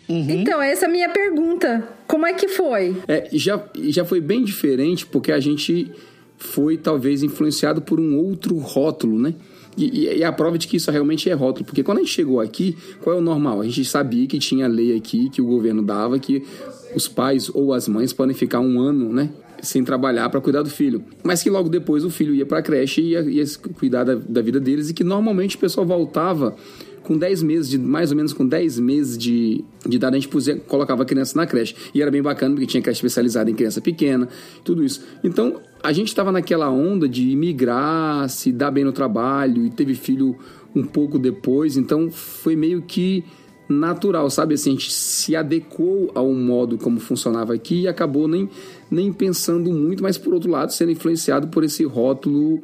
Uhum. 0.07 0.29
Então, 0.29 0.61
essa 0.61 0.85
é 0.85 0.87
a 0.87 0.91
minha 0.91 1.09
pergunta. 1.09 1.85
Como 2.07 2.25
é 2.25 2.33
que 2.33 2.47
foi? 2.47 2.95
É, 3.05 3.27
já, 3.33 3.61
já 3.75 4.05
foi 4.05 4.21
bem 4.21 4.45
diferente, 4.45 5.05
porque 5.05 5.33
a 5.33 5.39
gente 5.39 5.91
foi 6.37 6.77
talvez 6.77 7.23
influenciado 7.23 7.81
por 7.81 7.99
um 7.99 8.17
outro 8.17 8.55
rótulo, 8.57 9.19
né? 9.19 9.33
E, 9.77 10.17
e, 10.17 10.23
a 10.23 10.31
prova 10.31 10.57
de 10.57 10.67
que 10.67 10.77
isso 10.77 10.91
realmente 10.91 11.29
é 11.29 11.33
rótulo, 11.33 11.65
porque 11.65 11.83
quando 11.83 11.99
a 11.99 12.01
gente 12.01 12.11
chegou 12.11 12.39
aqui, 12.39 12.77
qual 13.01 13.15
é 13.15 13.19
o 13.19 13.21
normal? 13.21 13.61
A 13.61 13.63
gente 13.65 13.85
sabia 13.85 14.27
que 14.27 14.37
tinha 14.37 14.67
lei 14.67 14.95
aqui, 14.95 15.29
que 15.29 15.41
o 15.41 15.45
governo 15.45 15.81
dava, 15.81 16.19
que 16.19 16.43
os 16.95 17.07
pais 17.07 17.49
ou 17.53 17.73
as 17.73 17.87
mães 17.87 18.13
podem 18.13 18.35
ficar 18.35 18.59
um 18.59 18.79
ano, 18.79 19.11
né? 19.11 19.29
Sem 19.61 19.83
trabalhar 19.83 20.29
para 20.29 20.41
cuidar 20.41 20.61
do 20.61 20.69
filho. 20.69 21.03
Mas 21.23 21.41
que 21.41 21.49
logo 21.49 21.69
depois 21.69 22.03
o 22.03 22.09
filho 22.09 22.35
ia 22.35 22.45
para 22.45 22.59
a 22.59 22.61
creche 22.61 23.01
e 23.01 23.11
ia, 23.11 23.21
ia 23.21 23.43
cuidar 23.79 24.03
da, 24.03 24.15
da 24.15 24.41
vida 24.41 24.59
deles 24.59 24.89
e 24.89 24.93
que 24.93 25.03
normalmente 25.03 25.55
o 25.55 25.59
pessoal 25.59 25.85
voltava 25.85 26.55
com 27.03 27.17
10 27.17 27.43
meses, 27.43 27.69
de, 27.69 27.77
mais 27.77 28.11
ou 28.11 28.17
menos 28.17 28.33
com 28.33 28.47
10 28.47 28.79
meses 28.79 29.17
de, 29.17 29.63
de 29.85 29.97
idade, 29.97 30.15
a 30.15 30.19
gente 30.19 30.29
pusia, 30.29 30.55
colocava 30.55 31.03
a 31.03 31.05
criança 31.05 31.37
na 31.37 31.45
creche. 31.45 31.75
E 31.93 32.01
era 32.01 32.09
bem 32.09 32.21
bacana, 32.21 32.55
porque 32.55 32.65
tinha 32.65 32.81
creche 32.81 32.99
especializada 32.99 33.51
em 33.51 33.53
criança 33.53 33.81
pequena, 33.81 34.27
tudo 34.63 34.83
isso. 34.83 35.03
Então, 35.23 35.59
a 35.83 35.91
gente 35.91 36.07
estava 36.07 36.31
naquela 36.31 36.69
onda 36.69 37.07
de 37.07 37.29
imigrar, 37.29 38.29
se 38.29 38.51
dar 38.51 38.71
bem 38.71 38.83
no 38.83 38.91
trabalho, 38.91 39.65
e 39.65 39.69
teve 39.69 39.95
filho 39.95 40.35
um 40.75 40.83
pouco 40.83 41.19
depois, 41.19 41.77
então 41.77 42.09
foi 42.09 42.55
meio 42.55 42.81
que 42.81 43.23
natural, 43.69 44.29
sabe? 44.29 44.55
Assim, 44.55 44.71
a 44.71 44.73
gente 44.73 44.91
se 44.91 45.35
adequou 45.35 46.11
ao 46.15 46.31
modo 46.33 46.77
como 46.77 46.99
funcionava 46.99 47.53
aqui 47.53 47.81
e 47.81 47.87
acabou 47.87 48.27
nem, 48.27 48.49
nem 48.89 49.11
pensando 49.11 49.71
muito, 49.71 50.01
mas 50.01 50.17
por 50.17 50.33
outro 50.33 50.49
lado, 50.49 50.71
sendo 50.73 50.91
influenciado 50.91 51.47
por 51.47 51.63
esse 51.63 51.83
rótulo 51.83 52.63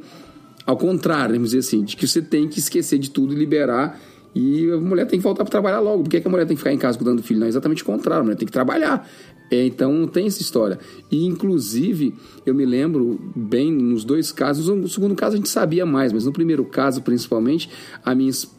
ao 0.66 0.78
contrário, 0.78 1.34
vamos 1.34 1.50
dizer 1.50 1.60
assim, 1.60 1.84
de 1.84 1.96
que 1.96 2.08
você 2.08 2.22
tem 2.22 2.48
que 2.48 2.60
esquecer 2.60 3.00
de 3.00 3.10
tudo 3.10 3.34
e 3.34 3.36
liberar 3.36 4.00
e 4.34 4.72
a 4.72 4.78
mulher 4.78 5.08
tem 5.08 5.20
que 5.20 5.24
voltar 5.24 5.44
para 5.44 5.52
trabalhar 5.52 5.80
logo. 5.80 6.04
Por 6.04 6.10
que, 6.10 6.22
que, 6.22 6.28
a 6.28 6.32
mulher 6.32 6.46
tem 6.46 6.56
que 6.56 6.62
ficar 6.62 6.74
em 6.74 6.78
casa 6.78 6.98
cuidando 6.98 7.18
do 7.18 7.24
filho? 7.24 7.40
Não, 7.40 7.48
é 7.48 7.50
exatamente 7.50 7.84
o 7.84 7.86
contrário, 7.86 8.22
a 8.22 8.24
mulher 8.24 8.38
tem 8.38 8.46
que 8.46 8.52
trabalhar. 8.52 9.08
É, 9.52 9.66
então 9.66 10.08
tem 10.08 10.28
essa 10.28 10.42
história. 10.42 10.78
E 11.10 11.26
inclusive, 11.26 12.14
eu 12.46 12.54
me 12.54 12.66
lembro 12.66 13.20
bem 13.36 13.72
nos 13.72 14.04
dois 14.04 14.32
casos, 14.32 14.68
no 14.68 14.88
segundo 14.88 15.16
caso 15.16 15.34
a 15.34 15.38
gente 15.38 15.50
sabia 15.50 15.86
mais, 15.86 16.14
mas 16.14 16.26
no 16.26 16.32
primeiro 16.32 16.64
caso, 16.66 17.02
principalmente, 17.02 17.70
a 18.06 18.14
minha 18.14 18.30
esposa, 18.30 18.59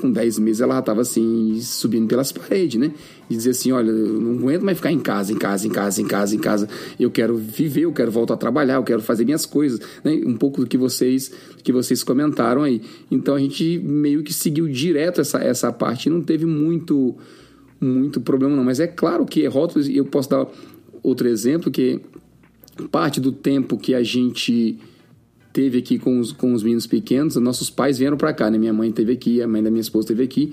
com 0.00 0.10
10 0.10 0.38
meses, 0.38 0.60
ela 0.60 0.74
já 0.74 0.80
estava 0.80 1.00
assim, 1.00 1.58
subindo 1.60 2.06
pelas 2.06 2.30
paredes, 2.32 2.80
né? 2.80 2.92
E 3.30 3.34
dizia 3.34 3.52
assim: 3.52 3.72
olha, 3.72 3.90
eu 3.90 4.20
não 4.20 4.38
aguento 4.38 4.62
mais 4.62 4.76
ficar 4.76 4.92
em 4.92 4.98
casa, 4.98 5.32
em 5.32 5.36
casa, 5.36 5.66
em 5.66 5.70
casa, 5.70 6.02
em 6.02 6.06
casa, 6.06 6.36
em 6.36 6.38
casa. 6.38 6.68
Eu 6.98 7.10
quero 7.10 7.36
viver, 7.36 7.82
eu 7.82 7.92
quero 7.92 8.10
voltar 8.10 8.34
a 8.34 8.36
trabalhar, 8.36 8.74
eu 8.74 8.82
quero 8.82 9.00
fazer 9.00 9.24
minhas 9.24 9.46
coisas, 9.46 9.80
né? 10.04 10.20
Um 10.24 10.36
pouco 10.36 10.60
do 10.60 10.66
que 10.66 10.76
vocês, 10.76 11.32
que 11.62 11.72
vocês 11.72 12.02
comentaram 12.04 12.62
aí. 12.62 12.82
Então 13.10 13.34
a 13.34 13.38
gente 13.38 13.78
meio 13.78 14.22
que 14.22 14.32
seguiu 14.32 14.68
direto 14.68 15.20
essa, 15.20 15.38
essa 15.38 15.72
parte, 15.72 16.10
não 16.10 16.22
teve 16.22 16.44
muito, 16.44 17.16
muito 17.80 18.20
problema, 18.20 18.54
não. 18.54 18.64
Mas 18.64 18.80
é 18.80 18.86
claro 18.86 19.24
que 19.24 19.46
rótulos, 19.46 19.88
eu 19.88 20.04
posso 20.04 20.28
dar 20.30 20.46
outro 21.02 21.28
exemplo, 21.28 21.70
que 21.70 22.00
parte 22.90 23.20
do 23.20 23.32
tempo 23.32 23.76
que 23.78 23.94
a 23.94 24.02
gente 24.02 24.78
teve 25.52 25.78
aqui 25.78 25.98
com 25.98 26.18
os, 26.20 26.32
com 26.32 26.52
os 26.52 26.62
meninos 26.62 26.86
pequenos, 26.86 27.36
nossos 27.36 27.70
pais 27.70 27.98
vieram 27.98 28.16
para 28.16 28.32
cá, 28.32 28.50
né? 28.50 28.58
Minha 28.58 28.72
mãe 28.72 28.92
teve 28.92 29.12
aqui, 29.12 29.42
a 29.42 29.48
mãe 29.48 29.62
da 29.62 29.70
minha 29.70 29.80
esposa 29.80 30.08
teve 30.08 30.22
aqui. 30.22 30.52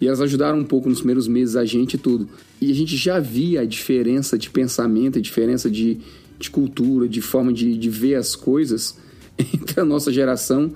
E 0.00 0.06
elas 0.06 0.20
ajudaram 0.20 0.58
um 0.58 0.64
pouco 0.64 0.88
nos 0.88 0.98
primeiros 0.98 1.28
meses 1.28 1.56
a 1.56 1.64
gente 1.64 1.94
e 1.94 1.98
tudo. 1.98 2.28
E 2.60 2.70
a 2.70 2.74
gente 2.74 2.96
já 2.96 3.18
via 3.18 3.62
a 3.62 3.64
diferença 3.64 4.36
de 4.36 4.50
pensamento, 4.50 5.18
a 5.18 5.22
diferença 5.22 5.70
de, 5.70 5.98
de 6.38 6.50
cultura, 6.50 7.08
de 7.08 7.20
forma 7.20 7.52
de, 7.52 7.76
de 7.76 7.88
ver 7.88 8.16
as 8.16 8.34
coisas 8.34 8.98
entre 9.38 9.80
a 9.80 9.84
nossa 9.84 10.12
geração 10.12 10.72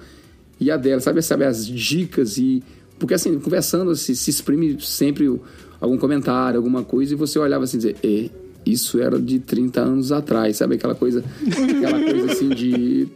e 0.60 0.70
a 0.70 0.76
dela. 0.76 1.00
Sabe, 1.00 1.20
sabe 1.22 1.44
as 1.44 1.66
dicas 1.66 2.38
e... 2.38 2.62
Porque 2.98 3.14
assim, 3.14 3.38
conversando, 3.38 3.94
se, 3.94 4.16
se 4.16 4.30
exprime 4.30 4.76
sempre 4.80 5.32
algum 5.80 5.96
comentário, 5.96 6.56
alguma 6.56 6.82
coisa, 6.82 7.12
e 7.12 7.16
você 7.16 7.38
olhava 7.38 7.62
assim 7.62 7.76
e 7.76 7.80
dizer, 7.80 7.96
é, 8.02 8.30
isso 8.66 9.00
era 9.00 9.20
de 9.20 9.38
30 9.38 9.80
anos 9.80 10.10
atrás, 10.10 10.56
sabe? 10.56 10.74
Aquela 10.74 10.96
coisa, 10.96 11.22
aquela 11.46 12.00
coisa 12.02 12.32
assim 12.32 12.48
de 12.48 13.06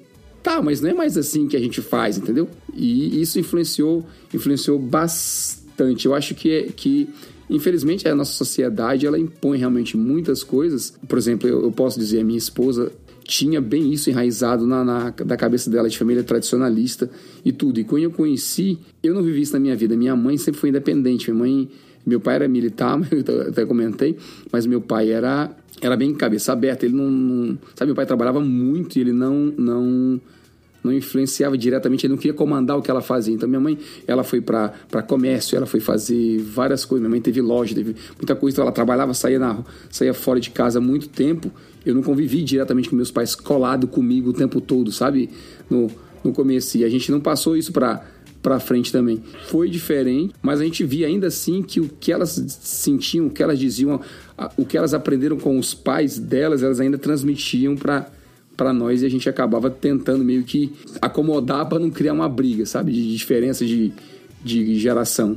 Tá, 0.43 0.61
mas 0.61 0.81
não 0.81 0.91
é 0.91 0.95
mais 0.95 1.17
assim 1.17 1.47
que 1.47 1.57
a 1.57 1.61
gente 1.61 1.81
faz, 1.81 2.19
entendeu? 2.19 2.49
E 2.75 3.21
isso 3.21 3.39
influenciou, 3.39 4.05
influenciou 4.35 4.79
bastante. 4.79 6.07
Eu 6.07 6.15
acho 6.15 6.35
que, 6.35 6.51
é, 6.51 6.63
que 6.65 7.09
infelizmente 7.49 8.09
a 8.09 8.15
nossa 8.15 8.33
sociedade 8.33 9.07
ela 9.07 9.19
impõe 9.19 9.59
realmente 9.59 9.97
muitas 9.97 10.43
coisas. 10.43 10.95
Por 11.07 11.17
exemplo, 11.17 11.49
eu, 11.49 11.63
eu 11.63 11.71
posso 11.71 11.99
dizer, 11.99 12.21
a 12.21 12.25
minha 12.25 12.39
esposa 12.39 12.91
tinha 13.25 13.61
bem 13.61 13.93
isso 13.93 14.11
enraizado 14.11 14.67
na, 14.67 14.85
na, 14.85 15.11
da 15.11 15.37
cabeça 15.37 15.71
dela 15.71 15.89
de 15.89 15.97
família 15.97 16.25
tradicionalista 16.25 17.09
e 17.45 17.53
tudo. 17.53 17.79
E 17.79 17.85
quando 17.85 18.03
eu 18.03 18.11
conheci, 18.11 18.79
eu 19.03 19.15
não 19.15 19.23
vivi 19.23 19.43
isso 19.43 19.53
na 19.53 19.61
minha 19.61 19.77
vida. 19.77 19.97
Minha 19.97 20.17
mãe 20.17 20.37
sempre 20.37 20.61
foi 20.61 20.71
independente. 20.71 21.31
Minha 21.31 21.45
mãe, 21.45 21.71
meu 22.05 22.21
pai 22.21 22.35
era 22.37 22.49
militar, 22.49 22.99
eu 23.11 23.49
até 23.49 23.65
comentei, 23.65 24.17
mas 24.51 24.67
meu 24.67 24.81
pai 24.81 25.11
era 25.11 25.55
era 25.83 25.97
bem 25.97 26.15
cabeça 26.15 26.53
aberta. 26.53 26.87
Ele 26.87 26.95
não, 26.95 27.11
não, 27.11 27.59
Sabe, 27.75 27.89
meu 27.89 27.95
pai 27.95 28.07
trabalhava 28.07 28.41
muito 28.41 28.97
e 28.97 29.01
ele 29.01 29.13
não. 29.13 29.53
não 29.57 30.21
não 30.83 30.93
influenciava 30.93 31.57
diretamente, 31.57 32.07
ele 32.07 32.13
não 32.13 32.19
queria 32.19 32.35
comandar 32.35 32.77
o 32.77 32.83
que 32.83 32.91
ela 32.91 33.01
fazia. 33.01 33.33
Então 33.33 33.49
minha 33.49 33.61
mãe, 33.61 33.79
ela 34.05 34.25
foi 34.25 34.41
para 34.41 34.73
comércio, 35.07 35.57
ela 35.57 35.67
foi 35.67 35.79
fazer 35.79 36.39
várias 36.39 36.85
coisas. 36.85 37.03
Minha 37.03 37.11
mãe 37.11 37.21
teve 37.21 37.41
loja, 37.41 37.75
teve 37.75 37.95
muita 38.17 38.35
coisa. 38.35 38.57
Então 38.57 38.65
ela 38.65 38.73
trabalhava, 38.73 39.15
saía 39.15 39.39
na 39.39 39.63
saía 39.91 40.13
fora 40.13 40.41
de 40.41 40.51
casa 40.51 40.81
muito 40.81 41.09
tempo. 41.09 41.53
Eu 41.87 41.95
não 41.95 42.03
convivi 42.03 42.43
diretamente 42.43 42.89
com 42.89 42.97
meus 42.97 43.11
pais 43.11 43.35
colado 43.35 43.87
comigo 43.87 44.31
o 44.31 44.33
tempo 44.33 44.61
todo, 44.61 44.91
sabe? 44.91 45.31
No, 45.71 45.89
no 46.25 46.33
começo. 46.33 46.77
E 46.79 46.85
a 46.85 46.89
gente 46.89 47.13
não 47.13 47.21
passou 47.21 47.57
isso 47.57 47.73
para 47.73 48.05
para 48.43 48.59
frente 48.59 48.91
também. 48.91 49.23
Foi 49.47 49.71
diferente, 49.71 50.35
mas 50.43 50.61
a 50.61 50.65
gente 50.65 50.85
via 50.85 51.07
ainda 51.07 51.29
assim 51.29 51.63
que 51.63 51.81
o 51.81 51.89
que 51.89 52.13
elas 52.13 52.31
sentiam, 52.61 53.27
o 53.27 53.31
que 53.31 53.43
elas 53.43 53.59
diziam, 53.59 54.01
o 54.57 54.65
que 54.65 54.77
elas 54.77 54.93
aprenderam 54.93 55.39
com 55.39 55.59
os 55.59 55.73
pais 55.73 56.19
delas, 56.19 56.63
elas 56.63 56.81
ainda 56.81 56.99
transmitiam 56.99 57.77
para 57.77 58.11
para 58.55 58.71
nós 58.71 59.01
e 59.03 59.07
a 59.07 59.09
gente 59.09 59.29
acabava 59.31 59.71
tentando 59.71 60.23
meio 60.23 60.45
que 60.45 60.73
acomodar 61.01 61.67
para 61.67 61.79
não 61.79 61.91
criar 61.91 62.13
uma 62.13 62.29
briga, 62.29 62.67
sabe, 62.67 62.93
de 62.93 63.17
diferença 63.17 63.65
de, 63.65 63.93
de 64.45 64.79
geração. 64.79 65.37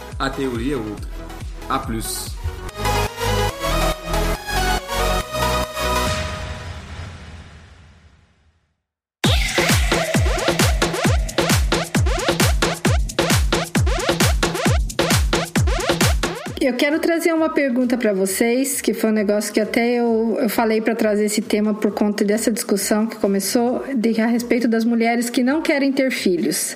a 0.21 0.29
teoria 0.29 0.75
é 0.75 0.77
outra. 0.77 1.09
A 1.67 1.79
plus. 1.79 2.40
Quero 16.81 16.97
trazer 16.97 17.31
uma 17.31 17.47
pergunta 17.47 17.95
para 17.95 18.11
vocês, 18.11 18.81
que 18.81 18.91
foi 18.91 19.11
um 19.11 19.13
negócio 19.13 19.53
que 19.53 19.59
até 19.59 19.99
eu, 19.99 20.35
eu 20.41 20.49
falei 20.49 20.81
para 20.81 20.95
trazer 20.95 21.25
esse 21.25 21.39
tema 21.39 21.75
por 21.75 21.91
conta 21.91 22.25
dessa 22.25 22.51
discussão 22.51 23.05
que 23.05 23.17
começou 23.17 23.83
de, 23.95 24.19
a 24.19 24.25
respeito 24.25 24.67
das 24.67 24.83
mulheres 24.83 25.29
que 25.29 25.43
não 25.43 25.61
querem 25.61 25.91
ter 25.91 26.09
filhos. 26.09 26.75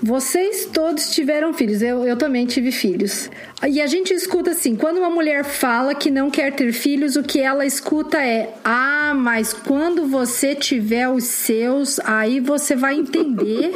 Vocês 0.00 0.66
todos 0.66 1.10
tiveram 1.10 1.52
filhos, 1.52 1.82
eu, 1.82 2.04
eu 2.06 2.16
também 2.16 2.46
tive 2.46 2.70
filhos. 2.70 3.28
E 3.68 3.80
a 3.80 3.86
gente 3.86 4.14
escuta 4.14 4.52
assim: 4.52 4.74
quando 4.74 4.98
uma 4.98 5.10
mulher 5.10 5.44
fala 5.44 5.94
que 5.94 6.10
não 6.10 6.30
quer 6.30 6.52
ter 6.52 6.72
filhos, 6.72 7.16
o 7.16 7.22
que 7.22 7.40
ela 7.40 7.66
escuta 7.66 8.18
é: 8.18 8.54
ah, 8.64 9.12
mas 9.14 9.52
quando 9.52 10.06
você 10.06 10.54
tiver 10.54 11.08
os 11.08 11.24
seus, 11.24 12.00
aí 12.00 12.40
você 12.40 12.74
vai 12.74 12.94
entender 12.94 13.70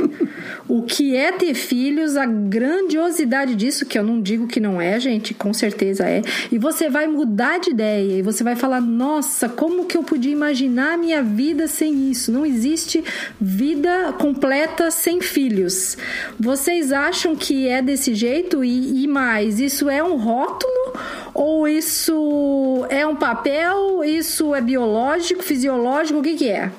o 0.66 0.82
que 0.82 1.14
é 1.14 1.32
ter 1.32 1.52
filhos, 1.54 2.16
a 2.16 2.24
grandiosidade 2.24 3.54
disso, 3.54 3.84
que 3.84 3.98
eu 3.98 4.02
não 4.02 4.22
digo 4.22 4.46
que 4.46 4.58
não 4.58 4.80
é, 4.80 4.98
gente 4.98 5.34
com 5.34 5.52
certeza 5.52 6.08
é. 6.08 6.22
E 6.50 6.56
você 6.56 6.88
vai 6.88 7.06
mudar 7.06 7.58
de 7.58 7.70
ideia 7.70 8.18
e 8.18 8.22
você 8.22 8.42
vai 8.42 8.56
falar: 8.56 8.80
nossa, 8.80 9.50
como 9.50 9.84
que 9.84 9.98
eu 9.98 10.02
podia 10.02 10.32
imaginar 10.32 10.94
a 10.94 10.96
minha 10.96 11.22
vida 11.22 11.68
sem 11.68 12.10
isso? 12.10 12.32
Não 12.32 12.46
existe 12.46 13.04
vida 13.38 14.14
completa 14.18 14.90
sem 14.90 15.20
filhos. 15.20 15.98
Vocês 16.40 16.90
acham 16.90 17.36
que 17.36 17.68
é 17.68 17.82
desse 17.82 18.14
jeito? 18.14 18.64
E, 18.64 19.04
e 19.04 19.06
mais, 19.06 19.60
isso 19.60 19.73
é 19.88 20.02
um 20.02 20.16
rótulo? 20.16 20.92
Ou 21.32 21.66
isso 21.66 22.86
é 22.88 23.06
um 23.06 23.16
papel? 23.16 24.04
Isso 24.04 24.54
é 24.54 24.60
biológico, 24.60 25.42
fisiológico? 25.42 26.20
O 26.20 26.22
que, 26.22 26.34
que 26.34 26.48
é? 26.48 26.70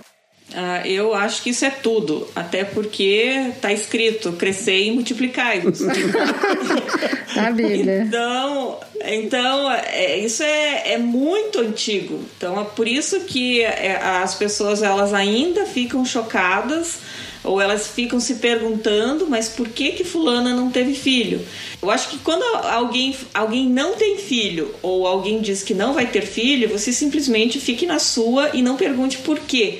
Ah, 0.54 0.88
eu 0.88 1.14
acho 1.14 1.42
que 1.42 1.50
isso 1.50 1.66
é 1.66 1.70
tudo, 1.70 2.28
até 2.36 2.64
porque 2.64 3.52
está 3.56 3.74
escrito 3.74 4.32
crescer 4.34 4.84
e 4.84 4.92
multiplicar. 4.92 5.56
Na 7.36 7.52
Bíblia. 7.52 8.04
Então, 8.04 8.80
então 9.04 9.72
é, 9.72 10.20
isso 10.20 10.44
é, 10.44 10.94
é 10.94 10.98
muito 10.98 11.60
antigo. 11.60 12.24
Então 12.38 12.62
é 12.62 12.64
por 12.64 12.88
isso 12.88 13.22
que 13.22 13.62
é, 13.62 13.98
as 13.98 14.36
pessoas 14.36 14.84
elas 14.84 15.14
ainda 15.14 15.66
ficam 15.66 16.06
chocadas 16.06 17.00
ou 17.46 17.62
elas 17.62 17.88
ficam 17.88 18.20
se 18.20 18.36
perguntando, 18.36 19.28
mas 19.28 19.48
por 19.48 19.70
que 19.70 19.92
que 19.92 20.04
fulana 20.04 20.54
não 20.54 20.70
teve 20.70 20.94
filho? 20.94 21.46
Eu 21.82 21.92
acho 21.92 22.10
que 22.10 22.18
quando 22.18 22.44
alguém, 22.66 23.16
alguém 23.34 23.70
não 23.70 23.94
tem 23.94 24.18
filho 24.18 24.74
ou 24.82 25.06
alguém 25.08 25.42
diz 25.42 25.64
que 25.64 25.74
não 25.74 25.94
vai 25.94 26.08
ter 26.08 26.22
filho, 26.22 26.70
você 26.70 26.92
simplesmente 26.92 27.60
fique 27.60 27.86
na 27.86 28.00
sua 28.00 28.50
e 28.54 28.62
não 28.62 28.76
pergunte 28.76 29.18
por 29.20 29.40
quê. 29.40 29.80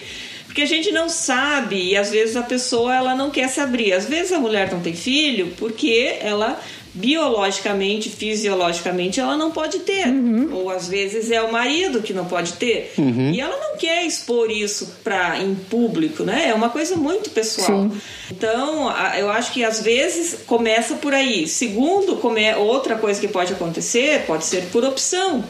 Porque 0.56 0.64
a 0.64 0.68
gente 0.68 0.90
não 0.90 1.10
sabe 1.10 1.90
e 1.90 1.98
às 1.98 2.12
vezes 2.12 2.38
a 2.38 2.42
pessoa 2.42 2.96
ela 2.96 3.14
não 3.14 3.30
quer 3.30 3.50
se 3.50 3.60
abrir. 3.60 3.92
Às 3.92 4.06
vezes 4.06 4.32
a 4.32 4.40
mulher 4.40 4.72
não 4.72 4.80
tem 4.80 4.96
filho 4.96 5.52
porque 5.58 6.16
ela 6.22 6.58
biologicamente, 6.94 8.10
fisiologicamente, 8.10 9.20
ela 9.20 9.36
não 9.36 9.52
pode 9.52 9.80
ter. 9.80 10.08
Uhum. 10.08 10.48
Ou 10.54 10.70
às 10.70 10.88
vezes 10.88 11.30
é 11.30 11.42
o 11.42 11.52
marido 11.52 12.02
que 12.02 12.14
não 12.14 12.24
pode 12.24 12.54
ter. 12.54 12.94
Uhum. 12.98 13.32
E 13.32 13.42
ela 13.42 13.58
não 13.58 13.76
quer 13.76 14.06
expor 14.06 14.50
isso 14.50 14.96
pra, 15.04 15.38
em 15.42 15.54
público, 15.56 16.24
né? 16.24 16.48
É 16.48 16.54
uma 16.54 16.70
coisa 16.70 16.96
muito 16.96 17.32
pessoal. 17.32 17.90
Sim. 17.90 18.02
Então, 18.32 18.90
eu 19.18 19.30
acho 19.30 19.52
que 19.52 19.62
às 19.62 19.82
vezes 19.82 20.40
começa 20.46 20.96
por 20.96 21.14
aí. 21.14 21.50
Segundo, 21.50 22.16
come, 22.16 22.56
outra 22.56 22.96
coisa 22.96 23.20
que 23.20 23.28
pode 23.28 23.52
acontecer 23.52 24.24
pode 24.26 24.46
ser 24.46 24.68
por 24.72 24.86
opção 24.86 25.44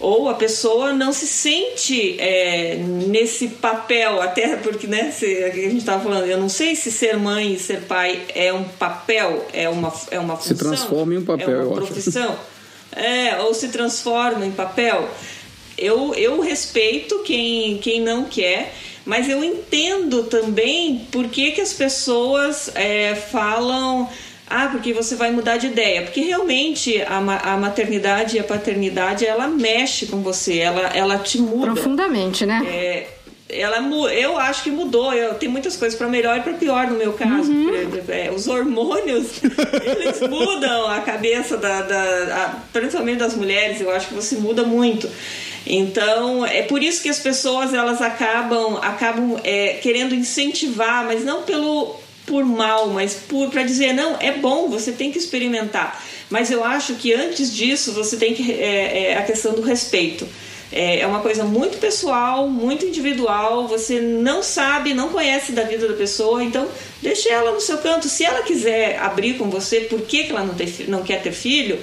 ou 0.00 0.30
a 0.30 0.34
pessoa 0.34 0.94
não 0.94 1.12
se 1.12 1.26
sente 1.26 2.18
é, 2.18 2.76
nesse 2.76 3.48
papel, 3.48 4.20
até 4.22 4.56
porque, 4.56 4.86
né, 4.86 5.10
se, 5.10 5.44
a 5.44 5.50
gente 5.50 5.76
estava 5.76 6.02
falando, 6.02 6.24
eu 6.24 6.38
não 6.38 6.48
sei 6.48 6.74
se 6.74 6.90
ser 6.90 7.18
mãe 7.18 7.52
e 7.52 7.58
ser 7.58 7.82
pai 7.82 8.22
é 8.34 8.50
um 8.50 8.64
papel, 8.64 9.46
é 9.52 9.68
uma, 9.68 9.92
é 10.10 10.18
uma 10.18 10.36
função. 10.36 10.56
Se 10.56 10.64
transforma 10.64 11.14
em 11.14 11.18
um 11.18 11.24
papel, 11.24 11.50
é 11.50 11.64
uma 11.64 11.76
profissão. 11.76 12.36
É, 12.92 13.38
ou 13.42 13.52
se 13.52 13.68
transforma 13.68 14.44
em 14.44 14.50
papel. 14.50 15.08
Eu, 15.76 16.14
eu 16.14 16.40
respeito 16.40 17.20
quem, 17.20 17.78
quem 17.78 18.00
não 18.00 18.24
quer, 18.24 18.72
mas 19.04 19.28
eu 19.28 19.44
entendo 19.44 20.24
também 20.24 21.06
por 21.12 21.28
que, 21.28 21.52
que 21.52 21.60
as 21.60 21.74
pessoas 21.74 22.70
é, 22.74 23.14
falam. 23.14 24.08
Ah, 24.50 24.66
porque 24.66 24.92
você 24.92 25.14
vai 25.14 25.30
mudar 25.30 25.58
de 25.58 25.68
ideia. 25.68 26.02
Porque 26.02 26.22
realmente 26.22 27.00
a, 27.02 27.52
a 27.52 27.56
maternidade 27.56 28.36
e 28.36 28.40
a 28.40 28.44
paternidade 28.44 29.24
ela 29.24 29.46
mexe 29.46 30.06
com 30.06 30.22
você, 30.22 30.58
ela, 30.58 30.88
ela 30.88 31.18
te 31.18 31.38
muda. 31.38 31.72
Profundamente, 31.72 32.44
né? 32.44 32.60
É, 32.66 33.06
ela 33.48 33.78
eu 34.12 34.36
acho 34.36 34.64
que 34.64 34.70
mudou. 34.70 35.12
Eu, 35.12 35.34
tem 35.34 35.48
muitas 35.48 35.76
coisas 35.76 35.96
para 35.96 36.08
melhor 36.08 36.36
e 36.36 36.40
para 36.40 36.54
pior 36.54 36.88
no 36.88 36.96
meu 36.96 37.12
caso. 37.12 37.52
Uhum. 37.52 37.70
É, 38.08 38.32
os 38.34 38.48
hormônios 38.48 39.40
eles 39.96 40.20
mudam 40.28 40.88
a 40.88 41.00
cabeça 41.00 41.56
da, 41.56 41.82
da 41.82 42.44
a, 42.44 42.48
principalmente 42.72 43.18
das 43.18 43.36
mulheres. 43.36 43.80
Eu 43.80 43.92
acho 43.92 44.08
que 44.08 44.14
você 44.14 44.34
muda 44.34 44.64
muito. 44.64 45.08
Então 45.64 46.44
é 46.44 46.62
por 46.62 46.82
isso 46.82 47.02
que 47.02 47.08
as 47.08 47.20
pessoas 47.20 47.72
elas 47.72 48.02
acabam 48.02 48.78
acabam 48.82 49.38
é, 49.44 49.74
querendo 49.74 50.12
incentivar, 50.12 51.04
mas 51.04 51.24
não 51.24 51.42
pelo 51.42 52.00
por 52.30 52.44
mal, 52.44 52.88
mas 52.90 53.14
por 53.14 53.50
para 53.50 53.64
dizer 53.64 53.92
não 53.92 54.16
é 54.20 54.30
bom. 54.30 54.68
Você 54.68 54.92
tem 54.92 55.10
que 55.10 55.18
experimentar. 55.18 56.00
Mas 56.30 56.48
eu 56.52 56.62
acho 56.64 56.94
que 56.94 57.12
antes 57.12 57.52
disso 57.52 57.92
você 57.92 58.16
tem 58.16 58.32
que 58.32 58.52
é, 58.52 59.10
é 59.10 59.18
a 59.18 59.22
questão 59.22 59.52
do 59.52 59.60
respeito. 59.60 60.26
É, 60.72 61.00
é 61.00 61.06
uma 61.08 61.18
coisa 61.18 61.42
muito 61.42 61.78
pessoal, 61.78 62.48
muito 62.48 62.86
individual. 62.86 63.66
Você 63.66 64.00
não 64.00 64.44
sabe, 64.44 64.94
não 64.94 65.08
conhece 65.08 65.50
da 65.50 65.64
vida 65.64 65.88
da 65.88 65.94
pessoa, 65.94 66.44
então 66.44 66.68
deixe 67.02 67.28
ela 67.28 67.50
no 67.50 67.60
seu 67.60 67.78
canto. 67.78 68.08
Se 68.08 68.24
ela 68.24 68.42
quiser 68.42 68.96
abrir 69.00 69.34
com 69.34 69.50
você 69.50 69.80
por 69.80 70.02
que, 70.02 70.24
que 70.24 70.30
ela 70.30 70.44
não, 70.44 70.54
tem, 70.54 70.72
não 70.86 71.02
quer 71.02 71.20
ter 71.20 71.32
filho, 71.32 71.80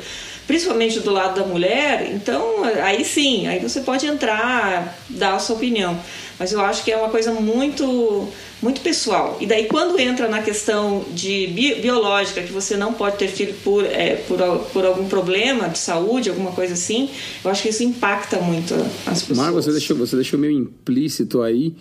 principalmente 0.48 1.02
do 1.02 1.12
lado 1.12 1.42
da 1.42 1.46
mulher, 1.46 2.10
então 2.14 2.64
aí 2.82 3.04
sim, 3.04 3.48
aí 3.48 3.60
você 3.60 3.82
pode 3.82 4.08
entrar, 4.08 4.98
dar 5.10 5.36
a 5.36 5.40
sua 5.40 5.58
opinião. 5.58 6.00
Mas 6.40 6.52
eu 6.52 6.62
acho 6.62 6.84
que 6.84 6.92
é 6.92 6.98
uma 6.98 7.10
coisa 7.10 7.32
muito 7.32 8.28
muito 8.62 8.82
pessoal. 8.82 9.38
E 9.40 9.46
daí 9.46 9.66
quando 9.66 10.00
entra 10.00 10.28
na 10.28 10.42
questão 10.42 11.06
de 11.14 11.48
bi 11.48 11.76
biológica, 11.76 12.42
que 12.42 12.52
você 12.52 12.76
não 12.76 12.94
pode 12.94 13.18
ter 13.18 13.28
filho 13.28 13.54
por, 13.64 13.86
é, 13.86 14.16
por, 14.28 14.40
por 14.74 14.86
algum 14.86 15.08
problema 15.08 15.70
de 15.70 15.78
saúde, 15.78 16.30
alguma 16.30 16.52
coisa 16.52 16.74
assim, 16.74 17.10
eu 17.44 17.52
acho 17.52 17.64
que 17.64 17.70
isso 17.70 17.84
impacta 17.84 18.40
muito 18.40 18.74
as 19.06 19.22
pessoas. 19.22 19.38
Mar, 19.38 19.52
você 19.52 19.72
deixou, 19.72 19.96
você 19.96 20.16
deixou 20.16 20.40
meio 20.40 20.54
implícito 20.54 21.42
aí 21.42 21.76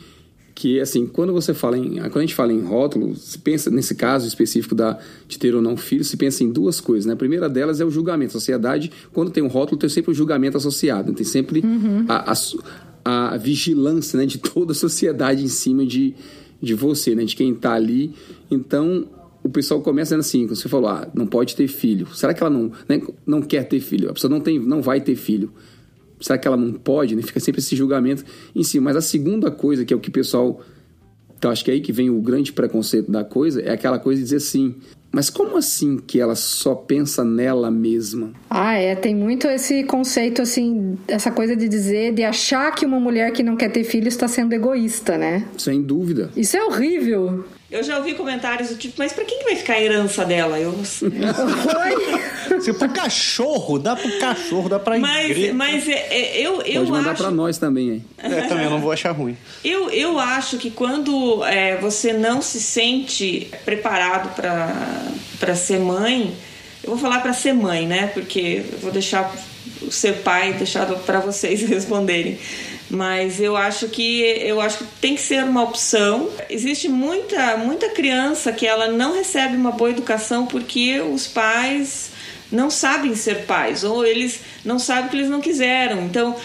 que 0.57 0.81
assim, 0.81 1.07
quando 1.07 1.35
você 1.35 1.53
fala 1.53 1.77
em, 1.77 1.97
quando 1.97 2.17
a 2.17 2.21
gente 2.23 2.35
fala 2.35 2.51
em 2.51 2.63
rótulo, 2.63 3.15
se 3.15 3.39
pensa 3.39 3.71
nesse 3.71 3.95
caso 3.95 4.27
específico 4.27 4.75
da 4.75 4.99
de 5.29 5.39
ter 5.39 5.55
ou 5.55 5.61
não 5.61 5.77
filho, 5.77 6.03
se 6.03 6.17
pensa 6.17 6.43
em 6.43 6.51
duas 6.51 6.81
coisas, 6.81 7.05
né? 7.05 7.13
A 7.13 7.17
primeira 7.17 7.47
delas 7.47 7.79
é 7.79 7.85
o 7.85 7.91
julgamento. 7.91 8.31
A 8.31 8.41
sociedade, 8.41 8.91
quando 9.13 9.31
tem 9.31 9.43
um 9.43 9.49
rótulo, 9.49 9.79
tem 9.79 9.91
sempre 9.91 10.13
o 10.13 10.15
julgamento 10.15 10.57
associado, 10.57 11.13
tem 11.13 11.27
sempre 11.27 11.61
uhum. 11.61 12.07
a, 12.09 12.33
a, 12.33 12.35
a, 13.09 13.37
vigilância, 13.37 14.19
né, 14.19 14.27
de 14.27 14.39
toda 14.39 14.73
a 14.73 14.75
sociedade 14.75 15.45
em 15.45 15.49
cima 15.49 15.87
de, 15.87 16.15
de 16.61 16.75
você, 16.75 17.15
né, 17.15 17.25
de 17.25 17.37
quem 17.37 17.53
está 17.53 17.75
ali. 17.75 18.13
Então, 18.51 19.07
o 19.43 19.49
pessoal 19.49 19.81
começa 19.81 20.17
dizendo 20.17 20.21
assim, 20.21 20.47
você 20.47 20.69
falou, 20.69 20.89
ah, 20.89 21.09
não 21.15 21.27
pode 21.27 21.55
ter 21.55 21.69
filho. 21.69 22.09
Será 22.15 22.35
que 22.35 22.43
ela 22.43 22.51
não, 22.51 22.73
né, 22.89 23.01
não 23.27 23.41
quer 23.43 23.65
ter 23.65 23.81
filho? 23.81 24.11
A 24.11 24.13
pessoa 24.13 24.31
não 24.31 24.41
tem, 24.41 24.59
não 24.59 24.83
vai 24.83 25.01
ter 25.01 25.17
filho 25.17 25.53
será 26.21 26.39
que 26.39 26.47
ela 26.49 26.57
não 26.57 26.73
pode? 26.73 27.15
Né? 27.15 27.23
Fica 27.23 27.41
sempre 27.41 27.61
esse 27.61 27.77
julgamento 27.77 28.25
em 28.55 28.63
si. 28.63 28.81
Mas 28.81 28.97
a 28.97 29.01
segunda 29.01 29.51
coisa, 29.51 29.85
que 29.85 29.93
é 29.93 29.97
o 29.97 30.01
que 30.01 30.09
o 30.09 30.13
pessoal. 30.13 30.61
Então, 31.37 31.51
acho 31.51 31.65
que 31.65 31.71
é 31.71 31.75
aí 31.75 31.81
que 31.81 31.93
vem 31.93 32.09
o 32.09 32.21
grande 32.21 32.53
preconceito 32.53 33.11
da 33.11 33.23
coisa, 33.23 33.61
é 33.61 33.71
aquela 33.71 33.99
coisa 33.99 34.19
de 34.19 34.25
dizer 34.25 34.37
assim. 34.37 34.75
Mas 35.13 35.31
como 35.31 35.57
assim 35.57 35.97
que 35.97 36.21
ela 36.21 36.35
só 36.35 36.75
pensa 36.75 37.25
nela 37.25 37.71
mesma? 37.71 38.33
Ah, 38.51 38.75
é. 38.75 38.95
Tem 38.95 39.15
muito 39.15 39.47
esse 39.47 39.85
conceito, 39.85 40.43
assim, 40.43 40.99
essa 41.09 41.31
coisa 41.31 41.57
de 41.57 41.69
dizer, 41.69 42.13
de 42.13 42.23
achar 42.23 42.71
que 42.75 42.85
uma 42.85 43.01
mulher 43.01 43.33
que 43.33 43.43
não 43.43 43.57
quer 43.57 43.71
ter 43.71 43.85
filho 43.85 44.09
está 44.09 44.29
sendo 44.29 44.53
egoísta, 44.53 45.17
né? 45.17 45.47
Sem 45.57 45.83
dúvida. 45.83 46.31
Isso 46.37 46.57
é 46.57 46.65
horrível. 46.65 47.45
Eu 47.69 47.83
já 47.83 47.99
ouvi 47.99 48.15
comentários 48.15 48.69
do 48.69 48.77
tipo, 48.77 48.95
mas 48.99 49.13
pra 49.13 49.25
quem 49.25 49.39
que 49.39 49.45
vai 49.45 49.57
ficar 49.57 49.73
a 49.75 49.83
herança 49.83 50.25
dela? 50.25 50.57
Eu 50.57 50.73
Se 52.61 52.73
pro 52.73 52.89
cachorro, 52.91 53.77
dá 53.77 53.97
pro 53.97 54.19
cachorro, 54.21 54.69
dá 54.69 54.79
pra 54.79 54.97
mas, 54.99 55.31
igreja. 55.31 55.53
Mas 55.53 55.89
é, 55.89 56.07
é, 56.11 56.41
eu, 56.41 56.63
eu 56.63 56.81
Pode 56.83 56.93
mandar 56.93 57.11
acho... 57.11 57.23
pra 57.23 57.31
nós 57.33 57.59
também, 57.59 57.91
hein? 57.91 58.05
É, 58.23 58.43
também 58.43 58.65
eu 58.65 58.71
não 58.71 58.81
vou 58.81 58.93
achar 58.93 59.11
ruim. 59.11 59.37
Eu, 59.65 59.91
eu 59.91 60.19
acho 60.19 60.59
que 60.59 60.71
quando 60.71 61.45
é, 61.45 61.77
você 61.77 62.13
não 62.13 62.41
se 62.41 62.61
sente 62.61 63.51
preparado 63.65 64.35
para 65.39 65.57
ser 65.57 65.81
mãe, 65.81 66.35
eu 66.85 66.91
vou 66.91 66.99
falar 66.99 67.21
para 67.21 67.33
ser 67.33 67.53
mãe, 67.53 67.87
né? 67.87 68.09
Porque 68.15 68.65
eu 68.73 68.79
vou 68.79 68.93
deixar 68.93 69.35
ser 69.91 70.23
pai, 70.23 70.53
deixar 70.53 70.87
para 70.87 71.21
vocês 71.21 71.63
responderem 71.69 72.39
mas 72.89 73.41
eu 73.41 73.57
acho 73.57 73.89
que 73.89 74.21
eu 74.23 74.61
acho 74.61 74.79
que 74.79 74.85
tem 75.01 75.15
que 75.15 75.23
ser 75.23 75.45
uma 75.45 75.63
opção. 75.63 76.31
Existe 76.49 76.89
muita 76.89 77.57
muita 77.57 77.89
criança 77.91 78.53
que 78.53 78.67
ela 78.67 78.89
não 78.89 79.15
recebe 79.15 79.57
uma 79.57 79.73
boa 79.73 79.91
educação 79.91 80.47
porque 80.47 81.01
os 81.01 81.27
pais 81.27 82.11
não 82.51 82.71
sabem 82.71 83.15
ser 83.15 83.45
pais 83.45 83.83
ou 83.83 84.07
eles 84.07 84.41
não 84.65 84.79
sabem 84.79 85.11
que 85.11 85.17
eles 85.17 85.29
não 85.29 85.41
quiseram. 85.41 86.03
Então 86.03 86.37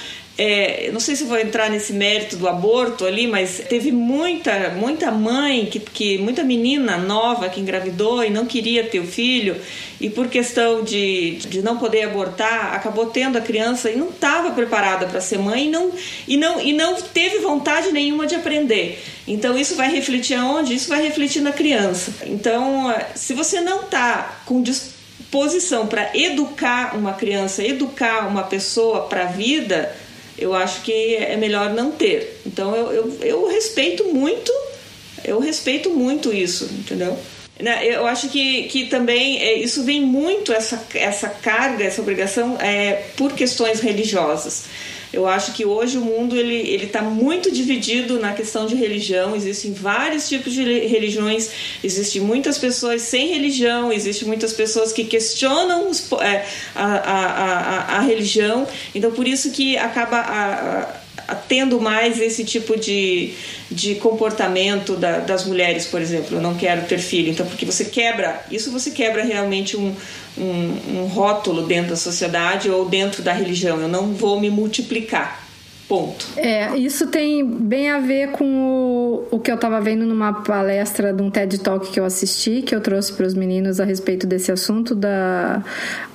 é, 0.43 0.89
não 0.91 0.99
sei 0.99 1.15
se 1.15 1.23
vou 1.23 1.37
entrar 1.37 1.69
nesse 1.69 1.93
mérito 1.93 2.35
do 2.35 2.47
aborto 2.47 3.05
ali, 3.05 3.27
mas 3.27 3.61
teve 3.69 3.91
muita, 3.91 4.71
muita 4.71 5.11
mãe, 5.11 5.67
que, 5.67 5.79
que, 5.79 6.17
muita 6.17 6.43
menina 6.43 6.97
nova 6.97 7.47
que 7.47 7.61
engravidou 7.61 8.23
e 8.23 8.31
não 8.31 8.47
queria 8.47 8.83
ter 8.83 8.99
o 8.99 9.05
filho, 9.05 9.55
e 9.99 10.09
por 10.09 10.29
questão 10.29 10.83
de, 10.83 11.35
de 11.47 11.61
não 11.61 11.77
poder 11.77 12.05
abortar, 12.05 12.73
acabou 12.73 13.05
tendo 13.05 13.37
a 13.37 13.41
criança 13.41 13.91
e 13.91 13.95
não 13.95 14.09
estava 14.09 14.49
preparada 14.49 15.05
para 15.05 15.21
ser 15.21 15.37
mãe 15.37 15.67
e 15.67 15.69
não, 15.69 15.91
e, 16.27 16.37
não, 16.37 16.59
e 16.59 16.73
não 16.73 16.95
teve 16.99 17.37
vontade 17.37 17.91
nenhuma 17.91 18.25
de 18.25 18.33
aprender. 18.33 18.99
Então 19.27 19.55
isso 19.55 19.75
vai 19.75 19.91
refletir 19.91 20.33
aonde? 20.33 20.73
Isso 20.73 20.89
vai 20.89 21.03
refletir 21.03 21.43
na 21.43 21.51
criança. 21.51 22.15
Então, 22.25 22.91
se 23.13 23.35
você 23.35 23.61
não 23.61 23.81
está 23.81 24.41
com 24.47 24.59
disposição 24.59 25.85
para 25.85 26.09
educar 26.17 26.97
uma 26.97 27.13
criança, 27.13 27.63
educar 27.63 28.27
uma 28.27 28.41
pessoa 28.41 29.01
para 29.01 29.25
a 29.25 29.27
vida, 29.27 29.95
eu 30.37 30.53
acho 30.53 30.81
que 30.81 31.15
é 31.15 31.35
melhor 31.37 31.73
não 31.73 31.91
ter. 31.91 32.41
Então 32.45 32.75
eu, 32.75 32.91
eu, 32.91 33.17
eu 33.21 33.47
respeito 33.47 34.05
muito, 34.05 34.51
eu 35.23 35.39
respeito 35.39 35.89
muito 35.89 36.33
isso, 36.33 36.65
entendeu? 36.65 37.17
Né, 37.61 37.85
eu 37.85 38.07
acho 38.07 38.29
que, 38.29 38.63
que 38.63 38.85
também 38.85 39.39
é, 39.41 39.59
isso 39.59 39.83
vem 39.83 40.01
muito, 40.01 40.51
essa, 40.51 40.83
essa 40.95 41.29
carga, 41.29 41.83
essa 41.83 42.01
obrigação, 42.01 42.57
é, 42.59 43.03
por 43.15 43.33
questões 43.33 43.79
religiosas. 43.79 44.65
Eu 45.13 45.27
acho 45.27 45.51
que 45.53 45.65
hoje 45.65 45.97
o 45.97 46.01
mundo 46.01 46.37
ele 46.37 46.55
ele 46.55 46.85
está 46.85 47.01
muito 47.01 47.51
dividido 47.51 48.17
na 48.17 48.33
questão 48.33 48.65
de 48.65 48.75
religião. 48.75 49.35
Existem 49.35 49.73
vários 49.73 50.29
tipos 50.29 50.53
de 50.53 50.63
religiões. 50.63 51.49
Existem 51.83 52.21
muitas 52.21 52.57
pessoas 52.57 53.01
sem 53.01 53.27
religião. 53.27 53.91
Existem 53.91 54.25
muitas 54.25 54.53
pessoas 54.53 54.93
que 54.93 55.03
questionam 55.03 55.89
os, 55.89 56.09
é, 56.13 56.45
a, 56.73 56.85
a, 56.85 57.17
a, 57.17 57.97
a, 57.97 58.01
religião. 58.01 58.65
Então 58.95 59.11
por 59.11 59.27
isso 59.27 59.51
que 59.51 59.77
acaba 59.77 60.17
a, 60.17 61.00
tendo 61.47 61.79
mais 61.79 62.19
esse 62.19 62.43
tipo 62.43 62.79
de, 62.79 63.33
de 63.69 63.95
comportamento 63.95 64.95
da, 64.95 65.19
das 65.19 65.45
mulheres, 65.45 65.85
por 65.85 66.01
exemplo. 66.01 66.37
Eu 66.37 66.41
não 66.41 66.55
quero 66.55 66.85
ter 66.85 66.99
filho. 66.99 67.31
Então, 67.31 67.45
porque 67.45 67.65
você 67.65 67.85
quebra, 67.85 68.45
isso 68.51 68.71
você 68.71 68.91
quebra 68.91 69.23
realmente 69.23 69.75
um, 69.77 69.95
um, 70.37 70.99
um 70.99 71.05
rótulo 71.05 71.67
dentro 71.67 71.91
da 71.91 71.97
sociedade 71.97 72.69
ou 72.69 72.87
dentro 72.87 73.21
da 73.21 73.33
religião. 73.33 73.79
Eu 73.79 73.87
não 73.87 74.13
vou 74.13 74.39
me 74.39 74.49
multiplicar. 74.49 75.50
Ponto. 75.91 76.25
É, 76.37 76.77
isso 76.77 77.07
tem 77.07 77.45
bem 77.45 77.89
a 77.89 77.99
ver 77.99 78.29
com 78.29 78.45
o, 78.45 79.35
o 79.35 79.39
que 79.41 79.51
eu 79.51 79.55
estava 79.55 79.81
vendo 79.81 80.05
numa 80.05 80.31
palestra 80.41 81.11
de 81.11 81.21
um 81.21 81.29
TED 81.29 81.59
Talk 81.59 81.91
que 81.91 81.99
eu 81.99 82.05
assisti, 82.05 82.61
que 82.61 82.73
eu 82.73 82.79
trouxe 82.79 83.11
para 83.11 83.27
os 83.27 83.33
meninos 83.33 83.77
a 83.77 83.83
respeito 83.83 84.25
desse 84.25 84.53
assunto 84.53 84.95
da 84.95 85.61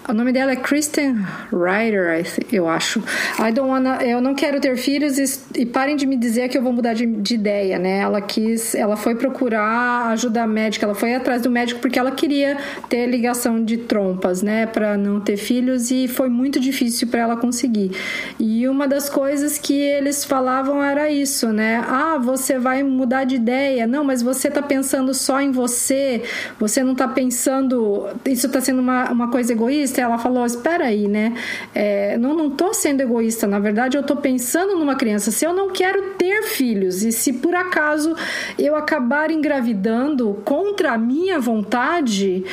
o 0.09 0.13
nome 0.13 0.33
dela 0.33 0.53
é 0.53 0.57
Kristen 0.57 1.17
Ryder, 1.53 2.25
eu 2.53 2.69
acho. 2.69 3.03
I 3.41 3.51
don't 3.51 3.69
wanna, 3.69 3.97
eu 4.05 4.21
não 4.21 4.37
quero 4.37 4.61
ter 4.61 4.77
filhos 4.77 5.19
e, 5.19 5.61
e 5.61 5.67
parem 5.67 5.97
de 5.97 6.07
me 6.07 6.17
dizer 6.17 6.49
que 6.49 6.57
eu 6.57 6.63
vou 6.63 6.73
mudar 6.73 6.95
de, 6.95 7.07
de, 7.07 7.35
ideia, 7.35 7.77
né? 7.77 7.99
Ela 7.99 8.21
quis, 8.21 8.77
ela 8.77 8.97
foi 8.97 9.17
procurar 9.17 10.11
ajuda 10.13 10.47
médica, 10.47 10.87
ela 10.87 10.95
foi 10.95 11.13
atrás 11.15 11.43
do 11.43 11.51
médico 11.51 11.81
porque 11.81 11.99
ela 11.99 12.13
queria 12.13 12.57
ter 12.89 13.07
ligação 13.07 13.65
de 13.65 13.79
trompas, 13.79 14.43
né, 14.43 14.67
para 14.67 14.97
não 14.97 15.21
ter 15.21 15.37
filhos 15.37 15.91
e 15.91 16.07
foi 16.07 16.29
muito 16.29 16.61
difícil 16.61 17.09
para 17.09 17.23
ela 17.23 17.37
conseguir. 17.37 17.91
E 18.39 18.69
uma 18.69 18.87
das 18.87 19.09
coisas 19.09 19.59
que 19.67 19.79
eles 19.81 20.25
falavam 20.25 20.83
era 20.83 21.11
isso, 21.11 21.49
né? 21.49 21.85
Ah, 21.87 22.19
você 22.19 22.59
vai 22.59 22.83
mudar 22.83 23.25
de 23.25 23.35
ideia. 23.35 23.87
Não, 23.87 24.05
mas 24.05 24.23
você 24.23 24.51
tá 24.51 24.63
pensando 24.63 25.13
só 25.13 25.41
em 25.41 25.51
você. 25.51 26.23
Você 26.59 26.83
não 26.83 26.95
tá 26.95 27.09
pensando, 27.09 28.09
isso 28.25 28.49
tá 28.49 28.61
sendo 28.61 28.81
uma, 28.81 29.11
uma 29.11 29.31
coisa 29.31 29.53
egoísta 29.53 29.67
egoísta. 29.67 30.01
Ela 30.01 30.19
falou: 30.19 30.47
espera 30.47 30.87
aí, 30.87 31.09
né? 31.09 31.35
É, 31.75 32.17
não, 32.17 32.35
não 32.35 32.51
tô 32.51 32.73
sendo 32.73 33.01
egoísta. 33.01 33.47
Na 33.47 33.59
verdade, 33.59 33.97
eu 33.97 34.03
tô 34.03 34.17
pensando 34.17 34.77
numa 34.77 34.95
criança. 34.95 35.31
Se 35.31 35.45
eu 35.45 35.53
não 35.53 35.71
quero 35.71 36.15
ter 36.19 36.43
filhos 36.45 37.03
e 37.03 37.13
se 37.13 37.33
por 37.35 37.55
acaso 37.55 38.15
eu 38.59 38.77
acabar 38.77 39.31
engravidando 39.31 40.41
contra 40.45 40.93
a 40.93 40.99
minha 40.99 41.39
vontade, 41.39 42.45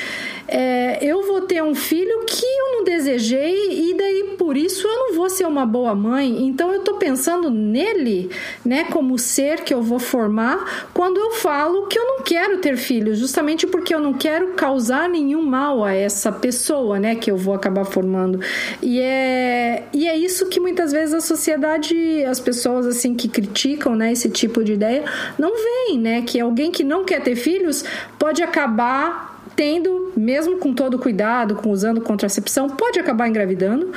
é, 0.55 0.99
eu 1.01 1.25
vou 1.25 1.41
ter 1.41 1.63
um 1.63 1.73
filho 1.73 2.25
que 2.27 2.45
eu 2.45 2.73
não 2.73 2.83
desejei 2.83 3.89
e 3.89 3.95
daí 3.95 4.35
por 4.37 4.55
isso 4.55 4.87
eu 4.87 4.95
não 4.95 5.13
vou 5.15 5.27
ser 5.27 5.47
uma 5.47 5.65
boa 5.65 5.95
mãe. 5.95 6.45
Então 6.45 6.71
eu 6.71 6.81
tô 6.81 6.93
pensando 6.93 7.49
nele, 7.49 8.29
né, 8.63 8.83
como 8.83 9.17
ser 9.17 9.61
que 9.61 9.73
eu 9.73 9.81
vou 9.81 9.97
formar 9.97 10.89
quando 10.93 11.17
eu 11.17 11.31
falo 11.31 11.87
que 11.87 11.97
eu 11.97 12.05
não 12.05 12.21
quero 12.21 12.59
ter 12.59 12.77
filhos, 12.77 13.17
justamente 13.17 13.65
porque 13.65 13.95
eu 13.95 13.99
não 13.99 14.13
quero 14.13 14.49
causar 14.49 15.09
nenhum 15.09 15.41
mal 15.41 15.83
a 15.83 15.91
essa 15.91 16.31
pessoa, 16.31 16.99
né, 16.99 17.15
que 17.15 17.31
eu 17.31 17.37
vou 17.37 17.55
acabar 17.55 17.83
formando. 17.83 18.39
E 18.79 18.99
é 18.99 19.85
e 19.91 20.07
é 20.07 20.15
isso 20.15 20.49
que 20.49 20.59
muitas 20.59 20.91
vezes 20.91 21.15
a 21.15 21.21
sociedade, 21.21 22.23
as 22.25 22.39
pessoas 22.39 22.85
assim 22.85 23.15
que 23.15 23.27
criticam, 23.27 23.95
né, 23.95 24.11
esse 24.11 24.29
tipo 24.29 24.63
de 24.63 24.73
ideia, 24.73 25.03
não 25.35 25.51
veem, 25.51 25.97
né, 25.97 26.21
que 26.21 26.39
alguém 26.39 26.69
que 26.69 26.83
não 26.83 27.03
quer 27.03 27.23
ter 27.23 27.35
filhos 27.35 27.83
pode 28.19 28.43
acabar 28.43 29.32
tendo, 29.55 30.11
mesmo 30.15 30.57
com 30.57 30.73
todo 30.73 30.99
cuidado, 30.99 31.55
com 31.55 31.69
usando 31.69 32.01
contracepção, 32.01 32.69
pode 32.69 32.99
acabar 32.99 33.27
engravidando 33.27 33.91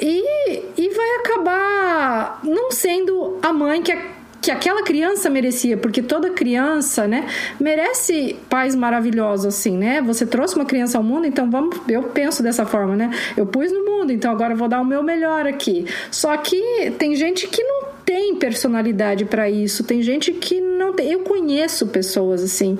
e, 0.00 0.62
e 0.76 0.88
vai 0.90 1.16
acabar 1.16 2.40
não 2.42 2.70
sendo 2.70 3.38
a 3.42 3.52
mãe 3.52 3.82
que 3.82 3.92
é 3.92 4.20
que 4.40 4.50
aquela 4.50 4.82
criança 4.82 5.28
merecia, 5.28 5.76
porque 5.76 6.00
toda 6.00 6.30
criança, 6.30 7.06
né, 7.06 7.26
merece 7.58 8.36
pais 8.48 8.74
maravilhosos 8.74 9.46
assim, 9.46 9.76
né? 9.76 10.00
Você 10.00 10.24
trouxe 10.24 10.56
uma 10.56 10.64
criança 10.64 10.96
ao 10.96 11.04
mundo, 11.04 11.26
então 11.26 11.50
vamos, 11.50 11.76
eu 11.88 12.04
penso 12.04 12.42
dessa 12.42 12.64
forma, 12.64 12.96
né? 12.96 13.10
Eu 13.36 13.44
pus 13.46 13.70
no 13.70 13.84
mundo, 13.84 14.12
então 14.12 14.32
agora 14.32 14.54
vou 14.54 14.66
dar 14.66 14.80
o 14.80 14.84
meu 14.84 15.02
melhor 15.02 15.46
aqui. 15.46 15.84
Só 16.10 16.34
que 16.38 16.90
tem 16.98 17.14
gente 17.14 17.48
que 17.48 17.62
não 17.62 17.84
tem 18.04 18.34
personalidade 18.34 19.26
para 19.26 19.50
isso, 19.50 19.84
tem 19.84 20.02
gente 20.02 20.32
que 20.32 20.60
não 20.90 20.94
tem. 20.94 21.10
Eu 21.10 21.20
conheço 21.20 21.86
pessoas 21.86 22.42
assim 22.42 22.76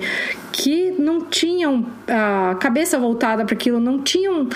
que 0.51 0.91
não 0.91 1.21
tinham 1.21 1.85
a 2.07 2.55
cabeça 2.55 2.99
voltada 2.99 3.45
para 3.45 3.55
aquilo, 3.55 3.79
não 3.79 3.99
tinham 3.99 4.47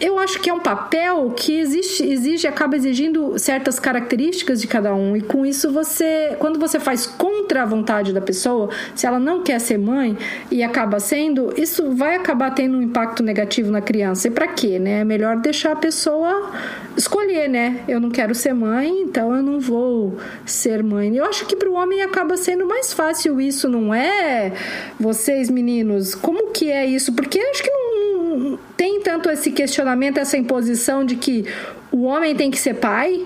eu 0.00 0.18
acho 0.18 0.40
que 0.40 0.48
é 0.48 0.54
um 0.54 0.60
papel 0.60 1.30
que 1.36 1.60
existe, 1.60 2.02
exige, 2.02 2.46
acaba 2.46 2.74
exigindo 2.74 3.38
certas 3.38 3.78
características 3.78 4.60
de 4.60 4.66
cada 4.66 4.94
um. 4.94 5.14
E 5.14 5.20
com 5.20 5.44
isso 5.44 5.70
você, 5.70 6.34
quando 6.38 6.58
você 6.58 6.80
faz 6.80 7.06
contra 7.06 7.62
a 7.62 7.66
vontade 7.66 8.10
da 8.12 8.20
pessoa, 8.20 8.70
se 8.94 9.06
ela 9.06 9.20
não 9.20 9.42
quer 9.42 9.60
ser 9.60 9.78
mãe 9.78 10.16
e 10.50 10.62
acaba 10.62 10.98
sendo, 10.98 11.52
isso 11.60 11.94
vai 11.94 12.16
acabar 12.16 12.52
tendo 12.52 12.78
um 12.78 12.82
impacto 12.82 13.22
negativo 13.22 13.70
na 13.70 13.82
criança. 13.82 14.28
E 14.28 14.30
para 14.30 14.48
quê, 14.48 14.78
né? 14.78 15.00
É 15.00 15.04
melhor 15.04 15.36
deixar 15.36 15.72
a 15.72 15.76
pessoa 15.76 16.50
escolher, 16.96 17.48
né? 17.48 17.84
Eu 17.86 18.00
não 18.00 18.10
quero 18.10 18.34
ser 18.34 18.54
mãe, 18.54 19.02
então 19.02 19.36
eu 19.36 19.42
não 19.42 19.60
vou 19.60 20.16
ser 20.46 20.82
mãe. 20.82 21.14
Eu 21.14 21.26
acho 21.26 21.44
que 21.44 21.54
para 21.54 21.68
o 21.68 21.74
homem 21.74 22.02
acaba 22.02 22.38
sendo 22.38 22.64
mais 22.64 22.90
fácil 22.92 23.38
isso, 23.38 23.68
não 23.68 23.92
é? 23.92 24.52
Vocês 24.98 25.50
meninos, 25.50 26.14
como 26.14 26.52
que 26.52 26.70
é 26.70 26.86
isso? 26.86 27.12
Porque 27.12 27.38
acho 27.38 27.62
que 27.62 27.70
não 27.70 28.58
tem 28.80 28.98
tanto 29.02 29.28
esse 29.28 29.50
questionamento, 29.50 30.16
essa 30.16 30.38
imposição 30.38 31.04
de 31.04 31.16
que 31.16 31.44
o 31.92 32.04
homem 32.04 32.34
tem 32.34 32.50
que 32.50 32.58
ser 32.58 32.76
pai? 32.76 33.22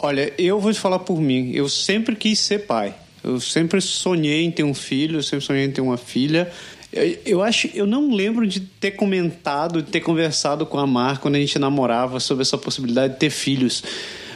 Olha, 0.00 0.32
eu 0.36 0.58
vou 0.58 0.72
te 0.72 0.80
falar 0.80 0.98
por 0.98 1.20
mim. 1.20 1.52
Eu 1.54 1.68
sempre 1.68 2.16
quis 2.16 2.40
ser 2.40 2.66
pai. 2.66 2.92
Eu 3.22 3.38
sempre 3.38 3.80
sonhei 3.80 4.42
em 4.42 4.50
ter 4.50 4.64
um 4.64 4.74
filho, 4.74 5.20
eu 5.20 5.22
sempre 5.22 5.44
sonhei 5.44 5.66
em 5.66 5.70
ter 5.70 5.80
uma 5.80 5.96
filha. 5.96 6.50
Eu, 6.92 7.16
eu 7.24 7.42
acho, 7.44 7.70
eu 7.72 7.86
não 7.86 8.12
lembro 8.12 8.44
de 8.44 8.58
ter 8.58 8.90
comentado, 8.90 9.82
de 9.82 9.88
ter 9.88 10.00
conversado 10.00 10.66
com 10.66 10.78
a 10.80 10.86
Mar 10.86 11.20
quando 11.20 11.36
a 11.36 11.38
gente 11.38 11.60
namorava 11.60 12.18
sobre 12.18 12.42
essa 12.42 12.58
possibilidade 12.58 13.12
de 13.12 13.20
ter 13.20 13.30
filhos. 13.30 13.84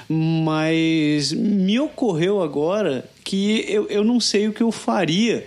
Mas 0.09 1.33
me 1.33 1.81
ocorreu 1.81 2.41
agora 2.41 3.05
que 3.25 3.65
eu, 3.69 3.89
eu 3.89 4.05
não 4.05 4.21
sei 4.21 4.47
o 4.47 4.53
que 4.53 4.63
eu 4.63 4.71
faria 4.71 5.45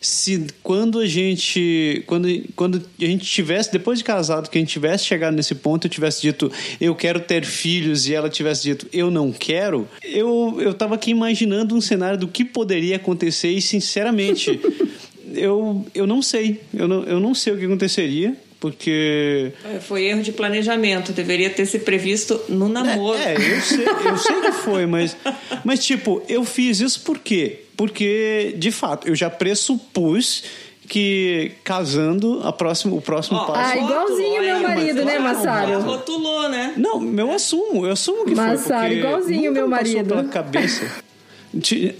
se 0.00 0.46
quando 0.62 0.98
a 0.98 1.06
gente 1.06 2.02
quando, 2.06 2.28
quando 2.54 2.82
a 3.00 3.04
gente 3.04 3.24
tivesse 3.24 3.72
depois 3.72 3.98
de 3.98 4.04
casado 4.04 4.50
que 4.50 4.58
a 4.58 4.60
gente 4.60 4.70
tivesse 4.70 5.04
chegado 5.04 5.34
nesse 5.34 5.54
ponto 5.54 5.86
eu 5.86 5.90
tivesse 5.90 6.22
dito 6.22 6.50
eu 6.80 6.94
quero 6.94 7.20
ter 7.20 7.44
filhos 7.44 8.08
e 8.08 8.14
ela 8.14 8.28
tivesse 8.28 8.62
dito 8.62 8.86
eu 8.92 9.10
não 9.10 9.32
quero 9.32 9.88
eu 10.02 10.58
eu 10.60 10.74
tava 10.74 10.94
aqui 10.94 11.10
imaginando 11.10 11.74
um 11.74 11.80
cenário 11.80 12.18
do 12.18 12.28
que 12.28 12.44
poderia 12.44 12.96
acontecer 12.96 13.50
e 13.50 13.60
sinceramente 13.60 14.60
eu, 15.34 15.86
eu 15.94 16.06
não 16.06 16.22
sei 16.22 16.60
eu 16.74 16.86
não, 16.86 17.02
eu 17.04 17.20
não 17.20 17.34
sei 17.34 17.52
o 17.52 17.58
que 17.58 17.64
aconteceria 17.64 18.36
porque. 18.58 19.52
É, 19.64 19.78
foi 19.80 20.06
erro 20.06 20.22
de 20.22 20.32
planejamento, 20.32 21.12
deveria 21.12 21.50
ter 21.50 21.66
se 21.66 21.78
previsto 21.78 22.40
no 22.48 22.68
namoro. 22.68 23.18
É, 23.18 23.34
é 23.34 23.36
eu, 23.36 23.60
sei, 23.60 23.84
eu 23.86 24.16
sei 24.16 24.40
que 24.40 24.52
foi, 24.52 24.86
mas, 24.86 25.16
mas 25.64 25.84
tipo, 25.84 26.22
eu 26.28 26.44
fiz 26.44 26.80
isso 26.80 27.02
por 27.02 27.18
quê? 27.18 27.65
Porque, 27.76 28.54
de 28.56 28.70
fato, 28.70 29.08
eu 29.08 29.14
já 29.14 29.28
pressupus 29.28 30.44
que 30.88 31.52
casando 31.64 32.40
a 32.44 32.52
próximo, 32.52 32.96
o 32.96 33.02
próximo 33.02 33.40
oh, 33.42 33.46
passo. 33.52 33.72
Ah, 33.72 33.76
igualzinho 33.76 34.42
meu 34.42 34.60
marido, 34.62 35.04
né, 35.04 35.18
Massaro? 35.18 35.80
Rotulou, 35.80 36.48
né? 36.48 36.74
Não, 36.76 37.00
meu 37.00 37.32
assumo, 37.32 37.84
eu 37.84 37.92
assumo 37.92 38.24
que 38.24 38.34
Massaro, 38.34 38.58
foi. 38.58 38.70
Massaro, 38.70 38.94
igualzinho 38.94 39.52
meu 39.52 39.68
marido. 39.68 40.08
pela 40.08 40.24
cabeça. 40.24 41.04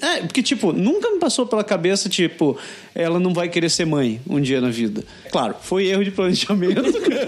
É, 0.02 0.20
porque, 0.20 0.42
tipo, 0.42 0.72
nunca 0.72 1.10
me 1.10 1.18
passou 1.18 1.46
pela 1.46 1.64
cabeça, 1.64 2.08
tipo, 2.08 2.58
ela 2.94 3.20
não 3.20 3.34
vai 3.34 3.48
querer 3.48 3.68
ser 3.68 3.84
mãe 3.84 4.20
um 4.26 4.40
dia 4.40 4.58
na 4.60 4.70
vida. 4.70 5.04
Claro, 5.30 5.54
foi 5.60 5.86
erro 5.86 6.02
de 6.02 6.10
planejamento, 6.10 6.82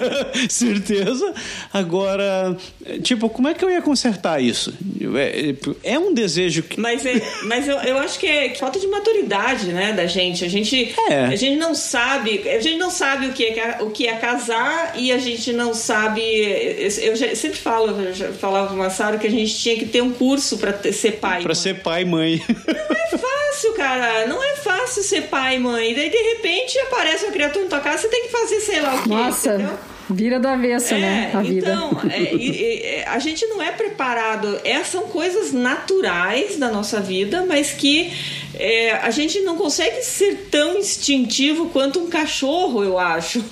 certeza. 0.49 1.35
Agora, 1.73 2.57
tipo, 3.03 3.29
como 3.29 3.49
é 3.49 3.55
que 3.55 3.63
eu 3.63 3.71
ia 3.71 3.83
consertar 3.83 4.43
isso? 4.43 4.73
É, 5.15 5.55
é 5.93 5.99
um 5.99 6.15
desejo 6.15 6.63
que. 6.63 6.81
Mas, 6.81 7.05
é, 7.05 7.21
mas 7.45 7.69
eu, 7.69 7.77
eu 7.77 7.99
acho 7.99 8.19
que 8.19 8.27
é 8.27 8.55
falta 8.55 8.81
de 8.81 8.87
maturidade, 8.87 9.67
né, 9.67 9.93
da 9.93 10.07
gente. 10.07 10.43
A 10.43 10.49
gente, 10.49 10.95
é. 11.11 11.27
a 11.27 11.37
gente 11.37 11.57
não 11.57 11.75
sabe, 11.75 12.49
a 12.49 12.61
gente 12.61 12.79
não 12.79 12.91
sabe 12.91 13.27
o 13.27 13.33
que, 13.33 13.45
é, 13.45 13.79
o 13.81 13.91
que 13.91 14.07
é 14.07 14.17
casar 14.17 14.95
e 14.97 15.13
a 15.13 15.19
gente 15.19 15.53
não 15.53 15.75
sabe. 15.75 16.23
Eu 16.23 17.15
sempre 17.37 17.59
falo, 17.59 17.91
eu 18.01 18.15
já 18.15 18.33
falava 18.33 18.69
pro 18.69 18.77
Massaro 18.77 19.19
que 19.19 19.27
a 19.27 19.31
gente 19.31 19.55
tinha 19.55 19.77
que 19.77 19.85
ter 19.85 20.03
um 20.03 20.13
curso 20.13 20.57
para 20.57 20.93
ser 20.93 21.13
pai. 21.13 21.43
Para 21.43 21.55
ser 21.55 21.83
pai 21.83 22.03
e 22.03 22.05
mãe. 22.07 22.18
Não 22.67 22.97
é 22.97 23.19
fácil, 23.19 23.73
cara. 23.75 24.27
Não 24.27 24.43
é 24.43 24.57
fácil 24.57 25.03
ser 25.03 25.23
pai 25.23 25.57
e 25.57 25.59
mãe. 25.59 25.93
E 25.93 25.95
daí, 25.95 26.11
de 26.11 26.17
repente, 26.17 26.79
aparece 26.81 27.25
uma 27.25 27.33
criatura 27.33 27.65
na 27.65 27.71
tua 27.71 27.81
casa, 27.81 28.03
você 28.03 28.09
tem 28.09 28.25
que 28.25 28.29
fazer 28.31 28.61
sei 28.61 28.81
lá 28.81 28.95
o 28.95 29.03
quê. 29.03 29.09
Nossa. 29.09 29.55
Entendeu? 29.55 29.79
Vira 30.11 30.41
do 30.41 30.49
avesso, 30.49 30.95
é, 30.95 30.99
né? 30.99 31.31
A 31.35 31.43
vida. 31.43 31.71
Então, 31.71 32.01
é, 32.11 33.01
é, 33.01 33.09
a 33.09 33.19
gente 33.19 33.47
não 33.47 33.61
é 33.61 33.71
preparado. 33.71 34.59
É, 34.65 34.83
são 34.83 35.03
coisas 35.03 35.53
naturais 35.53 36.57
da 36.57 36.71
nossa 36.71 36.99
vida, 36.99 37.45
mas 37.47 37.73
que 37.73 38.11
é, 38.59 38.93
a 38.93 39.11
gente 39.11 39.41
não 39.41 39.57
consegue 39.57 40.03
ser 40.03 40.49
tão 40.51 40.79
instintivo 40.79 41.71
quanto 41.71 42.01
um 42.01 42.09
cachorro, 42.09 42.83
eu 42.83 42.99
acho. 42.99 43.43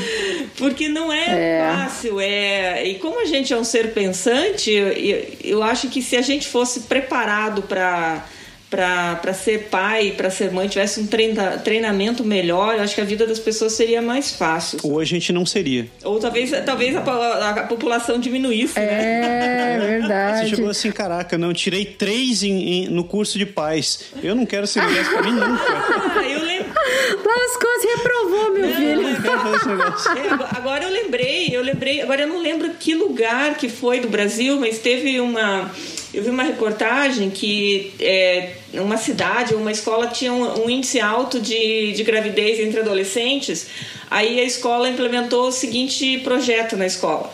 Porque 0.58 0.88
não 0.88 1.10
é, 1.10 1.58
é, 1.58 1.74
fácil. 1.74 2.20
É, 2.20 2.86
e 2.86 2.98
como 2.98 3.20
a 3.20 3.24
gente 3.24 3.52
é 3.52 3.56
um 3.56 3.64
ser 3.64 3.94
pensante, 3.94 4.70
eu, 4.70 4.88
eu 5.42 5.62
acho 5.62 5.88
que 5.88 6.02
se 6.02 6.16
a 6.16 6.22
gente 6.22 6.46
fosse 6.46 6.80
preparado 6.80 7.62
para 7.62 8.26
para 8.70 9.34
ser 9.34 9.68
pai, 9.68 10.12
para 10.16 10.30
ser 10.30 10.52
mãe, 10.52 10.68
tivesse 10.68 11.00
um 11.00 11.06
treina, 11.06 11.58
treinamento 11.58 12.24
melhor, 12.24 12.76
eu 12.76 12.82
acho 12.82 12.94
que 12.94 13.00
a 13.00 13.04
vida 13.04 13.26
das 13.26 13.40
pessoas 13.40 13.72
seria 13.72 14.00
mais 14.00 14.30
fácil. 14.30 14.78
Ou 14.84 15.00
a 15.00 15.04
gente 15.04 15.32
não 15.32 15.44
seria. 15.44 15.88
Ou 16.04 16.20
talvez, 16.20 16.52
talvez 16.64 16.96
a, 16.96 17.00
a, 17.00 17.50
a 17.50 17.62
população 17.64 18.18
diminuísse. 18.20 18.78
É 18.78 18.86
né? 18.86 19.78
verdade. 19.80 20.48
Você 20.48 20.54
chegou 20.54 20.70
assim, 20.70 20.92
caraca, 20.92 21.36
não, 21.36 21.52
tirei 21.52 21.84
três 21.84 22.44
em, 22.44 22.84
em, 22.84 22.88
no 22.88 23.02
curso 23.02 23.36
de 23.36 23.44
pais. 23.44 24.12
Eu 24.22 24.36
não 24.36 24.46
quero 24.46 24.68
ser 24.68 24.82
mulher 24.86 25.04
para 25.04 25.22
mim 25.22 25.32
nunca. 25.32 25.64
Ah, 26.16 26.28
eu 26.28 26.44
lembro. 26.44 26.59
Lascou, 27.30 27.70
você 27.80 27.88
reprovou, 27.96 28.52
meu 28.52 28.66
não, 28.66 28.76
filho. 28.76 29.08
É, 29.08 30.56
agora 30.56 30.84
eu 30.84 30.90
lembrei, 30.90 31.48
eu 31.52 31.62
lembrei, 31.62 32.02
agora 32.02 32.22
eu 32.22 32.28
não 32.28 32.40
lembro 32.40 32.70
que 32.70 32.94
lugar 32.94 33.56
que 33.56 33.68
foi 33.68 34.00
do 34.00 34.08
Brasil, 34.08 34.58
mas 34.58 34.78
teve 34.78 35.20
uma 35.20 35.70
eu 36.12 36.24
vi 36.24 36.30
uma 36.30 36.42
reportagem 36.42 37.30
que 37.30 37.92
é, 38.00 38.54
uma 38.74 38.96
cidade, 38.96 39.54
uma 39.54 39.70
escola 39.70 40.08
tinha 40.08 40.32
um, 40.32 40.64
um, 40.64 40.70
índice 40.70 40.98
alto 40.98 41.38
de, 41.38 41.92
de 41.92 42.02
gravidez 42.02 42.58
entre 42.58 42.80
adolescentes. 42.80 43.68
Aí 44.10 44.40
a 44.40 44.44
escola 44.44 44.88
implementou 44.88 45.46
o 45.48 45.52
seguinte 45.52 46.18
projeto 46.18 46.76
na 46.76 46.86
escola. 46.86 47.32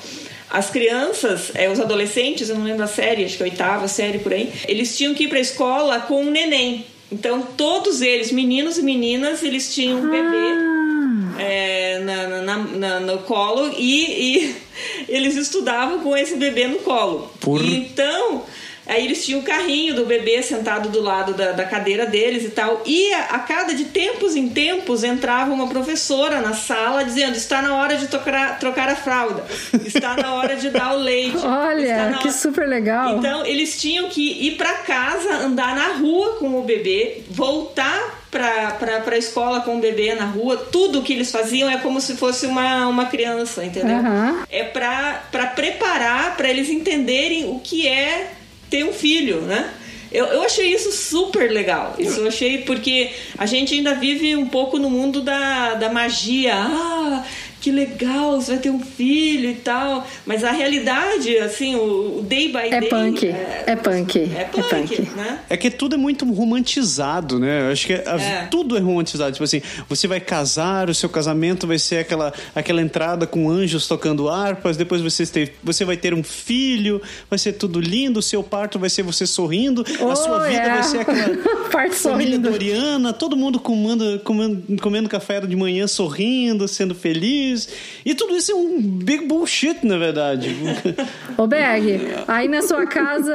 As 0.50 0.70
crianças, 0.70 1.50
é, 1.54 1.70
os 1.70 1.80
adolescentes, 1.80 2.50
eu 2.50 2.56
não 2.56 2.64
lembro 2.64 2.84
a 2.84 2.86
série, 2.86 3.24
acho 3.24 3.36
que 3.36 3.42
a 3.42 3.46
oitava 3.46 3.88
série 3.88 4.18
por 4.18 4.32
aí, 4.32 4.52
eles 4.68 4.96
tinham 4.96 5.14
que 5.14 5.24
ir 5.24 5.28
para 5.28 5.38
a 5.38 5.40
escola 5.40 6.00
com 6.00 6.22
um 6.22 6.30
neném. 6.30 6.84
Então, 7.10 7.42
todos 7.56 8.00
eles, 8.00 8.32
meninos 8.32 8.78
e 8.78 8.82
meninas, 8.82 9.42
eles 9.42 9.72
tinham 9.74 9.98
um 9.98 10.10
bebê 10.10 11.36
ah. 11.36 11.42
é, 11.42 11.98
na, 12.00 12.42
na, 12.42 12.56
na, 12.58 13.00
no 13.00 13.18
colo 13.18 13.72
e, 13.76 14.38
e, 14.38 14.56
eles 15.08 15.36
estudavam 15.36 16.00
com 16.00 16.16
esse 16.16 16.36
bebê 16.36 16.66
no 16.66 16.80
colo. 16.80 17.30
Por... 17.40 17.64
Então, 17.64 18.44
Aí 18.86 19.04
eles 19.04 19.24
tinham 19.24 19.40
o 19.40 19.42
carrinho 19.42 19.94
do 19.94 20.06
bebê 20.06 20.42
sentado 20.42 20.88
do 20.88 21.00
lado 21.00 21.34
da, 21.34 21.52
da 21.52 21.64
cadeira 21.64 22.06
deles 22.06 22.44
e 22.44 22.50
tal. 22.50 22.82
E 22.86 23.12
a, 23.12 23.24
a, 23.24 23.38
cada 23.40 23.74
de 23.74 23.86
tempos 23.86 24.36
em 24.36 24.48
tempos 24.48 25.02
entrava 25.02 25.52
uma 25.52 25.68
professora 25.68 26.40
na 26.40 26.54
sala 26.54 27.04
dizendo: 27.04 27.36
está 27.36 27.60
na 27.60 27.74
hora 27.74 27.96
de 27.96 28.06
trocar, 28.06 28.58
trocar 28.58 28.88
a 28.88 28.96
fralda, 28.96 29.44
está 29.84 30.16
na 30.16 30.34
hora 30.34 30.56
de 30.56 30.70
dar 30.70 30.94
o 30.94 30.98
leite. 30.98 31.38
Olha, 31.44 32.18
que 32.22 32.30
super 32.30 32.68
legal. 32.68 33.18
Então 33.18 33.44
eles 33.44 33.80
tinham 33.80 34.08
que 34.08 34.46
ir 34.46 34.56
para 34.56 34.72
casa, 34.74 35.30
andar 35.38 35.74
na 35.74 35.94
rua 35.94 36.36
com 36.36 36.58
o 36.58 36.62
bebê, 36.62 37.22
voltar 37.28 38.24
para 38.30 39.14
a 39.14 39.18
escola 39.18 39.60
com 39.60 39.78
o 39.78 39.80
bebê 39.80 40.14
na 40.14 40.26
rua, 40.26 40.56
tudo 40.56 41.02
que 41.02 41.12
eles 41.12 41.30
faziam 41.30 41.70
é 41.70 41.78
como 41.78 42.00
se 42.00 42.16
fosse 42.16 42.46
uma, 42.46 42.86
uma 42.86 43.06
criança, 43.06 43.64
entendeu? 43.64 43.96
Uhum. 43.96 44.42
É 44.50 44.62
para 44.62 45.46
preparar, 45.54 46.36
para 46.36 46.48
eles 46.48 46.68
entenderem 46.68 47.48
o 47.48 47.60
que 47.60 47.88
é 47.88 48.30
ter 48.70 48.84
um 48.84 48.92
filho, 48.92 49.42
né? 49.42 49.72
Eu, 50.10 50.26
eu 50.26 50.42
achei 50.42 50.72
isso 50.72 50.92
super 50.92 51.50
legal. 51.50 51.94
Isso 51.98 52.20
eu 52.20 52.28
achei 52.28 52.58
porque 52.58 53.10
a 53.36 53.44
gente 53.44 53.74
ainda 53.74 53.94
vive 53.94 54.36
um 54.36 54.46
pouco 54.46 54.78
no 54.78 54.88
mundo 54.88 55.20
da, 55.20 55.74
da 55.74 55.90
magia. 55.90 56.54
Ah, 56.54 57.24
que 57.66 57.72
legal, 57.72 58.40
você 58.40 58.52
vai 58.52 58.60
ter 58.60 58.70
um 58.70 58.78
filho 58.78 59.50
e 59.50 59.54
tal. 59.54 60.06
Mas 60.24 60.44
a 60.44 60.52
realidade, 60.52 61.36
assim, 61.38 61.74
o, 61.74 62.22
day 62.22 62.46
by 62.46 62.58
é 62.58 62.78
day. 62.78 62.88
Punk. 62.88 63.26
É, 63.26 63.64
é 63.66 63.74
punk. 63.74 64.18
É 64.20 64.44
punk. 64.44 64.62
É 64.62 64.62
punk, 64.62 65.00
né? 65.16 65.38
É 65.50 65.56
que 65.56 65.68
tudo 65.68 65.96
é 65.96 65.98
muito 65.98 66.24
romantizado, 66.32 67.40
né? 67.40 67.62
Eu 67.62 67.72
acho 67.72 67.84
que 67.84 67.94
a, 67.94 68.20
é. 68.20 68.46
tudo 68.48 68.76
é 68.76 68.80
romantizado. 68.80 69.32
Tipo 69.32 69.42
assim, 69.42 69.60
você 69.88 70.06
vai 70.06 70.20
casar, 70.20 70.88
o 70.88 70.94
seu 70.94 71.08
casamento 71.08 71.66
vai 71.66 71.76
ser 71.76 71.98
aquela, 71.98 72.32
aquela 72.54 72.80
entrada 72.80 73.26
com 73.26 73.50
anjos 73.50 73.88
tocando 73.88 74.28
harpas, 74.28 74.76
depois 74.76 75.02
você, 75.02 75.26
ter, 75.26 75.54
você 75.60 75.84
vai 75.84 75.96
ter 75.96 76.14
um 76.14 76.22
filho, 76.22 77.02
vai 77.28 77.36
ser 77.36 77.54
tudo 77.54 77.80
lindo, 77.80 78.20
o 78.20 78.22
seu 78.22 78.44
parto 78.44 78.78
vai 78.78 78.88
ser 78.88 79.02
você 79.02 79.26
sorrindo, 79.26 79.84
oh, 80.00 80.08
a 80.08 80.14
sua 80.14 80.46
vida 80.46 80.68
vai 80.68 80.82
ser 80.84 81.00
aquela 81.00 81.18
família 81.90 81.96
sorrindo. 82.36 82.48
doriana, 82.48 83.12
todo 83.12 83.36
mundo 83.36 83.58
comendo, 83.58 84.20
comendo, 84.20 84.80
comendo 84.80 85.08
café 85.08 85.40
de 85.40 85.56
manhã 85.56 85.88
sorrindo, 85.88 86.68
sendo 86.68 86.94
feliz 86.94 87.55
e 88.04 88.14
tudo 88.14 88.36
isso 88.36 88.52
é 88.52 88.54
um 88.54 88.80
big 88.80 89.26
bullshit, 89.26 89.86
na 89.86 89.98
verdade. 89.98 90.54
Ô, 91.36 91.46
Berg, 91.46 92.00
aí 92.26 92.48
na 92.48 92.62
sua 92.62 92.86
casa 92.86 93.34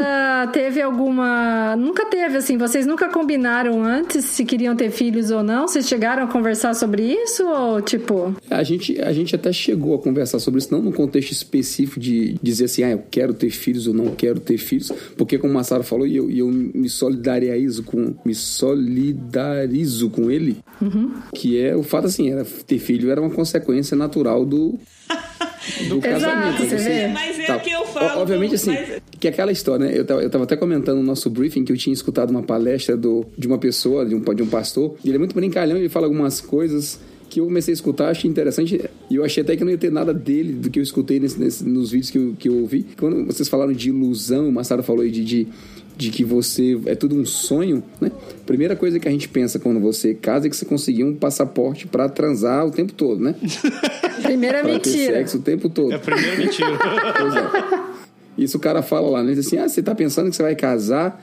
teve 0.51 0.81
alguma. 0.81 1.75
Nunca 1.75 2.05
teve, 2.05 2.37
assim, 2.37 2.57
vocês 2.57 2.85
nunca 2.85 3.09
combinaram 3.09 3.83
antes 3.83 4.25
se 4.25 4.45
queriam 4.45 4.75
ter 4.75 4.91
filhos 4.91 5.31
ou 5.31 5.43
não? 5.43 5.67
Vocês 5.67 5.87
chegaram 5.87 6.23
a 6.23 6.27
conversar 6.27 6.73
sobre 6.73 7.03
isso? 7.03 7.45
Ou 7.47 7.81
tipo. 7.81 8.35
A 8.49 8.63
gente, 8.63 8.99
a 9.01 9.11
gente 9.11 9.35
até 9.35 9.51
chegou 9.51 9.95
a 9.95 9.99
conversar 9.99 10.39
sobre 10.39 10.59
isso, 10.59 10.71
não 10.71 10.81
no 10.81 10.91
contexto 10.91 11.31
específico 11.31 11.99
de 11.99 12.35
dizer 12.41 12.65
assim, 12.65 12.83
ah, 12.83 12.91
eu 12.91 13.03
quero 13.09 13.33
ter 13.33 13.49
filhos 13.49 13.87
ou 13.87 13.93
não 13.93 14.15
quero 14.15 14.39
ter 14.39 14.57
filhos, 14.57 14.91
porque 15.17 15.37
como 15.37 15.57
a 15.57 15.63
Sara 15.63 15.83
falou, 15.83 16.07
e 16.07 16.15
eu, 16.15 16.29
eu 16.29 16.47
me 16.47 16.89
solidarizo 16.89 17.83
com. 17.83 18.13
Me 18.25 18.35
solidarizo 18.35 20.09
com 20.09 20.29
ele, 20.29 20.57
uhum. 20.81 21.13
que 21.33 21.59
é 21.59 21.75
o 21.75 21.83
fato 21.83 22.07
assim, 22.07 22.31
era, 22.31 22.45
ter 22.45 22.79
filho 22.79 23.09
era 23.09 23.21
uma 23.21 23.29
consequência 23.29 23.95
natural 24.11 24.45
do. 24.45 24.77
do 25.87 25.99
casamento. 25.99 26.63
Exato, 26.63 26.81
você 26.81 27.07
Mas 27.07 27.39
é 27.39 27.55
o 27.55 27.59
que 27.59 27.71
eu 27.71 27.85
falo. 27.85 28.21
Obviamente, 28.21 28.55
assim, 28.55 28.71
mas... 28.71 29.01
que 29.19 29.27
é 29.27 29.31
aquela 29.31 29.51
história, 29.51 29.85
né? 29.85 29.97
Eu 29.97 30.05
tava, 30.05 30.21
eu 30.21 30.29
tava 30.29 30.43
até 30.43 30.55
comentando 30.55 30.97
no 30.97 31.03
nosso 31.03 31.29
briefing 31.29 31.63
que 31.63 31.71
eu 31.71 31.77
tinha 31.77 31.93
escutado 31.93 32.29
uma 32.29 32.43
palestra 32.43 32.97
do, 32.97 33.25
de 33.37 33.47
uma 33.47 33.57
pessoa, 33.57 34.05
de 34.05 34.13
um, 34.15 34.19
de 34.21 34.43
um 34.43 34.47
pastor, 34.47 34.95
e 35.03 35.09
ele 35.09 35.15
é 35.15 35.19
muito 35.19 35.35
brincalhão, 35.35 35.77
ele 35.77 35.89
fala 35.89 36.07
algumas 36.07 36.41
coisas 36.41 36.99
que 37.29 37.39
eu 37.39 37.45
comecei 37.45 37.71
a 37.71 37.75
escutar, 37.75 38.09
achei 38.09 38.29
interessante, 38.29 38.81
e 39.09 39.15
eu 39.15 39.23
achei 39.23 39.41
até 39.41 39.55
que 39.55 39.63
não 39.63 39.71
ia 39.71 39.77
ter 39.77 39.89
nada 39.89 40.13
dele, 40.13 40.51
do 40.51 40.69
que 40.69 40.77
eu 40.77 40.83
escutei 40.83 41.17
nesse, 41.17 41.39
nesse, 41.39 41.63
nos 41.63 41.91
vídeos 41.91 42.09
que 42.09 42.17
eu, 42.17 42.35
que 42.37 42.49
eu 42.49 42.57
ouvi. 42.57 42.85
Quando 42.99 43.25
vocês 43.25 43.47
falaram 43.47 43.71
de 43.71 43.87
ilusão, 43.87 44.49
o 44.49 44.51
Massaro 44.51 44.83
falou 44.83 45.01
aí 45.01 45.09
de, 45.09 45.23
de 45.23 45.47
de 45.95 46.09
que 46.09 46.23
você 46.23 46.79
é 46.85 46.95
tudo 46.95 47.15
um 47.15 47.25
sonho, 47.25 47.83
né? 47.99 48.11
Primeira 48.45 48.75
coisa 48.75 48.99
que 48.99 49.07
a 49.07 49.11
gente 49.11 49.29
pensa 49.29 49.59
quando 49.59 49.79
você 49.79 50.13
casa 50.13 50.47
é 50.47 50.49
que 50.49 50.55
você 50.55 50.65
conseguiu 50.65 51.07
um 51.07 51.15
passaporte 51.15 51.87
para 51.87 52.09
transar 52.09 52.65
o 52.65 52.71
tempo 52.71 52.93
todo, 52.93 53.21
né? 53.21 53.35
Primeira 54.23 54.61
pra 54.61 54.73
mentira. 54.73 55.13
Ter 55.13 55.19
sexo 55.19 55.37
o 55.37 55.41
tempo 55.41 55.69
todo. 55.69 55.91
É 55.91 55.95
a 55.95 55.99
primeira 55.99 56.35
mentira. 56.37 56.77
pois 57.17 57.35
é. 57.35 57.91
Isso 58.37 58.57
o 58.57 58.59
cara 58.59 58.81
fala 58.81 59.09
lá, 59.09 59.23
né? 59.23 59.33
Diz 59.33 59.45
assim: 59.45 59.57
ah, 59.57 59.67
você 59.67 59.83
tá 59.83 59.93
pensando 59.93 60.29
que 60.29 60.35
você 60.35 60.43
vai 60.43 60.55
casar 60.55 61.21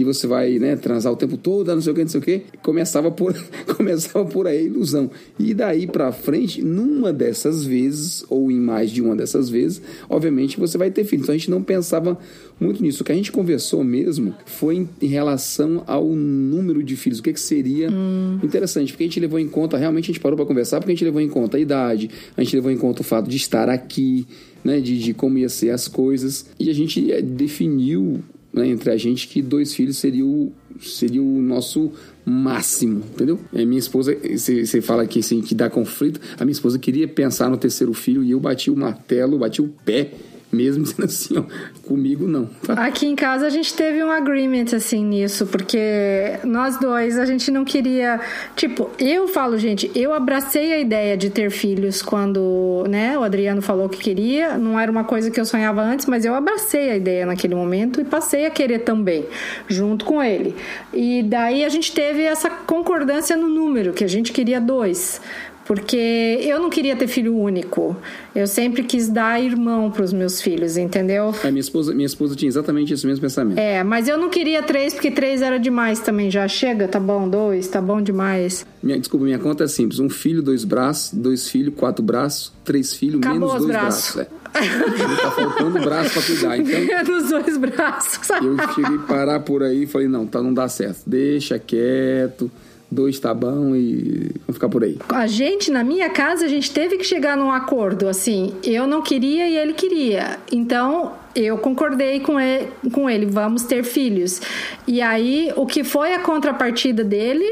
e 0.00 0.04
você 0.04 0.26
vai 0.26 0.58
né, 0.58 0.76
transar 0.76 1.12
o 1.12 1.16
tempo 1.16 1.36
todo, 1.36 1.74
não 1.74 1.82
sei 1.82 1.92
o 1.92 1.94
que, 1.94 2.00
não 2.00 2.08
sei 2.08 2.20
o 2.20 2.22
que. 2.22 2.42
Começava 2.62 3.10
por, 3.10 3.34
começava 3.76 4.24
por 4.24 4.46
aí 4.46 4.56
a 4.56 4.62
ilusão. 4.62 5.10
E 5.38 5.52
daí 5.52 5.86
para 5.86 6.10
frente, 6.10 6.62
numa 6.62 7.12
dessas 7.12 7.64
vezes, 7.64 8.24
ou 8.30 8.50
em 8.50 8.58
mais 8.58 8.90
de 8.90 9.02
uma 9.02 9.14
dessas 9.14 9.50
vezes, 9.50 9.82
obviamente 10.08 10.58
você 10.58 10.78
vai 10.78 10.90
ter 10.90 11.04
filho. 11.04 11.20
Então 11.20 11.34
a 11.34 11.36
gente 11.36 11.50
não 11.50 11.62
pensava 11.62 12.18
muito 12.58 12.82
nisso. 12.82 13.02
O 13.02 13.04
que 13.04 13.12
a 13.12 13.14
gente 13.14 13.30
conversou 13.30 13.84
mesmo 13.84 14.34
foi 14.46 14.76
em, 14.76 14.88
em 15.02 15.06
relação 15.06 15.84
ao 15.86 16.06
número 16.06 16.82
de 16.82 16.96
filhos. 16.96 17.18
O 17.18 17.22
que, 17.22 17.34
que 17.34 17.40
seria 17.40 17.90
hum. 17.90 18.38
interessante, 18.42 18.92
porque 18.92 19.04
a 19.04 19.06
gente 19.06 19.20
levou 19.20 19.38
em 19.38 19.48
conta, 19.48 19.76
realmente 19.76 20.04
a 20.04 20.12
gente 20.14 20.20
parou 20.20 20.34
para 20.34 20.46
conversar, 20.46 20.80
porque 20.80 20.92
a 20.92 20.94
gente 20.94 21.04
levou 21.04 21.20
em 21.20 21.28
conta 21.28 21.58
a 21.58 21.60
idade, 21.60 22.08
a 22.34 22.42
gente 22.42 22.56
levou 22.56 22.70
em 22.70 22.78
conta 22.78 23.02
o 23.02 23.04
fato 23.04 23.28
de 23.28 23.36
estar 23.36 23.68
aqui, 23.68 24.26
né, 24.64 24.80
de, 24.80 24.98
de 24.98 25.12
como 25.12 25.36
ia 25.36 25.50
ser 25.50 25.68
as 25.68 25.86
coisas, 25.86 26.46
e 26.58 26.70
a 26.70 26.74
gente 26.74 27.12
é, 27.12 27.20
definiu 27.20 28.22
né, 28.52 28.68
entre 28.68 28.90
a 28.90 28.96
gente 28.96 29.28
que 29.28 29.40
dois 29.40 29.74
filhos 29.74 29.98
seria 29.98 30.24
o, 30.24 30.52
seria 30.80 31.22
o 31.22 31.42
nosso 31.42 31.92
máximo, 32.24 33.02
entendeu? 33.14 33.38
A 33.52 33.64
minha 33.64 33.78
esposa, 33.78 34.16
você 34.36 34.80
fala 34.80 35.06
que, 35.06 35.20
assim, 35.20 35.40
que 35.40 35.54
dá 35.54 35.70
conflito, 35.70 36.20
a 36.38 36.44
minha 36.44 36.52
esposa 36.52 36.78
queria 36.78 37.06
pensar 37.08 37.48
no 37.48 37.56
terceiro 37.56 37.92
filho 37.92 38.22
e 38.22 38.32
eu 38.32 38.40
bati 38.40 38.70
o 38.70 38.76
martelo, 38.76 39.38
bati 39.38 39.62
o 39.62 39.68
pé 39.84 40.12
mesmo 40.52 40.82
dizendo 40.82 41.04
assim, 41.04 41.38
ó, 41.38 41.44
comigo 41.86 42.26
não. 42.26 42.46
Tá? 42.66 42.74
Aqui 42.84 43.06
em 43.06 43.14
casa 43.14 43.46
a 43.46 43.50
gente 43.50 43.72
teve 43.74 44.02
um 44.02 44.10
agreement 44.10 44.74
assim 44.74 45.04
nisso, 45.04 45.46
porque 45.46 46.38
nós 46.44 46.78
dois 46.78 47.18
a 47.18 47.24
gente 47.24 47.50
não 47.50 47.64
queria, 47.64 48.20
tipo, 48.56 48.90
eu 48.98 49.28
falo, 49.28 49.58
gente, 49.58 49.90
eu 49.94 50.12
abracei 50.12 50.72
a 50.72 50.78
ideia 50.78 51.16
de 51.16 51.30
ter 51.30 51.50
filhos 51.50 52.02
quando, 52.02 52.84
né, 52.88 53.16
o 53.18 53.22
Adriano 53.22 53.62
falou 53.62 53.88
que 53.88 53.98
queria, 53.98 54.58
não 54.58 54.78
era 54.78 54.90
uma 54.90 55.04
coisa 55.04 55.30
que 55.30 55.40
eu 55.40 55.44
sonhava 55.44 55.82
antes, 55.82 56.06
mas 56.06 56.24
eu 56.24 56.34
abracei 56.34 56.90
a 56.90 56.96
ideia 56.96 57.26
naquele 57.26 57.54
momento 57.54 58.00
e 58.00 58.04
passei 58.04 58.46
a 58.46 58.50
querer 58.50 58.80
também, 58.80 59.26
junto 59.68 60.04
com 60.04 60.22
ele. 60.22 60.54
E 60.92 61.22
daí 61.22 61.64
a 61.64 61.68
gente 61.68 61.92
teve 61.92 62.22
essa 62.22 62.50
concordância 62.50 63.36
no 63.36 63.48
número, 63.48 63.92
que 63.92 64.04
a 64.04 64.08
gente 64.08 64.32
queria 64.32 64.60
dois 64.60 65.20
porque 65.64 66.40
eu 66.42 66.58
não 66.58 66.68
queria 66.68 66.96
ter 66.96 67.06
filho 67.06 67.36
único. 67.36 67.96
Eu 68.34 68.46
sempre 68.46 68.82
quis 68.82 69.08
dar 69.08 69.40
irmão 69.40 69.90
para 69.90 70.02
os 70.02 70.12
meus 70.12 70.40
filhos, 70.40 70.76
entendeu? 70.76 71.34
É, 71.44 71.50
minha 71.50 71.60
esposa, 71.60 71.94
minha 71.94 72.06
esposa 72.06 72.34
tinha 72.34 72.48
exatamente 72.48 72.92
esse 72.92 73.06
mesmo 73.06 73.22
pensamento. 73.22 73.58
É, 73.58 73.84
mas 73.84 74.08
eu 74.08 74.16
não 74.16 74.28
queria 74.28 74.62
três 74.62 74.92
porque 74.92 75.10
três 75.10 75.42
era 75.42 75.58
demais 75.58 76.00
também. 76.00 76.30
Já 76.30 76.48
chega, 76.48 76.88
tá 76.88 76.98
bom, 76.98 77.28
dois, 77.28 77.68
tá 77.68 77.80
bom 77.80 78.02
demais. 78.02 78.66
Minha, 78.82 78.98
desculpa, 78.98 79.24
minha 79.24 79.38
conta 79.38 79.64
é 79.64 79.68
simples: 79.68 80.00
um 80.00 80.10
filho, 80.10 80.42
dois 80.42 80.64
braços, 80.64 81.12
dois 81.12 81.48
filhos, 81.48 81.74
quatro 81.76 82.02
braços, 82.02 82.52
três 82.64 82.92
filhos, 82.92 83.20
Acabou 83.20 83.38
menos 83.38 83.54
dois 83.54 83.66
braços. 83.66 84.14
braços 84.16 84.40
é. 84.54 85.22
tá 85.22 85.30
faltando 85.30 85.80
braço 85.80 86.10
para 86.14 86.22
cuidar. 86.22 86.58
Então, 86.60 86.80
menos 86.80 87.30
dois 87.30 87.56
braços. 87.56 88.28
eu 88.30 88.56
cheguei 88.74 88.96
a 88.96 89.02
parar 89.06 89.40
por 89.40 89.62
aí 89.62 89.84
e 89.84 89.86
falei: 89.86 90.08
não, 90.08 90.26
tá, 90.26 90.42
não 90.42 90.52
dá 90.52 90.68
certo. 90.68 91.02
Deixa 91.06 91.58
quieto 91.58 92.50
dois 92.90 93.18
tá 93.20 93.32
bom 93.32 93.74
e 93.74 94.32
vamos 94.46 94.54
ficar 94.54 94.68
por 94.68 94.82
aí. 94.82 94.98
A 95.08 95.26
gente, 95.26 95.70
na 95.70 95.84
minha 95.84 96.10
casa, 96.10 96.44
a 96.44 96.48
gente 96.48 96.70
teve 96.70 96.96
que 96.96 97.04
chegar 97.04 97.36
num 97.36 97.50
acordo, 97.50 98.08
assim, 98.08 98.54
eu 98.64 98.86
não 98.86 99.02
queria 99.02 99.48
e 99.48 99.56
ele 99.56 99.72
queria. 99.72 100.38
Então, 100.50 101.12
eu 101.34 101.58
concordei 101.58 102.20
com 102.20 102.40
ele, 102.40 102.68
com 102.92 103.08
ele, 103.08 103.26
vamos 103.26 103.62
ter 103.62 103.84
filhos. 103.84 104.40
E 104.86 105.00
aí, 105.00 105.52
o 105.56 105.66
que 105.66 105.84
foi 105.84 106.14
a 106.14 106.18
contrapartida 106.18 107.04
dele 107.04 107.46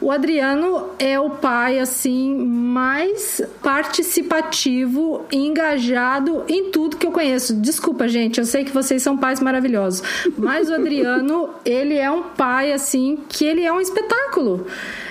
o 0.00 0.10
Adriano 0.10 0.90
é 0.98 1.18
o 1.18 1.30
pai 1.30 1.78
assim 1.78 2.36
mais 2.36 3.40
participativo, 3.62 5.24
engajado 5.32 6.44
em 6.48 6.70
tudo 6.70 6.96
que 6.96 7.06
eu 7.06 7.12
conheço. 7.12 7.54
Desculpa, 7.56 8.06
gente, 8.06 8.38
eu 8.38 8.44
sei 8.44 8.64
que 8.64 8.72
vocês 8.72 9.02
são 9.02 9.16
pais 9.16 9.40
maravilhosos, 9.40 10.02
mas 10.36 10.68
o 10.68 10.74
Adriano, 10.74 11.50
ele 11.64 11.96
é 11.96 12.10
um 12.10 12.22
pai 12.22 12.72
assim 12.72 13.18
que 13.28 13.44
ele 13.44 13.62
é 13.62 13.72
um 13.72 13.80
espetáculo. 13.80 14.66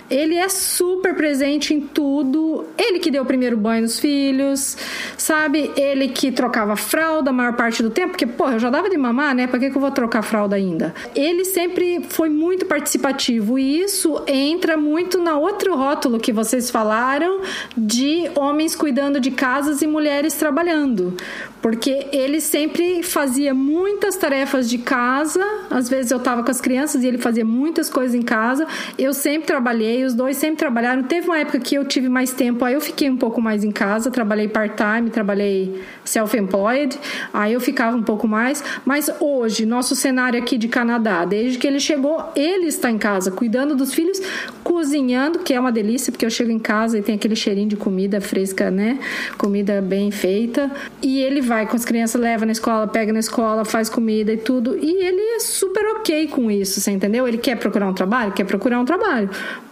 Ele 0.10 0.36
é 0.36 0.48
super 0.50 1.16
presente 1.16 1.74
em 1.74 1.82
tudo. 1.82 2.66
Ele 2.78 3.00
que 3.00 3.10
deu 3.10 3.24
o 3.24 3.26
primeiro 3.26 3.58
banho 3.58 3.84
nos 3.84 4.00
filhos, 4.00 4.78
sabe? 5.18 5.72
Ele 5.76 6.10
que 6.10 6.32
trocava 6.32 6.76
fralda 6.76 7.32
a 7.32 7.34
maior 7.34 7.54
parte 7.54 7.82
do 7.82 7.90
tempo, 7.90 8.10
porque, 8.10 8.28
porra, 8.28 8.54
eu 8.54 8.60
já 8.60 8.70
dava 8.70 8.90
de 8.90 8.98
mamar, 8.98 9.34
né? 9.34 9.48
Pra 9.48 9.60
que, 9.60 9.70
que 9.70 9.76
eu 9.76 9.82
vou 9.82 9.92
trocar 9.92 10.22
fralda 10.22 10.56
ainda? 10.56 10.94
Ele 11.16 11.44
sempre 11.44 12.06
foi 12.10 12.30
muito 12.30 12.66
participativo 12.66 13.58
e 13.58 13.82
isso 13.82 14.22
entra 14.28 14.78
muito 14.86 15.20
na 15.20 15.36
outro 15.36 15.76
rótulo 15.76 16.20
que 16.20 16.32
vocês 16.32 16.70
falaram 16.70 17.42
de 17.76 18.30
homens 18.36 18.76
cuidando 18.76 19.20
de 19.20 19.32
casas 19.32 19.82
e 19.82 19.88
mulheres 19.88 20.36
trabalhando. 20.36 21.18
Porque 21.66 22.06
ele 22.12 22.40
sempre 22.40 23.02
fazia 23.02 23.52
muitas 23.52 24.16
tarefas 24.16 24.70
de 24.70 24.78
casa, 24.78 25.44
às 25.72 25.90
vezes 25.90 26.12
eu 26.12 26.20
tava 26.20 26.44
com 26.44 26.52
as 26.52 26.62
crianças 26.62 27.04
e 27.04 27.08
ele 27.08 27.18
fazia 27.18 27.44
muitas 27.44 27.90
coisas 27.90 28.14
em 28.14 28.22
casa. 28.22 28.68
Eu 29.00 29.12
sempre 29.14 29.48
trabalhei, 29.48 30.04
os 30.04 30.14
dois 30.14 30.38
sempre 30.38 30.58
trabalharam. 30.58 31.02
Teve 31.02 31.26
uma 31.26 31.40
época 31.40 31.60
que 31.60 31.74
eu 31.74 31.84
tive 31.84 32.08
mais 32.08 32.32
tempo, 32.32 32.64
aí 32.64 32.76
eu 32.76 32.82
fiquei 32.82 33.10
um 33.10 33.18
pouco 33.18 33.42
mais 33.42 33.64
em 33.64 33.72
casa, 33.72 34.12
trabalhei 34.12 34.48
part-time, 34.48 35.10
trabalhei 35.10 35.82
self-employed, 36.04 37.00
aí 37.34 37.54
eu 37.54 37.60
ficava 37.60 37.98
um 37.98 38.04
pouco 38.04 38.28
mais. 38.28 38.64
Mas 38.86 39.10
hoje, 39.20 39.66
nosso 39.66 39.96
cenário 39.96 40.40
aqui 40.40 40.60
de 40.60 40.68
Canadá, 40.68 41.26
desde 41.26 41.58
que 41.58 41.66
ele 41.66 41.80
chegou, 41.80 42.32
ele 42.36 42.68
está 42.68 42.92
em 42.92 43.00
casa, 43.00 43.32
cuidando 43.32 43.76
dos 43.76 43.92
filhos, 43.92 44.22
cozinhando, 44.66 45.40
que 45.40 45.54
é 45.54 45.60
uma 45.60 45.72
delícia, 45.72 46.12
porque 46.12 46.26
eu 46.26 46.30
chego 46.32 46.50
em 46.50 46.58
casa 46.58 46.98
e 46.98 47.02
tem 47.04 47.14
aquele 47.14 47.36
cheirinho 47.36 47.70
de 47.70 47.76
comida 47.76 48.20
fresca, 48.20 48.72
né? 48.72 48.98
Comida 49.38 49.80
bem 49.80 50.10
feita. 50.10 50.72
E 51.04 51.22
ele 51.22 51.40
vai 51.40 51.68
com 51.68 51.76
as 51.76 51.86
crianças, 51.86 52.20
leva 52.20 52.48
na 52.48 52.52
escola, 52.52 52.88
pega 52.88 53.14
na 53.14 53.20
escola, 53.20 53.64
faz 53.64 53.90
comida 53.90 54.34
e 54.34 54.38
tudo. 54.38 54.76
E 54.76 55.06
ele 55.06 55.22
é 55.36 55.40
super 55.40 55.86
ok 55.98 56.30
com 56.30 56.50
isso, 56.50 56.82
você 56.82 56.90
entendeu? 56.90 57.28
Ele 57.28 57.38
quer 57.38 57.58
procurar 57.58 57.88
um 57.88 57.94
trabalho? 57.94 58.32
Quer 58.32 58.46
procurar 58.46 58.80
um 58.80 58.86
trabalho. 58.86 59.30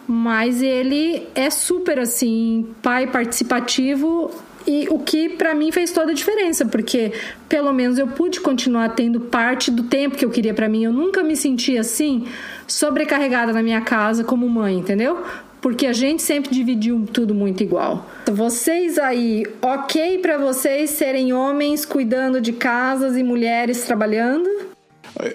Mas 0.07 0.61
ele 0.61 1.27
é 1.33 1.49
super 1.49 1.97
assim, 1.97 2.67
pai 2.83 3.07
participativo 3.07 4.29
e 4.68 4.88
o 4.89 4.99
que 4.99 5.30
para 5.30 5.53
mim 5.53 5.72
fez 5.72 5.91
toda 5.91 6.11
a 6.11 6.16
diferença, 6.16 6.66
porque 6.66 7.11
pelo 7.49 7.74
menos 7.74 7.97
eu 7.97 8.07
pude 8.07 8.39
continuar 8.39 8.89
tendo 8.89 9.20
parte 9.20 9.70
do 9.70 9.84
tempo 9.84 10.16
que 10.16 10.26
eu 10.26 10.30
queria 10.30 10.53
para 10.53 10.70
mim. 10.70 10.84
Eu 10.84 10.93
nunca 10.93 11.24
me 11.24 11.36
senti 11.36 11.78
assim 11.78 12.26
sobrecarregada 12.68 13.53
na 13.53 13.61
minha 13.61 13.82
casa 13.82 14.24
como 14.24 14.47
mãe, 14.47 14.78
entendeu? 14.78 15.24
Porque 15.61 15.86
a 15.86 15.93
gente 15.93 16.22
sempre 16.22 16.53
dividiu 16.53 17.07
tudo 17.11 17.34
muito 17.34 17.64
igual. 17.64 18.09
Vocês 18.30 18.97
aí, 18.97 19.45
ok 19.61 20.18
para 20.18 20.38
vocês 20.38 20.89
serem 20.89 21.34
homens 21.34 21.86
cuidando 21.86 22.41
de 22.41 22.51
casas 22.51 23.16
e 23.16 23.24
mulheres 23.24 23.84
trabalhando? 23.84 24.49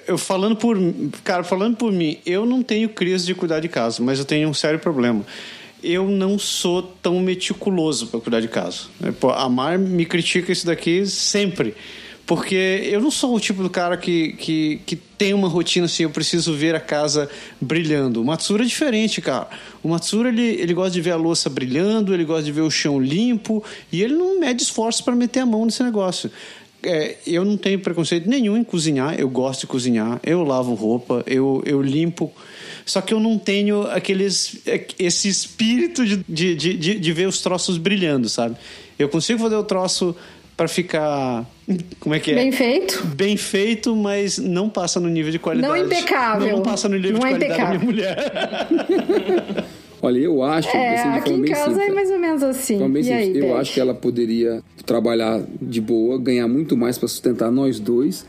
Eu 0.06 0.18
falando 0.18 0.56
por, 0.56 0.76
cara, 1.22 1.44
falando 1.44 1.76
por 1.76 1.92
mim, 1.92 2.18
eu 2.26 2.44
não 2.44 2.62
tenho 2.62 2.88
crise 2.88 3.24
de 3.24 3.34
cuidar 3.34 3.60
de 3.60 3.68
casa, 3.68 4.02
mas 4.02 4.18
eu 4.18 4.24
tenho 4.24 4.48
um 4.48 4.54
sério 4.54 4.78
problema. 4.78 5.24
Eu 5.82 6.08
não 6.08 6.38
sou 6.38 6.82
tão 6.82 7.20
meticuloso 7.20 8.08
para 8.08 8.20
cuidar 8.20 8.40
de 8.40 8.48
casa. 8.48 8.82
Pô, 9.20 9.30
a 9.30 9.48
Mar 9.48 9.78
me 9.78 10.04
critica 10.04 10.50
isso 10.50 10.66
daqui 10.66 11.06
sempre. 11.06 11.74
Porque 12.28 12.82
eu 12.84 13.00
não 13.00 13.10
sou 13.10 13.34
o 13.34 13.40
tipo 13.40 13.62
do 13.62 13.70
cara 13.70 13.96
que, 13.96 14.34
que, 14.34 14.82
que 14.84 14.96
tem 14.96 15.32
uma 15.32 15.48
rotina 15.48 15.86
assim, 15.86 16.02
eu 16.02 16.10
preciso 16.10 16.52
ver 16.52 16.74
a 16.74 16.80
casa 16.80 17.26
brilhando. 17.58 18.20
O 18.20 18.24
Matsura 18.24 18.64
é 18.64 18.66
diferente, 18.66 19.22
cara. 19.22 19.48
O 19.82 19.88
Matsura, 19.88 20.28
ele, 20.28 20.42
ele 20.42 20.74
gosta 20.74 20.90
de 20.90 21.00
ver 21.00 21.12
a 21.12 21.16
louça 21.16 21.48
brilhando, 21.48 22.12
ele 22.12 22.26
gosta 22.26 22.42
de 22.42 22.52
ver 22.52 22.60
o 22.60 22.70
chão 22.70 23.00
limpo, 23.00 23.64
e 23.90 24.02
ele 24.02 24.12
não 24.12 24.38
mede 24.38 24.62
esforços 24.62 25.00
para 25.00 25.16
meter 25.16 25.40
a 25.40 25.46
mão 25.46 25.64
nesse 25.64 25.82
negócio. 25.82 26.30
É, 26.82 27.16
eu 27.26 27.46
não 27.46 27.56
tenho 27.56 27.80
preconceito 27.80 28.28
nenhum 28.28 28.58
em 28.58 28.62
cozinhar, 28.62 29.18
eu 29.18 29.30
gosto 29.30 29.62
de 29.62 29.68
cozinhar, 29.68 30.20
eu 30.22 30.44
lavo 30.44 30.74
roupa, 30.74 31.24
eu, 31.26 31.62
eu 31.64 31.80
limpo. 31.80 32.30
Só 32.88 33.02
que 33.02 33.12
eu 33.12 33.20
não 33.20 33.38
tenho 33.38 33.82
aqueles, 33.82 34.62
esse 34.98 35.28
espírito 35.28 36.06
de, 36.06 36.24
de, 36.26 36.54
de, 36.54 36.98
de 36.98 37.12
ver 37.12 37.28
os 37.28 37.42
troços 37.42 37.76
brilhando, 37.76 38.30
sabe? 38.30 38.56
Eu 38.98 39.10
consigo 39.10 39.38
fazer 39.38 39.56
o 39.56 39.62
troço 39.62 40.16
para 40.56 40.66
ficar. 40.66 41.44
Como 42.00 42.14
é 42.14 42.18
que 42.18 42.32
é? 42.32 42.34
Bem 42.34 42.50
feito. 42.50 43.06
Bem 43.08 43.36
feito, 43.36 43.94
mas 43.94 44.38
não 44.38 44.70
passa 44.70 44.98
no 44.98 45.08
nível 45.08 45.30
de 45.30 45.38
qualidade. 45.38 45.70
Não 45.70 45.84
impecável. 45.84 46.48
Não, 46.48 46.56
não 46.56 46.62
passa 46.62 46.88
no 46.88 46.96
nível 46.96 47.12
não 47.12 47.20
de 47.20 47.26
é 47.26 47.30
qualidade 47.30 47.60
da 47.60 47.68
minha 47.68 47.84
mulher. 47.84 48.16
Olha, 50.00 50.18
eu 50.18 50.42
acho. 50.42 50.74
É, 50.74 50.98
assim, 50.98 51.08
aqui 51.10 51.32
em 51.32 51.44
casa 51.44 51.70
simples, 51.70 51.88
é 51.88 51.92
mais 51.92 52.10
ou 52.10 52.18
menos 52.18 52.42
assim. 52.42 52.88
Bem 52.88 53.04
e 53.04 53.12
aí, 53.12 53.38
eu 53.38 53.54
acho 53.58 53.74
que 53.74 53.80
ela 53.80 53.94
poderia 53.94 54.62
trabalhar 54.86 55.42
de 55.60 55.80
boa, 55.82 56.18
ganhar 56.18 56.48
muito 56.48 56.74
mais 56.74 56.96
para 56.96 57.08
sustentar 57.08 57.50
nós 57.50 57.78
dois. 57.78 58.24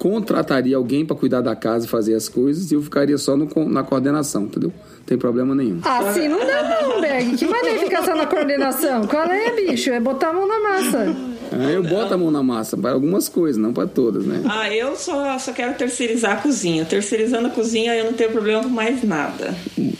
Contrataria 0.00 0.78
alguém 0.78 1.04
para 1.04 1.14
cuidar 1.14 1.42
da 1.42 1.54
casa 1.54 1.84
e 1.84 1.88
fazer 1.88 2.14
as 2.14 2.26
coisas 2.26 2.72
e 2.72 2.74
eu 2.74 2.80
ficaria 2.80 3.18
só 3.18 3.36
no, 3.36 3.46
na 3.68 3.82
coordenação, 3.82 4.44
entendeu? 4.44 4.72
Não 4.96 5.04
tem 5.04 5.18
problema 5.18 5.54
nenhum. 5.54 5.78
Assim 5.84 6.26
não 6.26 6.38
dá 6.38 6.80
não, 6.80 7.02
Berg. 7.02 7.36
Que 7.36 7.46
maneira 7.46 7.80
ficar 7.80 8.02
só 8.02 8.16
na 8.16 8.24
coordenação? 8.24 9.06
Qual 9.06 9.30
é, 9.30 9.54
bicho? 9.54 9.90
É 9.90 10.00
botar 10.00 10.30
a 10.30 10.32
mão 10.32 10.48
na 10.48 10.58
massa. 10.58 11.16
É, 11.52 11.76
eu 11.76 11.82
boto 11.82 12.14
a 12.14 12.16
mão 12.16 12.30
na 12.30 12.42
massa 12.42 12.78
para 12.78 12.92
algumas 12.92 13.28
coisas, 13.28 13.60
não 13.60 13.74
para 13.74 13.86
todas, 13.86 14.24
né? 14.24 14.40
Ah, 14.48 14.74
eu 14.74 14.96
só, 14.96 15.38
só 15.38 15.52
quero 15.52 15.74
terceirizar 15.74 16.32
a 16.32 16.36
cozinha. 16.36 16.86
Terceirizando 16.86 17.48
a 17.48 17.50
cozinha, 17.50 17.94
eu 17.94 18.06
não 18.06 18.14
tenho 18.14 18.30
problema 18.30 18.62
com 18.62 18.70
mais 18.70 19.04
nada. 19.04 19.54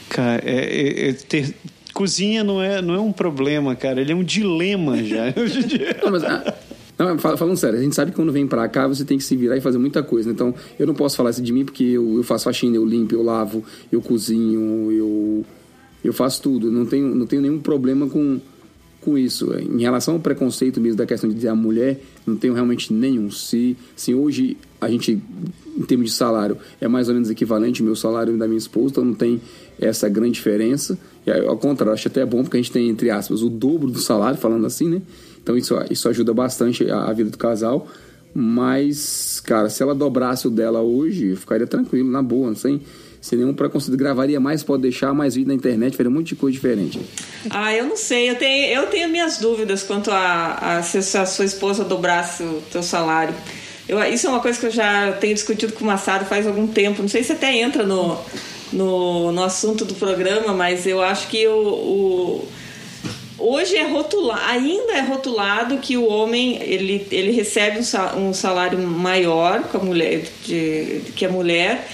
Cara, 0.09 0.41
é, 0.43 1.09
é, 1.09 1.09
é 1.09 1.13
ter, 1.13 1.53
cozinha 1.93 2.43
não 2.43 2.59
é, 2.59 2.81
não 2.81 2.95
é 2.95 2.99
um 2.99 3.11
problema, 3.11 3.75
cara. 3.75 4.01
Ele 4.01 4.13
é 4.13 4.15
um 4.15 4.23
dilema 4.23 4.97
já. 5.03 5.25
não, 6.03 6.11
mas, 6.11 6.23
ah, 6.23 6.55
não, 7.05 7.17
falando 7.17 7.55
sério, 7.55 7.79
a 7.79 7.81
gente 7.81 7.95
sabe 7.95 8.11
que 8.11 8.17
quando 8.17 8.31
vem 8.31 8.45
pra 8.45 8.67
cá 8.67 8.87
você 8.87 9.05
tem 9.05 9.17
que 9.17 9.23
se 9.23 9.35
virar 9.35 9.57
e 9.57 9.61
fazer 9.61 9.77
muita 9.77 10.03
coisa. 10.03 10.29
Né? 10.29 10.33
Então, 10.33 10.53
eu 10.77 10.85
não 10.85 10.93
posso 10.93 11.15
falar 11.15 11.29
isso 11.29 11.41
de 11.41 11.53
mim 11.53 11.65
porque 11.65 11.83
eu, 11.83 12.17
eu 12.17 12.23
faço 12.23 12.45
faxina, 12.45 12.75
eu 12.75 12.85
limpo, 12.85 13.15
eu 13.15 13.23
lavo, 13.23 13.63
eu 13.91 14.01
cozinho, 14.01 14.91
eu, 14.91 15.45
eu 16.03 16.13
faço 16.13 16.41
tudo. 16.41 16.71
Não 16.71 16.85
tenho, 16.85 17.15
não 17.15 17.25
tenho 17.25 17.41
nenhum 17.41 17.59
problema 17.59 18.07
com, 18.07 18.39
com 19.01 19.17
isso. 19.17 19.53
Em 19.53 19.81
relação 19.81 20.15
ao 20.15 20.19
preconceito 20.19 20.79
mesmo 20.79 20.97
da 20.97 21.05
questão 21.05 21.29
de 21.29 21.35
dizer 21.35 21.47
a 21.47 21.55
mulher, 21.55 21.99
não 22.25 22.35
tenho 22.35 22.53
realmente 22.53 22.93
nenhum. 22.93 23.31
Se, 23.31 23.75
se 23.95 24.13
hoje 24.13 24.57
a 24.79 24.89
gente, 24.89 25.21
em 25.77 25.83
termos 25.83 26.11
de 26.11 26.15
salário, 26.15 26.57
é 26.79 26.87
mais 26.87 27.07
ou 27.07 27.13
menos 27.13 27.29
equivalente 27.29 27.81
ao 27.81 27.85
meu 27.85 27.95
salário 27.95 28.35
e 28.35 28.37
da 28.37 28.47
minha 28.47 28.57
esposa, 28.57 28.91
então 28.91 29.05
não 29.05 29.13
tem 29.13 29.41
essa 29.79 30.07
grande 30.07 30.33
diferença. 30.33 30.97
E, 31.25 31.31
ao 31.31 31.57
contrário, 31.57 31.93
acho 31.93 32.07
até 32.07 32.25
bom 32.25 32.43
porque 32.43 32.57
a 32.57 32.61
gente 32.61 32.71
tem, 32.71 32.89
entre 32.89 33.09
aspas, 33.09 33.41
o 33.41 33.49
dobro 33.49 33.89
do 33.89 33.99
salário, 33.99 34.37
falando 34.37 34.65
assim, 34.65 34.87
né? 34.87 35.01
Então 35.43 35.57
isso, 35.57 35.75
isso 35.89 36.07
ajuda 36.07 36.33
bastante 36.33 36.89
a, 36.89 37.05
a, 37.05 37.13
vida 37.13 37.29
do 37.29 37.37
casal. 37.37 37.87
Mas, 38.33 39.41
cara, 39.45 39.69
se 39.69 39.83
ela 39.83 39.93
dobrasse 39.93 40.47
o 40.47 40.49
dela 40.49 40.81
hoje, 40.81 41.31
eu 41.31 41.37
ficaria 41.37 41.67
tranquilo, 41.67 42.09
na 42.09 42.21
boa, 42.21 42.55
sem, 42.55 42.81
sem 43.19 43.37
nenhum 43.37 43.53
preconceito. 43.53 43.97
Gravaria 43.97 44.39
mais, 44.39 44.63
pode 44.63 44.83
deixar 44.83 45.13
mais 45.13 45.35
vídeo 45.35 45.49
na 45.49 45.53
internet, 45.53 45.97
faria 45.97 46.09
um 46.09 46.13
monte 46.13 46.29
de 46.29 46.35
coisa 46.35 46.53
diferente. 46.53 46.99
Ah, 47.49 47.75
eu 47.75 47.85
não 47.85 47.97
sei. 47.97 48.29
Eu 48.29 48.35
tenho, 48.35 48.73
eu 48.73 48.87
tenho 48.87 49.09
minhas 49.09 49.37
dúvidas 49.37 49.83
quanto 49.83 50.09
a, 50.11 50.77
a 50.77 50.83
se 50.83 51.17
a 51.17 51.25
sua 51.25 51.45
esposa 51.45 51.83
dobrasse 51.83 52.43
o 52.43 52.61
teu 52.71 52.81
salário. 52.81 53.35
Eu, 53.89 54.01
isso 54.05 54.27
é 54.27 54.29
uma 54.29 54.39
coisa 54.39 54.57
que 54.57 54.67
eu 54.67 54.71
já 54.71 55.11
tenho 55.13 55.33
discutido 55.33 55.73
com 55.73 55.83
o 55.83 55.87
Massado 55.87 56.23
faz 56.25 56.47
algum 56.47 56.67
tempo. 56.67 57.01
Não 57.01 57.09
sei 57.09 57.23
se 57.23 57.33
até 57.33 57.57
entra 57.57 57.83
no, 57.85 58.17
no, 58.71 59.31
no 59.33 59.43
assunto 59.43 59.83
do 59.83 59.95
programa, 59.95 60.53
mas 60.53 60.87
eu 60.87 61.01
acho 61.01 61.27
que 61.27 61.45
o, 61.47 61.57
o 61.57 62.47
hoje 63.41 63.75
é 63.75 63.83
rotulado, 63.83 64.41
ainda 64.45 64.93
é 64.93 65.01
rotulado 65.01 65.77
que 65.77 65.97
o 65.97 66.07
homem 66.07 66.61
ele, 66.61 67.07
ele 67.11 67.31
recebe 67.31 67.79
um 68.15 68.33
salário 68.33 68.79
maior 68.79 69.63
que 69.63 69.77
a 69.77 69.79
mulher, 69.79 70.23
de, 70.45 71.01
que 71.15 71.25
a 71.25 71.29
mulher. 71.29 71.87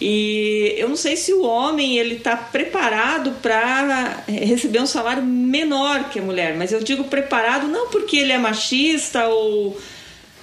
E 0.00 0.74
eu 0.78 0.88
não 0.88 0.96
sei 0.96 1.16
se 1.16 1.32
o 1.32 1.42
homem 1.42 1.98
ele 1.98 2.14
está 2.14 2.36
preparado 2.36 3.32
para 3.42 4.24
receber 4.26 4.80
um 4.80 4.86
salário 4.86 5.22
menor 5.22 6.08
que 6.08 6.18
a 6.18 6.22
mulher, 6.22 6.56
mas 6.56 6.72
eu 6.72 6.80
digo 6.82 7.04
preparado 7.04 7.66
não 7.66 7.88
porque 7.88 8.16
ele 8.16 8.32
é 8.32 8.38
machista 8.38 9.28
ou 9.28 9.78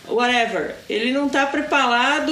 whatever, 0.07 0.75
ele 0.87 1.11
não 1.11 1.25
está 1.25 1.45
preparado 1.45 2.31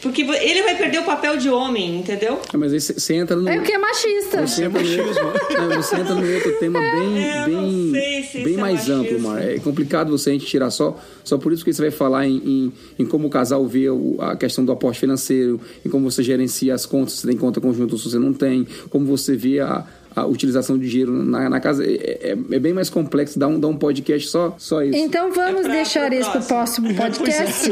porque 0.00 0.22
ele 0.22 0.62
vai 0.62 0.76
perder 0.76 0.98
o 0.98 1.04
papel 1.04 1.36
de 1.36 1.48
homem, 1.48 1.98
entendeu? 1.98 2.40
É, 2.52 2.56
mas 2.56 2.72
aí 2.72 2.80
você 2.80 3.14
entra 3.14 3.36
no. 3.36 3.48
É 3.48 3.58
o 3.58 3.62
que 3.62 3.72
é 3.72 3.78
machista. 3.78 4.46
Você 4.46 4.64
entra, 4.64 4.80
no, 4.82 4.88
não, 5.68 5.82
você 5.82 5.96
entra 5.96 6.14
no 6.14 6.34
outro 6.34 6.52
tema 6.58 6.80
bem, 6.80 7.18
é, 7.24 7.44
bem, 7.46 8.22
se 8.22 8.44
bem 8.44 8.54
é 8.54 8.56
mais 8.58 8.88
machismo. 8.88 9.02
amplo, 9.02 9.20
Mar. 9.20 9.42
É 9.42 9.58
complicado 9.58 10.10
você 10.10 10.30
a 10.30 10.32
gente 10.32 10.46
tirar 10.46 10.70
só, 10.70 10.98
só 11.24 11.38
por 11.38 11.52
isso 11.52 11.64
que 11.64 11.72
você 11.72 11.82
vai 11.82 11.90
falar 11.90 12.26
em, 12.26 12.36
em, 12.36 12.72
em 13.00 13.06
como 13.06 13.26
o 13.26 13.30
casal 13.30 13.66
vê 13.66 13.86
a 14.20 14.36
questão 14.36 14.64
do 14.64 14.72
aporte 14.72 15.00
financeiro, 15.00 15.60
em 15.84 15.88
como 15.88 16.10
você 16.10 16.22
gerencia 16.22 16.74
as 16.74 16.86
contas, 16.86 17.14
se 17.14 17.26
tem 17.26 17.36
conta 17.36 17.60
conjunta 17.60 17.94
ou 17.94 17.98
se 17.98 18.10
você 18.10 18.18
não 18.18 18.32
tem, 18.32 18.66
como 18.90 19.06
você 19.06 19.36
vê 19.36 19.60
a 19.60 19.84
a 20.14 20.26
utilização 20.26 20.78
de 20.78 20.88
dinheiro 20.88 21.12
na, 21.12 21.48
na 21.48 21.60
casa 21.60 21.84
é, 21.84 21.88
é, 21.94 22.30
é, 22.32 22.58
bem 22.58 22.72
mais 22.72 22.88
complexo, 22.90 23.38
dá 23.38 23.46
um, 23.48 23.58
dá 23.58 23.68
um 23.68 23.76
podcast 23.76 24.28
só, 24.28 24.54
só 24.58 24.82
isso. 24.82 24.96
Então 24.96 25.32
vamos 25.32 25.60
É 25.60 25.64
pra- 25.64 25.72
deixar 25.72 26.12
isso 26.12 26.30
pro 26.30 26.42
próximo 26.42 26.94
próximo. 26.94 27.24
podcast. 27.24 27.70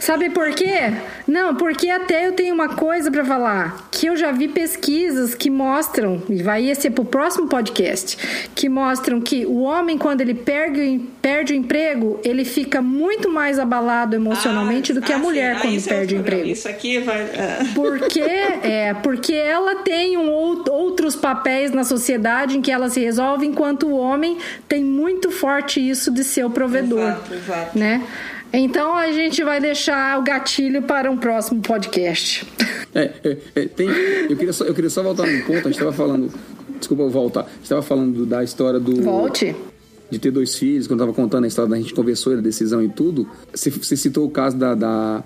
Sabe 0.00 0.30
por 0.30 0.50
quê? 0.52 0.92
Não, 1.26 1.54
porque 1.54 1.88
até 1.88 2.26
eu 2.26 2.32
tenho 2.32 2.54
uma 2.54 2.70
coisa 2.70 3.10
pra 3.10 3.24
falar, 3.24 3.88
que 3.90 4.06
eu 4.06 4.16
já 4.16 4.32
vi 4.32 4.48
pesquisas 4.48 5.34
que 5.34 5.50
mostram, 5.50 6.22
e 6.28 6.42
vai 6.42 6.74
ser 6.74 6.90
pro 6.90 7.04
próximo 7.04 7.46
podcast, 7.48 8.16
que 8.54 8.68
mostram 8.68 9.20
que 9.20 9.44
o 9.46 9.60
homem 9.62 9.96
quando 9.98 10.20
ele 10.20 10.34
perde, 10.34 11.00
perde 11.20 11.52
o 11.52 11.56
emprego, 11.56 12.18
ele 12.24 12.44
fica 12.44 12.80
muito 12.82 13.28
mais 13.30 13.58
abalado 13.58 14.14
emocionalmente 14.16 14.92
Ah, 14.92 14.94
do 14.96 15.00
que 15.02 15.12
a 15.12 15.16
ah, 15.16 15.18
mulher 15.18 15.54
sim. 15.54 15.58
Ah, 15.58 15.60
quando 15.70 15.76
é 15.78 15.88
perde 15.98 16.14
o 16.14 16.18
emprego. 16.18 16.48
Isso 16.48 16.68
aqui 16.68 16.98
vai. 17.00 17.22
ah. 17.22 17.64
Porque 17.74 18.20
é, 18.20 18.94
porque 19.02 19.32
ela 19.34 19.76
tem 19.76 20.16
um 20.16 20.30
ou- 20.30 20.64
outros 20.70 21.14
papéis 21.16 21.59
na 21.72 21.84
sociedade 21.84 22.56
em 22.56 22.62
que 22.62 22.70
ela 22.70 22.88
se 22.88 23.00
resolve, 23.00 23.46
enquanto 23.46 23.86
o 23.86 23.96
homem 23.96 24.38
tem 24.68 24.84
muito 24.84 25.30
forte 25.30 25.80
isso 25.80 26.10
de 26.10 26.24
ser 26.24 26.44
o 26.44 26.50
provedor, 26.50 27.00
Exato, 27.00 27.34
exato. 27.34 27.78
né? 27.78 28.06
Então 28.52 28.96
a 28.96 29.12
gente 29.12 29.44
vai 29.44 29.60
deixar 29.60 30.18
o 30.18 30.22
gatilho 30.22 30.82
para 30.82 31.10
um 31.10 31.16
próximo 31.16 31.60
podcast. 31.60 32.46
É, 32.92 33.10
é, 33.22 33.36
é, 33.54 33.66
tem, 33.66 33.88
eu, 33.88 34.36
queria 34.36 34.52
só, 34.52 34.64
eu 34.64 34.74
queria 34.74 34.90
só 34.90 35.02
voltar 35.02 35.24
num 35.24 35.40
ponto, 35.42 35.58
a 35.58 35.62
gente 35.62 35.72
estava 35.72 35.92
falando. 35.92 36.32
Desculpa 36.78 37.04
eu 37.04 37.10
voltar. 37.10 37.42
A 37.42 37.44
gente 37.44 37.62
estava 37.62 37.82
falando 37.82 38.26
da 38.26 38.42
história 38.42 38.80
do. 38.80 39.02
Volte. 39.02 39.54
de 40.10 40.18
ter 40.18 40.32
dois 40.32 40.56
filhos, 40.56 40.88
quando 40.88 40.98
eu 40.98 41.06
tava 41.06 41.14
contando 41.14 41.44
a 41.44 41.46
história 41.46 41.70
da 41.70 41.76
gente 41.76 41.94
conversou, 41.94 42.32
a 42.32 42.40
decisão 42.40 42.82
e 42.82 42.88
tudo, 42.88 43.28
você, 43.54 43.70
você 43.70 43.96
citou 43.96 44.26
o 44.26 44.30
caso 44.30 44.56
da, 44.56 44.74
da, 44.74 45.22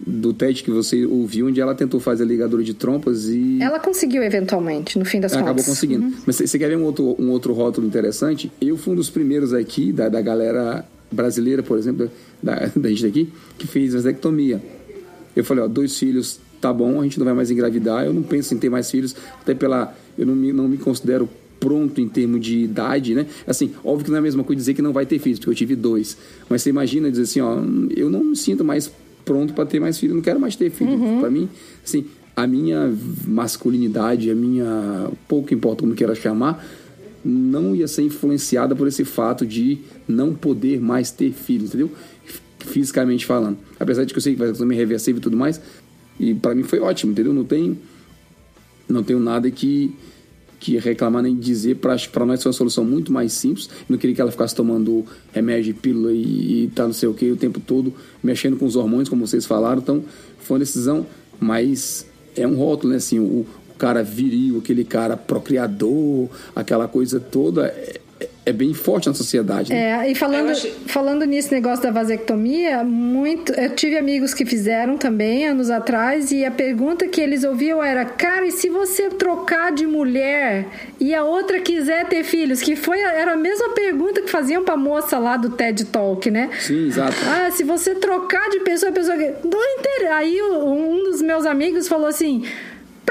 do 0.00 0.32
TED 0.32 0.62
que 0.62 0.70
você 0.70 1.04
ouviu, 1.04 1.46
onde 1.48 1.60
ela 1.60 1.74
tentou 1.74 1.98
fazer 1.98 2.22
a 2.22 2.26
ligadura 2.26 2.62
de 2.62 2.74
trompas 2.74 3.26
e. 3.28 3.58
Ela 3.60 3.80
conseguiu 3.80 4.22
eventualmente, 4.22 4.98
no 4.98 5.04
fim 5.04 5.20
das 5.20 5.32
contas. 5.32 5.46
acabou 5.46 5.64
conseguindo. 5.64 6.06
Uhum. 6.06 6.14
Mas 6.26 6.36
você 6.36 6.58
quer 6.58 6.68
ver 6.68 6.76
um 6.76 6.84
outro, 6.84 7.16
um 7.18 7.30
outro 7.30 7.52
rótulo 7.52 7.86
interessante? 7.86 8.50
Eu 8.60 8.76
fui 8.76 8.92
um 8.92 8.96
dos 8.96 9.10
primeiros 9.10 9.52
aqui, 9.52 9.92
da, 9.92 10.08
da 10.08 10.20
galera 10.20 10.84
brasileira, 11.10 11.62
por 11.62 11.78
exemplo, 11.78 12.10
da, 12.42 12.70
da 12.76 12.88
gente 12.88 13.06
aqui, 13.06 13.32
que 13.58 13.66
fez 13.66 13.94
vasectomia. 13.94 14.62
Eu 15.34 15.44
falei, 15.44 15.64
ó, 15.64 15.68
dois 15.68 15.98
filhos, 15.98 16.38
tá 16.60 16.72
bom, 16.72 17.00
a 17.00 17.04
gente 17.04 17.18
não 17.18 17.24
vai 17.24 17.34
mais 17.34 17.50
engravidar, 17.50 18.04
eu 18.04 18.12
não 18.12 18.22
penso 18.22 18.54
em 18.54 18.58
ter 18.58 18.70
mais 18.70 18.90
filhos, 18.90 19.14
até 19.40 19.54
pela. 19.54 19.94
Eu 20.16 20.26
não 20.26 20.34
me, 20.34 20.52
não 20.52 20.68
me 20.68 20.76
considero 20.76 21.28
pronto 21.58 22.00
em 22.00 22.08
termos 22.08 22.40
de 22.40 22.58
idade, 22.58 23.14
né? 23.14 23.26
Assim, 23.46 23.72
óbvio 23.84 24.04
que 24.04 24.10
não 24.10 24.16
é 24.16 24.20
a 24.20 24.22
mesma 24.22 24.44
coisa 24.44 24.58
dizer 24.58 24.74
que 24.74 24.82
não 24.82 24.92
vai 24.92 25.06
ter 25.06 25.18
filhos, 25.18 25.38
porque 25.40 25.50
eu 25.50 25.54
tive 25.54 25.74
dois. 25.74 26.16
Mas 26.48 26.62
você 26.62 26.70
imagina 26.70 27.10
dizer 27.10 27.24
assim, 27.24 27.40
ó, 27.40 27.56
eu 27.96 28.08
não 28.08 28.22
me 28.22 28.36
sinto 28.36 28.64
mais 28.64 28.90
pronto 29.28 29.52
para 29.52 29.66
ter 29.66 29.78
mais 29.78 29.98
filhos, 29.98 30.16
não 30.16 30.22
quero 30.22 30.40
mais 30.40 30.56
ter 30.56 30.70
filhos. 30.70 30.98
Uhum. 30.98 31.20
Para 31.20 31.30
mim, 31.30 31.50
assim, 31.84 32.06
a 32.34 32.46
minha 32.46 32.90
masculinidade, 33.26 34.30
a 34.30 34.34
minha 34.34 35.10
pouco 35.28 35.52
importa 35.52 35.82
como 35.82 35.94
queira 35.94 36.14
chamar, 36.14 36.66
não 37.22 37.76
ia 37.76 37.86
ser 37.86 38.02
influenciada 38.02 38.74
por 38.74 38.88
esse 38.88 39.04
fato 39.04 39.44
de 39.44 39.80
não 40.08 40.34
poder 40.34 40.80
mais 40.80 41.10
ter 41.10 41.30
filhos, 41.32 41.68
entendeu? 41.68 41.90
Fisicamente 42.58 43.26
falando. 43.26 43.58
Apesar 43.78 44.04
de 44.04 44.14
que 44.14 44.18
eu 44.18 44.22
sei 44.22 44.32
que 44.32 44.38
vai 44.38 44.54
ser 44.54 44.66
reversível 44.66 45.18
e 45.18 45.22
tudo 45.22 45.36
mais, 45.36 45.60
e 46.18 46.32
para 46.32 46.54
mim 46.54 46.62
foi 46.62 46.80
ótimo, 46.80 47.12
entendeu? 47.12 47.34
Não 47.34 47.44
tem 47.44 47.78
não 48.88 49.02
tenho 49.02 49.20
nada 49.20 49.50
que 49.50 49.94
que 50.58 50.76
reclamar 50.78 51.22
nem 51.22 51.36
dizer 51.36 51.76
para 51.76 51.94
nós 52.26 52.42
foi 52.42 52.50
uma 52.50 52.52
solução 52.52 52.84
muito 52.84 53.12
mais 53.12 53.32
simples. 53.32 53.68
Não 53.88 53.96
queria 53.96 54.14
que 54.14 54.20
ela 54.20 54.30
ficasse 54.30 54.54
tomando 54.54 55.04
remédio, 55.32 55.74
pílula 55.74 56.12
e, 56.12 56.64
e 56.64 56.68
tá 56.74 56.84
não 56.84 56.92
sei 56.92 57.08
o 57.08 57.14
que 57.14 57.30
o 57.30 57.36
tempo 57.36 57.60
todo, 57.60 57.92
mexendo 58.22 58.56
com 58.56 58.66
os 58.66 58.76
hormônios, 58.76 59.08
como 59.08 59.26
vocês 59.26 59.46
falaram. 59.46 59.80
Então, 59.80 60.04
foi 60.38 60.56
uma 60.56 60.60
decisão, 60.60 61.06
mas 61.38 62.06
é 62.36 62.46
um 62.46 62.56
rótulo, 62.56 62.92
né? 62.92 62.96
Assim, 62.96 63.18
o, 63.18 63.46
o 63.70 63.74
cara 63.78 64.02
viril, 64.02 64.58
aquele 64.58 64.84
cara 64.84 65.16
procriador, 65.16 66.28
aquela 66.54 66.88
coisa 66.88 67.20
toda. 67.20 67.66
É, 67.66 68.00
é 68.48 68.52
bem 68.52 68.72
forte 68.74 69.08
na 69.08 69.14
sociedade. 69.14 69.72
Né? 69.72 70.06
É, 70.06 70.10
e 70.10 70.14
falando, 70.14 70.50
acho- 70.50 70.68
falando 70.86 71.24
nisso 71.24 71.52
negócio 71.52 71.82
da 71.82 71.90
vasectomia, 71.90 72.82
muito, 72.84 73.52
eu 73.52 73.70
tive 73.74 73.96
amigos 73.96 74.32
que 74.34 74.44
fizeram 74.44 74.96
também 74.96 75.46
anos 75.46 75.70
atrás 75.70 76.30
e 76.32 76.44
a 76.44 76.50
pergunta 76.50 77.06
que 77.06 77.20
eles 77.20 77.44
ouviam 77.44 77.82
era: 77.82 78.04
"Cara, 78.04 78.46
e 78.46 78.50
se 78.52 78.68
você 78.68 79.08
trocar 79.10 79.72
de 79.72 79.86
mulher 79.86 80.66
e 81.00 81.14
a 81.14 81.22
outra 81.24 81.60
quiser 81.60 82.06
ter 82.06 82.24
filhos?" 82.24 82.60
Que 82.62 82.74
foi 82.76 82.98
era 83.00 83.32
a 83.32 83.36
mesma 83.36 83.70
pergunta 83.70 84.20
que 84.22 84.30
faziam 84.30 84.64
pra 84.64 84.76
moça 84.76 85.18
lá 85.18 85.36
do 85.36 85.50
TED 85.50 85.86
Talk, 85.86 86.30
né? 86.30 86.50
Sim, 86.60 86.86
exato. 86.86 87.14
Ah, 87.26 87.50
se 87.50 87.64
você 87.64 87.94
trocar 87.94 88.48
de 88.50 88.60
pessoa, 88.60 88.90
a 88.90 88.94
pessoa 88.94 89.16
que. 89.16 89.24
Não 89.46 89.78
interessa. 89.78 90.14
Aí 90.14 90.40
um 90.42 91.02
dos 91.10 91.20
meus 91.22 91.44
amigos 91.46 91.86
falou 91.86 92.06
assim. 92.06 92.44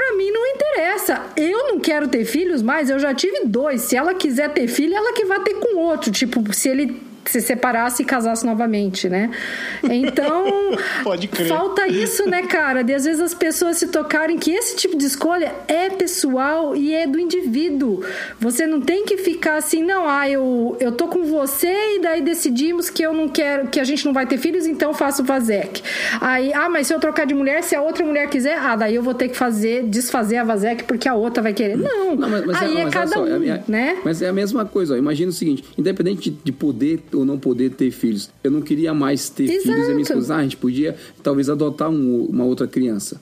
Pra 0.08 0.16
mim 0.16 0.30
não 0.30 0.46
interessa. 0.46 1.22
Eu 1.36 1.68
não 1.68 1.80
quero 1.80 2.08
ter 2.08 2.24
filhos, 2.24 2.62
mas 2.62 2.88
eu 2.88 2.98
já 2.98 3.12
tive 3.12 3.44
dois. 3.44 3.82
Se 3.82 3.94
ela 3.94 4.14
quiser 4.14 4.50
ter 4.54 4.66
filho, 4.66 4.94
ela 4.94 5.12
que 5.12 5.26
vai 5.26 5.38
ter 5.40 5.52
com 5.56 5.76
outro. 5.76 6.10
Tipo, 6.10 6.50
se 6.54 6.66
ele 6.66 6.98
se 7.24 7.40
separasse 7.40 8.02
e 8.02 8.06
casasse 8.06 8.44
novamente, 8.46 9.08
né? 9.08 9.30
Então, 9.84 10.44
Pode 11.04 11.28
crer. 11.28 11.48
falta 11.48 11.86
isso, 11.86 12.28
né, 12.28 12.42
cara? 12.42 12.82
De 12.82 12.94
às 12.94 13.04
vezes 13.04 13.20
as 13.20 13.34
pessoas 13.34 13.76
se 13.76 13.88
tocarem 13.88 14.38
que 14.38 14.50
esse 14.50 14.76
tipo 14.76 14.96
de 14.96 15.04
escolha 15.06 15.52
é 15.66 15.90
pessoal 15.90 16.74
e 16.76 16.94
é 16.94 17.06
do 17.06 17.18
indivíduo. 17.18 18.02
Você 18.40 18.66
não 18.66 18.80
tem 18.80 19.04
que 19.04 19.16
ficar 19.18 19.56
assim, 19.56 19.82
não, 19.82 20.08
ah, 20.08 20.28
eu, 20.28 20.76
eu 20.80 20.92
tô 20.92 21.08
com 21.08 21.24
você 21.24 21.96
e 21.96 22.00
daí 22.00 22.20
decidimos 22.22 22.90
que 22.90 23.02
eu 23.02 23.12
não 23.12 23.28
quero, 23.28 23.68
que 23.68 23.78
a 23.80 23.84
gente 23.84 24.04
não 24.04 24.12
vai 24.12 24.26
ter 24.26 24.38
filhos, 24.38 24.66
então 24.66 24.92
faço 24.94 25.22
Vasec. 25.24 25.82
Aí, 26.20 26.52
ah, 26.52 26.68
mas 26.68 26.86
se 26.86 26.94
eu 26.94 27.00
trocar 27.00 27.26
de 27.26 27.34
mulher, 27.34 27.62
se 27.62 27.74
a 27.74 27.82
outra 27.82 28.04
mulher 28.04 28.28
quiser, 28.28 28.58
ah, 28.58 28.76
daí 28.76 28.94
eu 28.94 29.02
vou 29.02 29.14
ter 29.14 29.28
que 29.28 29.36
fazer, 29.36 29.84
desfazer 29.84 30.36
a 30.38 30.44
Vasec 30.44 30.84
porque 30.84 31.08
a 31.08 31.14
outra 31.14 31.42
vai 31.42 31.52
querer. 31.52 31.76
Não, 31.76 32.14
Não, 32.16 32.28
mas, 32.28 32.44
mas 32.46 32.62
aí 32.62 32.70
é, 32.72 32.74
mas 32.74 32.82
olha 32.84 32.90
cada 32.90 33.06
só, 33.14 33.22
um, 33.22 33.26
é 33.26 33.32
a 33.34 33.38
minha- 33.38 33.64
né? 33.68 33.98
Mas 34.04 34.22
é 34.22 34.28
a 34.28 34.32
mesma 34.32 34.64
coisa, 34.64 34.94
ó. 34.94 34.96
Imagina 34.96 35.30
o 35.30 35.32
seguinte: 35.34 35.64
independente 35.76 36.30
de, 36.30 36.38
de 36.44 36.52
poder 36.52 37.00
ou 37.12 37.24
não 37.24 37.38
poder 37.38 37.70
ter 37.70 37.90
filhos, 37.90 38.30
eu 38.42 38.50
não 38.50 38.60
queria 38.60 38.92
mais 38.94 39.28
ter 39.28 39.44
Exato. 39.44 39.62
filhos 39.62 39.78
e 39.88 39.90
a 39.90 39.94
minha 39.94 40.02
esposa, 40.02 40.34
ah, 40.34 40.38
a 40.38 40.42
gente 40.42 40.56
podia 40.56 40.96
talvez 41.22 41.48
adotar 41.48 41.88
um- 41.90 42.24
uma 42.26 42.44
outra 42.44 42.66
criança. 42.66 43.20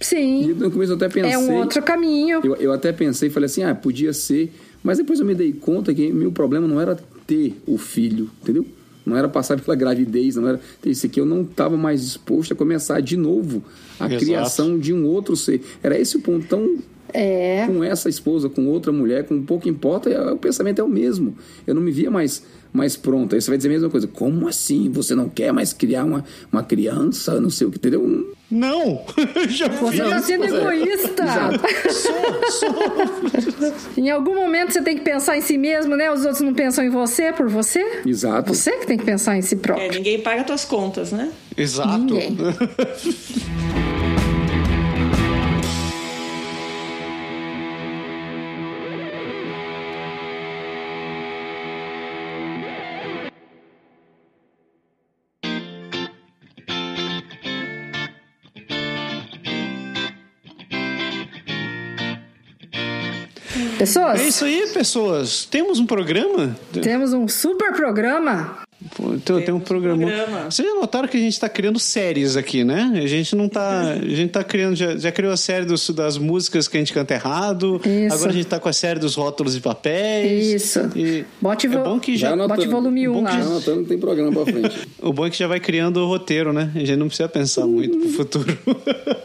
E 0.00 0.04
Sim, 0.04 0.54
no 0.54 0.70
começo 0.70 0.92
eu 0.92 0.96
até 0.96 1.08
pensei. 1.08 1.32
é 1.32 1.38
um 1.38 1.56
outro 1.56 1.82
caminho. 1.82 2.40
Eu, 2.42 2.56
eu 2.56 2.72
até 2.72 2.90
pensei 2.92 3.28
e 3.28 3.30
falei 3.30 3.46
assim, 3.46 3.62
ah, 3.62 3.74
podia 3.74 4.12
ser. 4.12 4.50
Mas 4.82 4.96
depois 4.96 5.20
eu 5.20 5.26
me 5.26 5.34
dei 5.34 5.52
conta 5.52 5.92
que 5.92 6.10
meu 6.10 6.32
problema 6.32 6.66
não 6.66 6.80
era 6.80 6.96
ter 7.26 7.54
o 7.66 7.76
filho, 7.76 8.30
entendeu? 8.42 8.64
Não 9.04 9.14
era 9.16 9.28
passar 9.28 9.60
pela 9.60 9.74
gravidez, 9.76 10.36
não 10.36 10.48
era 10.48 10.60
ter 10.80 10.90
isso 10.90 11.04
aqui. 11.04 11.20
Eu 11.20 11.26
não 11.26 11.42
estava 11.42 11.76
mais 11.76 12.00
disposto 12.02 12.52
a 12.52 12.56
começar 12.56 13.00
de 13.00 13.16
novo 13.16 13.62
a 13.98 14.06
Exato. 14.06 14.24
criação 14.24 14.78
de 14.78 14.92
um 14.94 15.04
outro 15.06 15.36
ser. 15.36 15.60
Era 15.82 15.98
esse 16.00 16.16
o 16.16 16.20
ponto. 16.20 16.44
Então, 16.46 16.78
É. 17.12 17.64
com 17.66 17.82
essa 17.84 18.08
esposa, 18.08 18.48
com 18.48 18.66
outra 18.66 18.92
mulher, 18.92 19.24
com 19.24 19.40
pouco 19.42 19.68
importa, 19.68 20.10
é- 20.10 20.32
o 20.32 20.36
pensamento 20.36 20.80
é 20.80 20.84
o 20.84 20.88
mesmo. 20.88 21.36
Eu 21.66 21.74
não 21.74 21.82
me 21.82 21.90
via 21.90 22.10
mais, 22.10 22.42
mais 22.72 22.96
pronto. 22.96 23.34
Aí 23.34 23.40
você 23.40 23.50
vai 23.50 23.56
dizer 23.56 23.68
a 23.68 23.72
mesma 23.72 23.90
coisa. 23.90 24.06
Como 24.06 24.48
assim? 24.48 24.90
Você 24.90 25.14
não 25.14 25.28
quer 25.28 25.52
mais 25.52 25.72
criar 25.72 26.04
uma, 26.04 26.24
uma 26.52 26.62
criança? 26.62 27.40
Não 27.40 27.50
sei 27.50 27.66
o 27.66 27.70
que, 27.70 27.78
entendeu? 27.78 28.34
Não! 28.50 29.04
Já 29.48 29.68
Você 29.68 29.98
fiz. 29.98 30.08
tá 30.10 30.22
sendo 30.22 30.44
egoísta. 30.44 31.24
em 33.96 34.10
algum 34.10 34.34
momento 34.34 34.72
você 34.72 34.82
tem 34.82 34.96
que 34.96 35.04
pensar 35.04 35.36
em 35.36 35.40
si 35.40 35.56
mesmo, 35.56 35.96
né? 35.96 36.10
Os 36.12 36.20
outros 36.24 36.40
não 36.40 36.52
pensam 36.54 36.84
em 36.84 36.90
você 36.90 37.32
por 37.32 37.48
você. 37.48 38.00
Exato. 38.04 38.52
Você 38.54 38.72
que 38.78 38.86
tem 38.86 38.98
que 38.98 39.04
pensar 39.04 39.36
em 39.36 39.42
si 39.42 39.54
É, 39.54 39.58
próprio. 39.58 39.92
ninguém 39.92 40.20
paga 40.20 40.44
tuas 40.44 40.64
contas, 40.64 41.12
né? 41.12 41.30
Exato. 41.56 41.98
Ninguém. 41.98 42.36
Pessoas, 63.80 64.20
É 64.20 64.28
isso 64.28 64.44
aí, 64.44 64.68
pessoas. 64.74 65.46
Temos 65.46 65.78
um 65.78 65.86
programa? 65.86 66.54
temos 66.82 67.12
um 67.14 67.26
super 67.26 67.72
programa. 67.72 68.58
Pô, 68.96 69.12
Então, 69.14 69.40
tem 69.42 69.52
um 69.54 69.60
programa. 69.60 70.06
programa. 70.06 70.50
Vocês 70.50 70.66
já 70.68 70.74
notaram 70.74 71.06
que 71.08 71.16
a 71.16 71.20
gente 71.20 71.32
está 71.34 71.48
criando 71.50 71.78
séries 71.78 72.34
aqui, 72.36 72.62
né? 72.64 72.90
A 73.02 73.06
gente 73.06 73.34
não 73.36 73.46
tá. 73.48 73.92
A 73.92 73.96
gente 74.08 74.30
tá 74.30 74.42
criando. 74.44 74.74
Já, 74.76 74.96
já 74.96 75.12
criou 75.12 75.32
a 75.32 75.36
série 75.36 75.64
dos, 75.66 75.88
das 75.90 76.16
músicas 76.16 76.66
que 76.68 76.76
a 76.78 76.80
gente 76.80 76.92
canta 76.92 77.12
errado. 77.14 77.78
Isso. 77.84 78.14
Agora 78.14 78.30
a 78.30 78.34
gente 78.34 78.46
tá 78.46 78.58
com 78.58 78.68
a 78.70 78.72
série 78.72 78.98
dos 78.98 79.14
rótulos 79.14 79.54
e 79.56 79.60
papéis. 79.60 80.62
Isso. 80.62 80.80
E 80.96 81.24
Bote 81.40 81.66
é 81.66 81.70
vo- 81.70 81.82
bom 81.84 82.00
que 82.00 82.16
já. 82.16 82.32
anotando. 82.32 82.56
Bote 82.56 82.68
volume 82.68 83.06
Bom 83.08 83.14
1 83.14 83.16
que 83.18 83.22
lá. 83.24 83.30
Já 83.40 83.46
anotando, 83.46 83.84
tem 83.84 83.98
programa 83.98 84.32
pra 84.32 84.44
frente. 84.52 84.88
O 85.02 85.12
bom 85.12 85.26
é 85.26 85.30
que 85.30 85.38
já 85.38 85.46
vai 85.46 85.60
criando 85.60 85.98
o 85.98 86.06
roteiro, 86.06 86.52
né? 86.52 86.70
A 86.74 86.78
gente 86.78 86.96
não 86.96 87.06
precisa 87.08 87.28
pensar 87.28 87.66
muito 87.66 87.98
pro 87.98 88.08
futuro. 88.10 88.58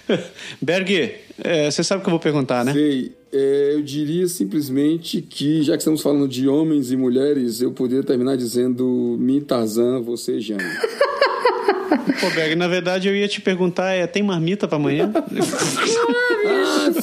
Berg, 0.60 1.14
é, 1.42 1.70
você 1.70 1.82
sabe 1.82 2.00
o 2.00 2.02
que 2.02 2.08
eu 2.08 2.12
vou 2.12 2.20
perguntar, 2.20 2.64
né? 2.64 2.72
Sei. 2.72 3.12
É, 3.32 3.70
eu 3.72 3.82
diria 3.82 4.28
simplesmente 4.28 5.22
que, 5.22 5.62
já 5.62 5.72
que 5.72 5.78
estamos 5.78 6.02
falando 6.02 6.28
de 6.28 6.46
homens 6.46 6.92
e 6.92 6.96
mulheres, 6.96 7.62
eu 7.62 7.72
poderia 7.72 8.04
terminar 8.04 8.36
dizendo 8.36 9.16
me 9.18 9.40
Tarzan, 9.40 10.02
você 10.02 10.38
Jane. 10.38 10.62
Pô, 12.20 12.30
Berg, 12.30 12.56
na 12.56 12.68
verdade 12.68 13.08
eu 13.08 13.16
ia 13.16 13.26
te 13.28 13.40
perguntar: 13.40 13.92
é, 13.92 14.06
tem 14.06 14.22
marmita 14.22 14.68
pra 14.68 14.76
amanhã? 14.76 15.10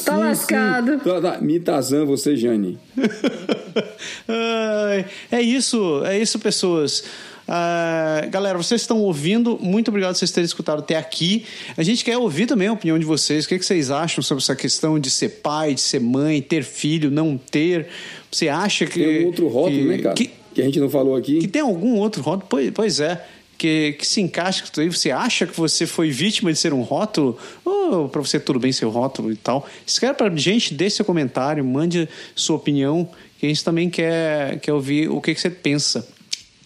Tá 0.06 0.18
lascado. 0.18 1.00
Tá, 1.00 1.22
tá. 1.22 1.42
Me 1.42 1.60
Tarzan, 1.60 2.06
você 2.06 2.36
Jane. 2.36 2.78
Ai, 4.28 5.06
é 5.32 5.42
isso, 5.42 6.04
é 6.06 6.20
isso, 6.20 6.38
pessoas. 6.38 7.04
Ah, 7.52 8.28
galera, 8.30 8.56
vocês 8.60 8.82
estão 8.82 9.00
ouvindo, 9.00 9.58
muito 9.60 9.88
obrigado 9.88 10.14
por 10.14 10.20
vocês 10.20 10.30
terem 10.30 10.46
escutado 10.46 10.80
até 10.80 10.96
aqui. 10.96 11.46
A 11.76 11.82
gente 11.82 12.06
quer 12.06 12.16
ouvir 12.16 12.46
também 12.46 12.68
a 12.68 12.74
opinião 12.74 13.00
de 13.00 13.06
vocês. 13.06 13.46
O 13.46 13.48
que, 13.50 13.58
que 13.58 13.66
vocês 13.66 13.90
acham 13.90 14.24
sobre 14.24 14.44
essa 14.44 14.56
questão 14.56 15.00
de 15.00 15.10
ser 15.10 15.30
pai, 15.42 15.74
de 15.74 15.82
ser 15.82 16.00
mãe, 16.00 16.44
ter 16.44 16.64
filho, 16.64 17.10
não 17.10 17.38
ter? 17.38 17.88
Você 18.32 18.48
acha 18.50 18.86
que. 18.86 19.00
Tem 19.00 19.24
um 19.24 19.26
outro 19.26 19.48
rótulo, 19.48 19.80
que, 19.80 19.88
né, 19.88 19.98
cara? 19.98 20.14
Que, 20.14 20.30
Que, 20.54 20.62
a 20.62 20.66
gente 20.66 20.80
não 20.80 20.92
falou 20.92 21.16
aqui. 21.16 21.40
que 21.40 21.48
tem 21.48 21.64
algum 21.64 21.96
outro 21.98 22.22
rótulo? 22.22 22.46
Pois, 22.48 22.70
pois 22.70 23.00
é. 23.00 23.26
Que, 23.58 23.94
que 23.94 24.06
se 24.08 24.22
encaixa 24.22 24.62
com 24.62 24.68
isso 24.70 24.82
aí. 24.82 24.88
Você 24.88 25.10
acha 25.10 25.48
que 25.48 25.60
você 25.60 25.88
foi 25.88 26.12
vítima 26.12 26.54
de 26.54 26.60
ser 26.60 26.72
um 26.72 26.82
rótulo? 26.82 27.36
Ou 27.66 28.08
pra 28.08 28.22
você 28.22 28.40
tudo 28.40 28.60
bem 28.60 28.72
ser 28.72 28.86
um 28.86 28.90
rótulo 28.90 29.32
e 29.32 29.36
tal? 29.36 29.68
Escreve 29.88 30.14
pra 30.14 30.30
gente, 30.36 30.74
deixe 30.74 30.98
seu 30.98 31.06
comentário, 31.06 31.66
mande 31.66 32.08
sua 32.36 32.58
opinião, 32.58 33.10
que 33.40 33.48
a 33.48 33.50
gente 33.50 33.64
também 33.64 33.90
quer, 33.90 34.60
quer 34.60 34.72
ouvir 34.72 35.10
o 35.10 35.20
que, 35.20 35.34
que 35.34 35.42
você 35.42 35.50
pensa. 35.50 36.08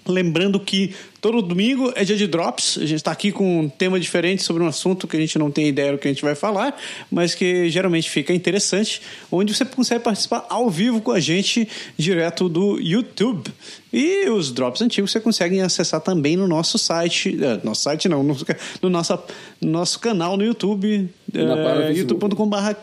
Lembrando 0.05 0.59
que 0.59 0.93
Todo 1.23 1.41
domingo 1.41 1.93
é 1.95 2.03
dia 2.03 2.17
de 2.17 2.27
drops. 2.27 2.77
A 2.77 2.81
gente 2.81 2.95
está 2.95 3.09
aqui 3.09 3.31
com 3.31 3.61
um 3.61 3.69
tema 3.69 3.97
diferente 3.97 4.43
sobre 4.43 4.61
um 4.61 4.67
assunto 4.67 5.07
que 5.07 5.15
a 5.15 5.19
gente 5.21 5.39
não 5.39 5.49
tem 5.49 5.69
ideia 5.69 5.93
do 5.93 5.97
que 5.97 6.05
a 6.05 6.11
gente 6.11 6.21
vai 6.21 6.35
falar, 6.35 6.77
mas 7.09 7.33
que 7.33 7.69
geralmente 7.69 8.09
fica 8.09 8.33
interessante, 8.33 9.01
onde 9.31 9.55
você 9.55 9.63
consegue 9.63 10.03
participar 10.03 10.45
ao 10.49 10.69
vivo 10.69 10.99
com 10.99 11.13
a 11.13 11.21
gente 11.21 11.65
direto 11.97 12.49
do 12.49 12.77
YouTube. 12.77 13.49
E 13.93 14.27
os 14.29 14.51
drops 14.51 14.81
antigos 14.81 15.13
você 15.13 15.21
consegue 15.21 15.61
acessar 15.61 16.01
também 16.01 16.35
no 16.35 16.45
nosso 16.45 16.77
site. 16.77 17.39
eh, 17.41 17.61
Nosso 17.63 17.83
site 17.83 18.09
não, 18.09 18.21
no, 18.21 18.35
no 18.81 18.89
nosso, 18.89 19.17
no 19.61 19.71
nosso 19.71 20.01
canal 20.01 20.35
no 20.35 20.43
YouTube, 20.43 21.09
é, 21.33 21.37
Facebook. 21.37 21.97
youtube.com.br 21.99 22.73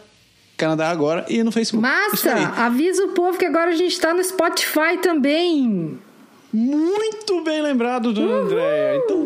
Canadá 0.56 0.88
Agora 0.88 1.26
e 1.28 1.42
no 1.44 1.52
Facebook. 1.52 1.82
Massa! 1.82 2.32
Avisa 2.56 3.04
o 3.04 3.08
povo 3.08 3.36
que 3.36 3.44
agora 3.44 3.72
a 3.72 3.76
gente 3.76 4.00
tá 4.00 4.14
no 4.14 4.24
Spotify 4.24 4.96
também. 5.02 5.98
Muito 6.52 7.44
bem 7.44 7.62
lembrado, 7.62 8.12
dona 8.12 8.40
Andréia. 8.40 8.96
Então, 8.96 9.24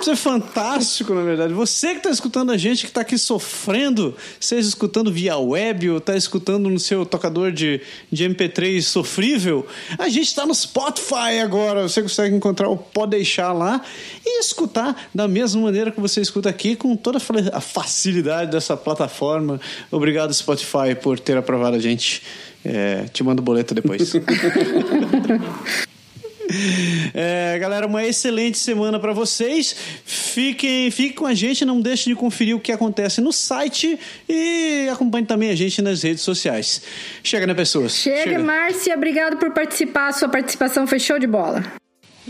isso 0.00 0.10
é 0.10 0.16
fantástico, 0.16 1.12
na 1.12 1.22
verdade. 1.22 1.52
Você 1.52 1.90
que 1.90 1.96
está 1.96 2.10
escutando 2.10 2.52
a 2.52 2.56
gente, 2.56 2.82
que 2.82 2.86
está 2.86 3.00
aqui 3.00 3.18
sofrendo, 3.18 4.14
seja 4.38 4.68
escutando 4.68 5.10
via 5.10 5.36
web 5.36 5.90
ou 5.90 5.98
está 5.98 6.16
escutando 6.16 6.70
no 6.70 6.78
seu 6.78 7.04
tocador 7.04 7.50
de, 7.50 7.80
de 8.12 8.24
MP3 8.24 8.80
sofrível, 8.80 9.66
a 9.98 10.08
gente 10.08 10.28
está 10.28 10.46
no 10.46 10.54
Spotify 10.54 11.40
agora. 11.42 11.82
Você 11.82 12.00
consegue 12.00 12.34
encontrar 12.34 12.68
o 12.68 12.76
Pode 12.76 13.08
Deixar 13.18 13.52
lá 13.52 13.80
e 14.24 14.38
escutar 14.38 15.08
da 15.12 15.26
mesma 15.26 15.62
maneira 15.62 15.90
que 15.90 16.00
você 16.00 16.20
escuta 16.20 16.48
aqui, 16.48 16.76
com 16.76 16.94
toda 16.94 17.18
a 17.52 17.60
facilidade 17.60 18.52
dessa 18.52 18.76
plataforma. 18.76 19.60
Obrigado, 19.90 20.32
Spotify, 20.32 20.94
por 21.00 21.18
ter 21.18 21.36
aprovado 21.36 21.76
a 21.76 21.80
gente. 21.80 22.22
É, 22.68 23.04
te 23.10 23.24
mando 23.24 23.40
boleto 23.40 23.74
depois. 23.74 24.12
É, 27.12 27.58
galera, 27.58 27.86
uma 27.86 28.06
excelente 28.06 28.56
semana 28.58 28.98
para 28.98 29.12
vocês. 29.12 29.76
Fiquem, 30.04 30.90
fiquem 30.90 31.12
com 31.12 31.26
a 31.26 31.34
gente, 31.34 31.62
não 31.62 31.78
deixem 31.78 32.14
de 32.14 32.18
conferir 32.18 32.56
o 32.56 32.60
que 32.60 32.72
acontece 32.72 33.20
no 33.20 33.32
site 33.32 33.98
e 34.26 34.88
acompanhe 34.90 35.26
também 35.26 35.50
a 35.50 35.54
gente 35.54 35.82
nas 35.82 36.02
redes 36.02 36.22
sociais. 36.22 36.80
Chega, 37.22 37.46
né, 37.46 37.52
pessoas? 37.52 37.92
Chega, 37.92 38.38
Márcia, 38.38 38.94
obrigado 38.94 39.36
por 39.36 39.50
participar. 39.50 40.12
Sua 40.12 40.28
participação 40.28 40.86
foi 40.86 40.98
show 40.98 41.18
de 41.18 41.26
bola. 41.26 41.62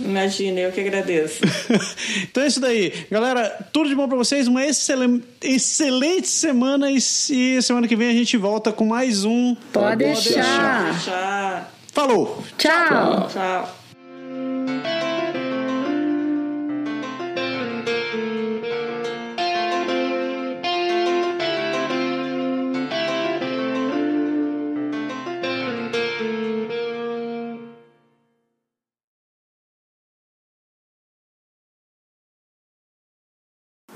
Imagina, 0.05 0.61
eu 0.61 0.73
que 0.73 0.81
agradeço. 0.81 1.41
então 2.23 2.43
é 2.43 2.47
isso 2.47 2.61
daí. 2.61 2.93
Galera, 3.11 3.67
tudo 3.73 3.89
de 3.89 3.95
bom 3.95 4.09
pra 4.09 4.17
vocês. 4.17 4.47
Uma 4.49 4.65
excelen- 4.65 5.23
excelente 5.43 6.29
semana. 6.29 6.91
E, 6.91 7.01
semana 7.01 7.87
que 7.89 7.97
vem 7.97 8.09
a 8.11 8.13
gente 8.13 8.37
volta 8.37 8.73
com 8.73 8.85
mais 8.87 9.25
um. 9.25 9.55
Pode 9.73 9.97
deixar. 9.97 10.99
Tchau. 11.01 11.71
Falou! 11.93 12.45
Tchau. 12.57 13.29
Tchau. 13.33 13.78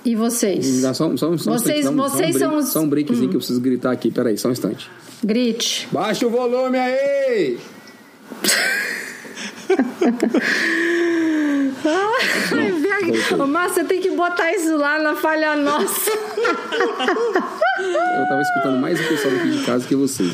E 0.04 0.16
vocês? 0.16 0.82
Dá 0.82 0.92
Só, 0.94 1.16
só, 1.16 1.36
só 1.36 1.52
Vocês- 1.52 1.86
um- 1.86 1.96
vocês 1.96 2.36
só 2.38 2.48
um 2.48 2.50
são 2.50 2.58
break, 2.58 2.58
os- 2.58 2.68
Hum. 2.68 2.72
Só 2.72 2.80
um 2.80 2.88
breakzinho 2.88 3.28
que 3.28 3.36
eu 3.36 3.40
preciso 3.40 3.60
gritar 3.60 3.92
aqui. 3.92 4.10
Peraí, 4.10 4.36
só 4.36 4.48
um 4.48 4.52
instante. 4.52 4.90
Grite. 5.22 5.86
Baixa 5.92 6.26
o 6.26 6.30
volume 6.30 6.76
aí! 6.78 7.58
Ai, 11.84 13.12
Ô, 13.38 13.46
Márcia, 13.46 13.84
tem 13.84 14.00
que 14.00 14.10
botar 14.10 14.52
isso 14.52 14.76
lá 14.76 14.98
na 15.00 15.14
falha 15.16 15.56
nossa. 15.56 16.10
Eu 16.10 16.18
tava 18.28 18.42
escutando 18.42 18.78
mais 18.80 19.00
o 19.00 19.04
pessoal 19.08 19.34
daqui 19.34 19.50
de 19.50 19.64
casa 19.64 19.86
que 19.86 19.94
vocês. 19.96 20.32